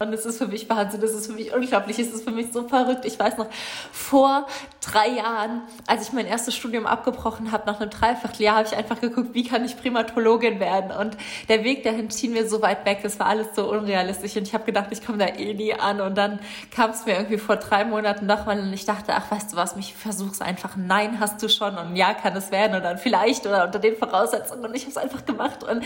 Und 0.00 0.12
es 0.12 0.26
ist 0.26 0.38
für 0.38 0.48
mich 0.48 0.68
Wahnsinn, 0.68 1.00
es 1.02 1.12
ist 1.12 1.28
für 1.28 1.34
mich 1.34 1.54
unglaublich, 1.54 2.00
es 2.00 2.12
ist 2.12 2.24
für 2.24 2.32
mich 2.32 2.52
so 2.52 2.66
verrückt. 2.66 3.04
Ich 3.04 3.16
weiß 3.16 3.38
noch, 3.38 3.46
vor 3.92 4.46
drei 4.80 5.08
Jahren, 5.08 5.62
als 5.86 6.08
ich 6.08 6.12
mein 6.12 6.26
erstes 6.26 6.56
Studium 6.56 6.84
abgebrochen 6.84 7.52
habe, 7.52 7.64
nach 7.66 7.80
einem 7.80 7.90
Dreivierteljahr, 7.90 8.56
habe 8.56 8.66
ich 8.66 8.76
einfach 8.76 9.00
geguckt, 9.00 9.34
wie 9.34 9.44
kann 9.44 9.64
ich 9.64 9.76
Primatologin 9.76 10.58
werden. 10.58 10.90
Und 10.90 11.16
der 11.48 11.62
Weg 11.62 11.84
dahin 11.84 12.10
schien 12.10 12.32
mir 12.32 12.48
so 12.48 12.60
weit 12.60 12.84
weg, 12.84 13.00
das 13.04 13.20
war 13.20 13.26
alles 13.26 13.54
so 13.54 13.70
unrealistisch. 13.70 14.36
Und 14.36 14.48
ich 14.48 14.52
habe 14.52 14.64
gedacht, 14.64 14.88
ich 14.90 15.06
komme 15.06 15.18
da 15.18 15.26
eh 15.26 15.54
nie 15.54 15.74
an. 15.74 16.00
Und 16.00 16.18
dann 16.18 16.40
kam 16.72 16.90
es 16.90 17.06
mir 17.06 17.12
irgendwie 17.14 17.38
vor 17.38 17.56
drei 17.56 17.84
Monaten 17.84 18.26
nochmal 18.26 18.58
und 18.58 18.72
ich 18.72 18.84
dachte, 18.84 19.14
ach, 19.14 19.30
weißt 19.30 19.52
du 19.52 19.56
was, 19.56 19.76
mich 19.76 19.94
versuch's 19.94 20.40
einfach. 20.40 20.74
Nein, 20.76 21.20
hast 21.20 21.40
du 21.40 21.48
schon 21.48 21.78
und 21.78 21.94
ja, 21.94 22.14
kann 22.14 22.36
es 22.36 22.50
werden 22.50 22.74
und 22.74 22.82
dann 22.82 22.98
vielleicht 22.98 23.46
oder 23.46 23.64
unter 23.64 23.78
den 23.78 23.96
Voraussetzungen. 23.96 24.64
Und 24.64 24.74
ich 24.74 24.82
habe 24.82 24.90
es 24.90 24.96
einfach 24.96 25.24
gemacht 25.24 25.62
und 25.62 25.84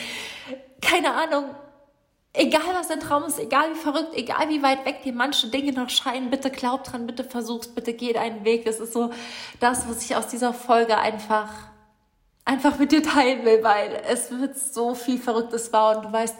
keine 0.81 1.13
Ahnung, 1.13 1.45
Egal 2.35 2.75
was 2.75 2.89
dein 2.89 3.01
Traum 3.01 3.25
ist, 3.25 3.39
egal 3.39 3.71
wie 3.73 3.79
verrückt, 3.79 4.15
egal 4.15 4.49
wie 4.49 4.63
weit 4.63 4.85
weg 4.85 5.03
dir 5.03 5.13
manche 5.13 5.49
Dinge 5.49 5.73
noch 5.73 5.89
scheinen, 5.89 6.31
bitte 6.31 6.51
glaub 6.51 6.85
dran, 6.85 7.07
bitte 7.07 7.25
versuch's, 7.25 7.69
bitte 7.69 7.95
geh 7.95 8.13
deinen 8.13 8.45
Weg. 8.45 8.65
Das 8.65 8.81
ist 8.81 8.93
so 8.93 9.11
das, 9.61 9.89
was 9.89 10.05
ich 10.05 10.15
aus 10.15 10.29
dieser 10.29 10.53
Folge 10.53 10.99
einfach, 10.99 11.49
einfach 12.45 12.79
mit 12.79 12.93
dir 12.93 13.03
teilen 13.03 13.45
will, 13.45 13.65
weil 13.65 14.03
es 14.09 14.31
wird 14.31 14.59
so 14.59 14.95
viel 14.95 15.19
Verrücktes 15.19 15.71
bauen. 15.71 16.03
Du 16.03 16.13
weißt, 16.13 16.37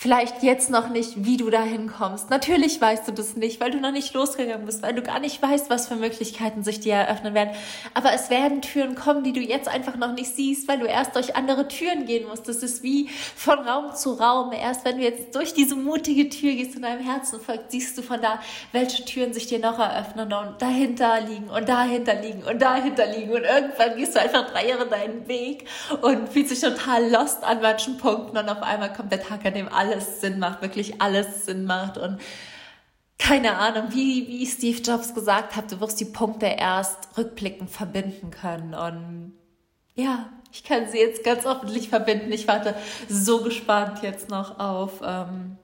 vielleicht 0.00 0.42
jetzt 0.42 0.70
noch 0.70 0.88
nicht, 0.88 1.26
wie 1.26 1.36
du 1.36 1.50
dahin 1.50 1.86
kommst. 1.86 2.30
Natürlich 2.30 2.80
weißt 2.80 3.06
du 3.06 3.12
das 3.12 3.36
nicht, 3.36 3.60
weil 3.60 3.70
du 3.70 3.80
noch 3.80 3.92
nicht 3.92 4.14
losgegangen 4.14 4.64
bist, 4.64 4.82
weil 4.82 4.94
du 4.94 5.02
gar 5.02 5.20
nicht 5.20 5.42
weißt, 5.42 5.68
was 5.68 5.88
für 5.88 5.96
Möglichkeiten 5.96 6.62
sich 6.62 6.80
dir 6.80 6.94
eröffnen 6.94 7.34
werden. 7.34 7.50
Aber 7.92 8.14
es 8.14 8.30
werden 8.30 8.62
Türen 8.62 8.94
kommen, 8.94 9.24
die 9.24 9.34
du 9.34 9.40
jetzt 9.40 9.68
einfach 9.68 9.96
noch 9.96 10.14
nicht 10.14 10.34
siehst, 10.34 10.68
weil 10.68 10.78
du 10.78 10.86
erst 10.86 11.16
durch 11.16 11.36
andere 11.36 11.68
Türen 11.68 12.06
gehen 12.06 12.26
musst. 12.26 12.48
Das 12.48 12.62
ist 12.62 12.82
wie 12.82 13.10
von 13.36 13.58
Raum 13.58 13.94
zu 13.94 14.14
Raum. 14.14 14.52
Erst 14.52 14.86
wenn 14.86 14.96
du 14.96 15.02
jetzt 15.02 15.34
durch 15.34 15.52
diese 15.52 15.76
mutige 15.76 16.30
Tür 16.30 16.54
gehst 16.54 16.76
in 16.76 16.80
deinem 16.80 17.04
Herzen 17.04 17.38
folgt, 17.38 17.70
siehst 17.70 17.98
du 17.98 18.00
von 18.00 18.22
da, 18.22 18.40
welche 18.72 19.04
Türen 19.04 19.34
sich 19.34 19.48
dir 19.48 19.58
noch 19.58 19.78
eröffnen 19.78 20.32
und 20.32 20.62
dahinter 20.62 21.20
liegen 21.20 21.50
und 21.50 21.68
dahinter 21.68 22.14
liegen 22.14 22.42
und 22.44 22.62
dahinter 22.62 23.04
liegen. 23.04 23.32
Und 23.32 23.42
irgendwann 23.42 23.98
gehst 23.98 24.16
du 24.16 24.20
einfach 24.22 24.50
drei 24.50 24.66
Jahre 24.66 24.86
deinen 24.86 25.28
Weg 25.28 25.66
und 26.00 26.30
fühlst 26.30 26.52
dich 26.52 26.60
total 26.60 27.06
lost 27.10 27.44
an 27.44 27.60
manchen 27.60 27.98
Punkten 27.98 28.38
und 28.38 28.48
auf 28.48 28.62
einmal 28.62 28.94
kommt 28.94 29.12
der 29.12 29.22
Tag, 29.22 29.44
an 29.44 29.52
dem 29.52 29.68
alle 29.68 29.89
alles 29.90 30.20
Sinn 30.20 30.38
macht, 30.38 30.62
wirklich 30.62 31.00
alles 31.00 31.46
Sinn 31.46 31.64
macht. 31.64 31.98
Und 31.98 32.18
keine 33.18 33.58
Ahnung, 33.58 33.88
wie, 33.90 34.26
wie 34.28 34.46
Steve 34.46 34.80
Jobs 34.80 35.14
gesagt 35.14 35.54
hat, 35.54 35.70
du 35.70 35.80
wirst 35.80 36.00
die 36.00 36.06
Punkte 36.06 36.46
erst 36.46 37.16
rückblickend 37.18 37.70
verbinden 37.70 38.30
können. 38.30 38.74
Und 38.74 39.34
ja, 39.94 40.30
ich 40.52 40.64
kann 40.64 40.88
sie 40.88 40.98
jetzt 40.98 41.22
ganz 41.22 41.46
ordentlich 41.46 41.90
verbinden. 41.90 42.32
Ich 42.32 42.48
warte 42.48 42.74
so 43.08 43.42
gespannt 43.42 44.02
jetzt 44.02 44.30
noch 44.30 44.58
auf, 44.58 45.00
ähm, 45.04 45.58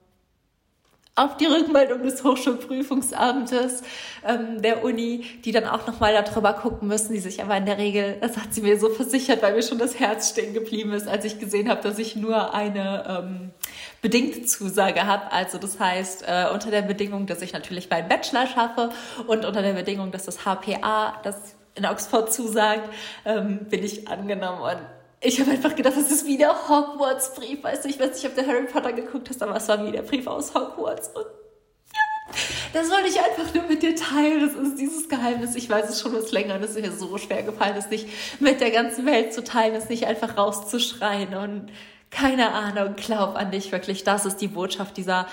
auf 1.15 1.35
die 1.37 1.47
Rückmeldung 1.47 2.03
des 2.03 2.23
Hochschulprüfungsamtes 2.23 3.81
ähm, 4.23 4.61
der 4.61 4.83
Uni, 4.83 5.25
die 5.43 5.51
dann 5.51 5.65
auch 5.65 5.87
nochmal 5.87 6.13
darüber 6.13 6.53
gucken 6.53 6.87
müssen, 6.87 7.13
die 7.13 7.19
sich 7.19 7.41
aber 7.41 7.57
in 7.57 7.65
der 7.65 7.79
Regel, 7.79 8.17
das 8.21 8.37
hat 8.37 8.53
sie 8.53 8.61
mir 8.61 8.79
so 8.79 8.89
versichert, 8.89 9.41
weil 9.41 9.55
mir 9.55 9.63
schon 9.63 9.79
das 9.79 9.99
Herz 9.99 10.29
stehen 10.29 10.53
geblieben 10.53 10.93
ist, 10.93 11.07
als 11.07 11.25
ich 11.25 11.39
gesehen 11.39 11.69
habe, 11.69 11.81
dass 11.81 11.97
ich 11.97 12.15
nur 12.15 12.53
eine 12.53 13.23
ähm, 13.25 13.51
bedingte 14.01 14.43
Zusage 14.43 15.05
habe. 15.05 15.31
Also 15.31 15.57
das 15.57 15.79
heißt, 15.79 16.23
äh, 16.27 16.47
unter 16.53 16.71
der 16.71 16.81
Bedingung, 16.83 17.25
dass 17.25 17.41
ich 17.41 17.53
natürlich 17.53 17.89
meinen 17.89 18.07
Bachelor 18.07 18.47
schaffe 18.47 18.89
und 19.27 19.45
unter 19.45 19.61
der 19.61 19.73
Bedingung, 19.73 20.11
dass 20.11 20.25
das 20.25 20.45
HPA, 20.45 21.19
das 21.23 21.55
in 21.75 21.85
Oxford 21.85 22.33
zusagt, 22.33 22.89
ähm, 23.25 23.67
bin 23.69 23.83
ich 23.83 24.07
angenommen 24.07 24.61
und 24.61 24.79
ich 25.19 25.39
habe 25.39 25.51
einfach 25.51 25.75
gedacht, 25.75 25.95
das 25.97 26.11
ist 26.11 26.27
wie 26.27 26.37
der 26.37 26.69
Hogwarts-Brief. 26.69 27.63
Weißt 27.63 27.85
du, 27.85 27.89
ich 27.89 27.99
weiß 27.99 28.13
nicht, 28.13 28.25
ob 28.25 28.35
du 28.35 28.45
Harry 28.45 28.65
Potter 28.65 28.93
geguckt 28.93 29.29
hast, 29.29 29.41
aber 29.41 29.55
es 29.55 29.67
war 29.67 29.83
wie 29.85 29.91
der 29.91 30.03
Brief 30.03 30.27
aus 30.27 30.53
Hogwarts. 30.53 31.09
Und 31.09 31.25
ja, 31.25 32.33
das 32.73 32.91
wollte 32.91 33.07
ich 33.07 33.19
einfach 33.19 33.51
nur 33.53 33.63
mit 33.63 33.81
dir 33.81 33.95
teilen. 33.95 34.41
Das 34.41 34.53
ist 34.53 34.79
dieses 34.79 35.09
Geheimnis. 35.09 35.55
Ich 35.55 35.69
weiß 35.69 35.89
es 35.89 35.99
schon 36.01 36.13
was 36.13 36.31
länger 36.31 36.55
und 36.55 36.63
es 36.63 36.75
ist 36.75 36.81
mir 36.81 36.91
so 36.91 37.17
schwer 37.17 37.41
gefallen, 37.41 37.75
es 37.77 37.89
nicht 37.89 38.07
mit 38.39 38.61
der 38.61 38.69
ganzen 38.69 39.07
Welt 39.07 39.33
zu 39.33 39.43
teilen, 39.43 39.73
es 39.73 39.89
nicht 39.89 40.05
einfach 40.05 40.37
rauszuschreien. 40.37 41.33
Und 41.33 41.71
keine 42.09 42.53
Ahnung, 42.53 42.95
glaub 42.95 43.35
an 43.35 43.51
dich 43.51 43.71
wirklich. 43.71 44.03
Das 44.03 44.25
ist 44.25 44.37
die 44.37 44.47
Botschaft 44.47 44.97
dieser 44.97 45.27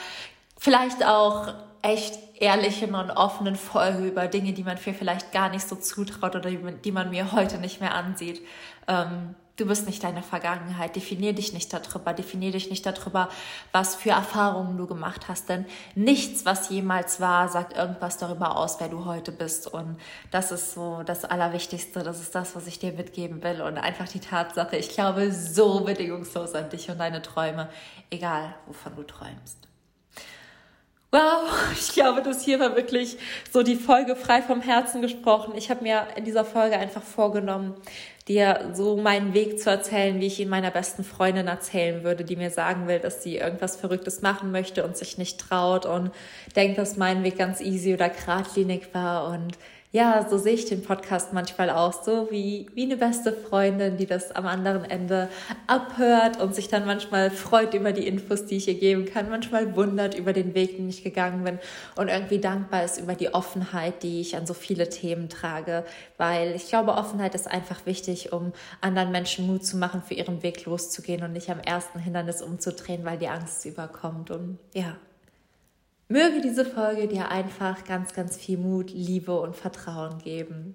vielleicht 0.59 1.05
auch 1.05 1.53
echt 1.83 2.19
ehrlichen 2.41 2.95
und 2.95 3.11
offenen 3.11 3.57
Folge 3.57 4.07
über 4.07 4.27
Dinge, 4.27 4.53
die 4.53 4.65
man 4.65 4.79
mir 4.85 4.95
vielleicht 4.95 5.33
gar 5.33 5.51
nicht 5.51 5.69
so 5.69 5.77
zutraut 5.77 6.35
oder 6.35 6.51
die 6.51 6.93
man 6.93 7.11
mir 7.11 7.33
heute 7.33 7.59
nicht 7.59 7.81
mehr 7.81 7.95
ansieht. 7.95 8.41
Ähm, 8.89 9.35
Du 9.57 9.67
bist 9.67 9.87
nicht 9.87 10.03
deine 10.03 10.25
Vergangenheit. 10.25 10.97
Definier 10.97 11.33
dich 11.33 11.53
nicht 11.53 11.73
darüber. 11.73 12.13
Definier 12.13 12.51
dich 12.51 12.71
nicht 12.71 12.85
darüber, 12.85 13.29
was 13.71 13.95
für 13.95 14.11
Erfahrungen 14.11 14.77
du 14.77 14.89
gemacht 14.89 15.29
hast. 15.29 15.49
Denn 15.49 15.65
nichts, 15.95 16.45
was 16.45 16.71
jemals 16.71 17.21
war, 17.21 17.49
sagt 17.49 17.77
irgendwas 17.77 18.19
darüber 18.19 18.57
aus, 18.57 18.81
wer 18.81 18.89
du 18.89 19.05
heute 19.05 19.31
bist. 19.31 19.69
Und 19.69 19.97
das 20.33 20.51
ist 20.51 20.75
so 20.75 21.05
das 21.05 21.25
Allerwichtigste. 21.25 22.03
Das 22.03 22.21
ist 22.21 22.35
das, 22.35 22.57
was 22.57 22.67
ich 22.67 22.81
dir 22.81 22.95
mitgeben 22.95 23.45
will. 23.45 23.63
Und 23.63 23.79
einfach 23.79 24.09
die 24.09 24.19
Tatsache, 24.19 24.77
ich 24.77 24.89
glaube 24.89 25.33
so 25.33 25.85
bedingungslos 25.85 26.55
an 26.55 26.69
dich 26.71 26.91
und 26.91 26.99
deine 26.99 27.23
Träume, 27.23 27.69
egal 28.11 28.57
wovon 28.67 28.97
du 28.97 29.05
träumst. 29.05 29.69
Wow, 31.15 31.49
ich 31.79 31.93
glaube, 31.93 32.23
das 32.23 32.43
hier 32.45 32.59
war 32.59 32.75
wirklich 32.75 33.19
so 33.53 33.63
die 33.63 33.77
Folge 33.77 34.17
frei 34.17 34.43
vom 34.43 34.61
Herzen 34.61 35.01
gesprochen. 35.01 35.55
Ich 35.57 35.71
habe 35.71 35.85
mir 35.85 36.09
in 36.17 36.25
dieser 36.25 36.45
Folge 36.45 36.77
einfach 36.77 37.05
vorgenommen, 37.05 37.77
dir 38.27 38.73
so 38.73 38.97
meinen 38.97 39.33
Weg 39.33 39.61
zu 39.61 39.71
erzählen, 39.71 40.19
wie 40.21 40.27
ich 40.27 40.41
ihn 40.41 40.49
meiner 40.49 40.73
besten 40.73 41.05
Freundin 41.05 41.47
erzählen 41.47 42.03
würde, 42.03 42.25
die 42.25 42.35
mir 42.35 42.51
sagen 42.51 42.89
will, 42.89 42.99
dass 42.99 43.23
sie 43.23 43.37
irgendwas 43.37 43.77
Verrücktes 43.77 44.23
machen 44.23 44.51
möchte 44.51 44.85
und 44.85 44.97
sich 44.97 45.17
nicht 45.17 45.39
traut 45.39 45.87
und 45.87 46.11
denkt, 46.57 46.79
dass 46.79 46.97
mein 46.97 47.23
Weg 47.23 47.39
ganz 47.39 47.61
easy 47.61 47.95
oder 47.95 48.09
geradlinig 48.09 48.89
war 48.93 49.29
und 49.29 49.57
ja, 49.95 50.27
so 50.29 50.39
sehe 50.39 50.55
ich 50.55 50.65
den 50.65 50.83
Podcast 50.83 51.33
manchmal 51.33 51.71
auch, 51.71 52.03
so 52.03 52.27
wie, 52.29 52.67
wie 52.75 52.83
eine 52.83 52.97
beste 52.97 53.33
Freundin, 53.33 53.97
die 53.97 54.07
das 54.07 54.33
am 54.33 54.45
anderen 54.45 54.85
Ende 54.85 55.29
abhört 55.69 56.41
und 56.41 56.53
sich 56.53 56.67
dann 56.67 56.85
manchmal 56.85 57.31
freut 57.31 57.75
über 57.75 57.93
die 57.93 58.09
Infos, 58.09 58.45
die 58.45 58.57
ich 58.57 58.67
ihr 58.67 58.75
geben 58.75 59.05
kann, 59.05 59.31
manchmal 59.31 59.77
wundert 59.77 60.17
über 60.17 60.33
den 60.33 60.53
Weg, 60.57 60.79
den 60.79 60.89
ich 60.89 61.05
gegangen 61.05 61.45
bin 61.45 61.61
und 61.95 62.09
irgendwie 62.09 62.41
dankbar 62.41 62.83
ist 62.83 62.99
über 62.99 63.15
die 63.15 63.33
Offenheit, 63.33 64.03
die 64.03 64.21
ich 64.21 64.37
an 64.37 64.49
so 64.49 64.53
viele 64.53 64.89
Themen 64.89 65.29
trage, 65.29 65.85
weil 66.19 66.57
ich 66.57 66.67
glaube, 66.67 66.95
Offenheit 66.95 67.37
ist 67.37 67.47
einfach 67.49 67.87
wichtig, 67.87 68.33
um 68.33 68.53
anderen 68.81 69.13
Menschen 69.13 69.47
Mut 69.47 69.65
zu 69.65 69.77
machen, 69.77 70.03
für 70.03 70.15
ihren 70.15 70.43
Weg 70.43 70.65
loszugehen 70.65 71.23
und 71.23 71.33
nicht 71.33 71.51
am 71.51 71.61
ersten 71.61 72.01
Hindernis 72.01 72.43
umzudrehen, 72.43 73.05
weil 73.05 73.19
die 73.19 73.29
Angst 73.29 73.65
überkommt 73.65 74.33
und 74.33 74.59
ja. 74.75 74.97
Möge 76.09 76.41
diese 76.41 76.65
Folge 76.65 77.09
dir 77.09 77.31
einfach 77.31 77.85
ganz, 77.85 78.13
ganz 78.13 78.37
viel 78.37 78.59
Mut, 78.59 78.91
Liebe 78.91 79.39
und 79.39 79.57
Vertrauen 79.57 80.19
geben. 80.19 80.75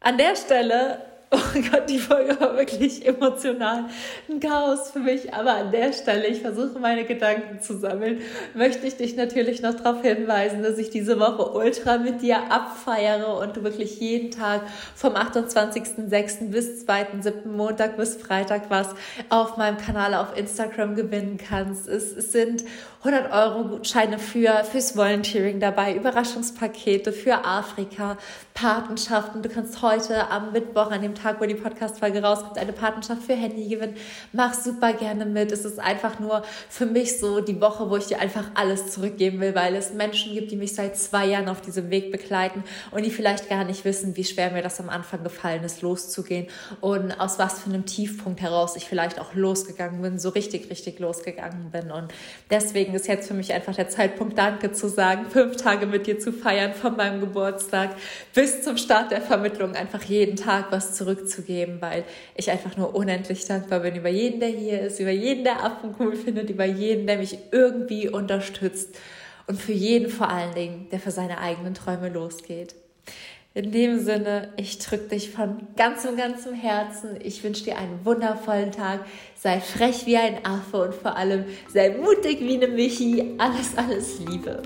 An 0.00 0.16
der 0.18 0.36
Stelle 0.36 1.09
Oh 1.32 1.38
Gott, 1.70 1.88
die 1.88 2.00
Folge 2.00 2.40
war 2.40 2.56
wirklich 2.56 3.06
emotional. 3.06 3.84
Ein 4.28 4.40
Chaos 4.40 4.90
für 4.90 4.98
mich. 4.98 5.32
Aber 5.32 5.52
an 5.52 5.70
der 5.70 5.92
Stelle, 5.92 6.26
ich 6.26 6.40
versuche 6.40 6.80
meine 6.80 7.04
Gedanken 7.04 7.60
zu 7.60 7.78
sammeln, 7.78 8.20
möchte 8.52 8.84
ich 8.84 8.96
dich 8.96 9.14
natürlich 9.14 9.62
noch 9.62 9.74
darauf 9.74 10.02
hinweisen, 10.02 10.64
dass 10.64 10.76
ich 10.76 10.90
diese 10.90 11.20
Woche 11.20 11.52
ultra 11.52 11.98
mit 11.98 12.20
dir 12.22 12.50
abfeiere 12.50 13.38
und 13.38 13.56
du 13.56 13.62
wirklich 13.62 14.00
jeden 14.00 14.32
Tag 14.32 14.62
vom 14.96 15.14
28.06. 15.14 16.50
bis 16.50 16.84
2.07. 16.84 17.46
Montag 17.46 17.96
bis 17.96 18.16
Freitag 18.16 18.62
was 18.68 18.88
auf 19.28 19.56
meinem 19.56 19.78
Kanal 19.78 20.14
auf 20.14 20.36
Instagram 20.36 20.96
gewinnen 20.96 21.38
kannst. 21.38 21.86
Es, 21.86 22.10
es 22.10 22.32
sind 22.32 22.64
100 23.02 23.32
Euro 23.32 23.64
Gutscheine 23.64 24.18
für, 24.18 24.62
fürs 24.62 24.94
Volunteering 24.94 25.58
dabei, 25.58 25.94
Überraschungspakete 25.94 27.14
für 27.14 27.46
Afrika, 27.46 28.18
Patenschaften. 28.52 29.40
Du 29.40 29.48
kannst 29.48 29.80
heute 29.80 30.28
am 30.30 30.52
Mittwoch, 30.52 30.90
an 30.90 31.00
dem 31.00 31.14
Tag, 31.14 31.40
wo 31.40 31.46
die 31.46 31.54
Podcast-Folge 31.54 32.22
rauskommt, 32.22 32.58
eine 32.58 32.74
Patenschaft 32.74 33.22
für 33.22 33.32
Handy 33.32 33.68
gewinnen. 33.68 33.96
Mach 34.34 34.52
super 34.52 34.92
gerne 34.92 35.24
mit. 35.24 35.50
Es 35.50 35.64
ist 35.64 35.80
einfach 35.80 36.20
nur 36.20 36.42
für 36.68 36.84
mich 36.84 37.18
so 37.18 37.40
die 37.40 37.58
Woche, 37.62 37.88
wo 37.88 37.96
ich 37.96 38.04
dir 38.04 38.20
einfach 38.20 38.44
alles 38.54 38.92
zurückgeben 38.92 39.40
will, 39.40 39.54
weil 39.54 39.76
es 39.76 39.94
Menschen 39.94 40.34
gibt, 40.34 40.50
die 40.50 40.56
mich 40.56 40.74
seit 40.74 40.98
zwei 40.98 41.24
Jahren 41.24 41.48
auf 41.48 41.62
diesem 41.62 41.88
Weg 41.88 42.12
begleiten 42.12 42.64
und 42.90 43.06
die 43.06 43.10
vielleicht 43.10 43.48
gar 43.48 43.64
nicht 43.64 43.86
wissen, 43.86 44.14
wie 44.18 44.24
schwer 44.24 44.50
mir 44.50 44.60
das 44.60 44.78
am 44.78 44.90
Anfang 44.90 45.22
gefallen 45.22 45.64
ist, 45.64 45.80
loszugehen 45.80 46.48
und 46.82 47.18
aus 47.18 47.38
was 47.38 47.60
für 47.60 47.70
einem 47.70 47.86
Tiefpunkt 47.86 48.42
heraus 48.42 48.76
ich 48.76 48.84
vielleicht 48.84 49.18
auch 49.18 49.32
losgegangen 49.32 50.02
bin, 50.02 50.18
so 50.18 50.28
richtig, 50.28 50.68
richtig 50.68 50.98
losgegangen 50.98 51.70
bin. 51.70 51.90
Und 51.90 52.12
deswegen 52.50 52.89
deswegen 52.90 52.94
ist 52.94 53.06
jetzt 53.08 53.28
für 53.28 53.34
mich 53.34 53.52
einfach 53.52 53.74
der 53.74 53.88
Zeitpunkt, 53.88 54.38
Danke 54.38 54.72
zu 54.72 54.88
sagen, 54.88 55.26
fünf 55.30 55.56
Tage 55.56 55.86
mit 55.86 56.06
dir 56.06 56.18
zu 56.18 56.32
feiern 56.32 56.74
von 56.74 56.96
meinem 56.96 57.20
Geburtstag 57.20 57.90
bis 58.34 58.62
zum 58.62 58.76
Start 58.76 59.10
der 59.10 59.20
Vermittlung, 59.20 59.74
einfach 59.74 60.02
jeden 60.02 60.36
Tag 60.36 60.66
was 60.70 60.94
zurückzugeben, 60.94 61.80
weil 61.80 62.04
ich 62.34 62.50
einfach 62.50 62.76
nur 62.76 62.94
unendlich 62.94 63.44
dankbar 63.46 63.80
bin 63.80 63.96
über 63.96 64.08
jeden, 64.08 64.40
der 64.40 64.48
hier 64.48 64.80
ist, 64.82 65.00
über 65.00 65.10
jeden, 65.10 65.44
der 65.44 65.64
Affen 65.64 65.94
cool 65.98 66.16
findet, 66.16 66.50
über 66.50 66.64
jeden, 66.64 67.06
der 67.06 67.18
mich 67.18 67.38
irgendwie 67.52 68.08
unterstützt 68.08 68.98
und 69.46 69.60
für 69.60 69.72
jeden 69.72 70.10
vor 70.10 70.28
allen 70.28 70.54
Dingen, 70.54 70.88
der 70.90 71.00
für 71.00 71.10
seine 71.10 71.38
eigenen 71.38 71.74
Träume 71.74 72.08
losgeht. 72.08 72.74
In 73.52 73.72
dem 73.72 73.98
Sinne, 73.98 74.52
ich 74.56 74.78
drücke 74.78 75.08
dich 75.08 75.30
von 75.32 75.66
ganzem, 75.76 76.16
ganzem 76.16 76.54
Herzen. 76.54 77.18
Ich 77.20 77.42
wünsche 77.42 77.64
dir 77.64 77.78
einen 77.78 78.04
wundervollen 78.04 78.70
Tag. 78.70 79.04
Sei 79.36 79.58
frech 79.60 80.06
wie 80.06 80.16
ein 80.16 80.44
Affe 80.44 80.80
und 80.82 80.94
vor 80.94 81.16
allem 81.16 81.44
sei 81.68 81.90
mutig 81.90 82.38
wie 82.40 82.54
eine 82.54 82.68
Michi. 82.68 83.34
Alles, 83.38 83.76
alles 83.76 84.20
Liebe. 84.20 84.62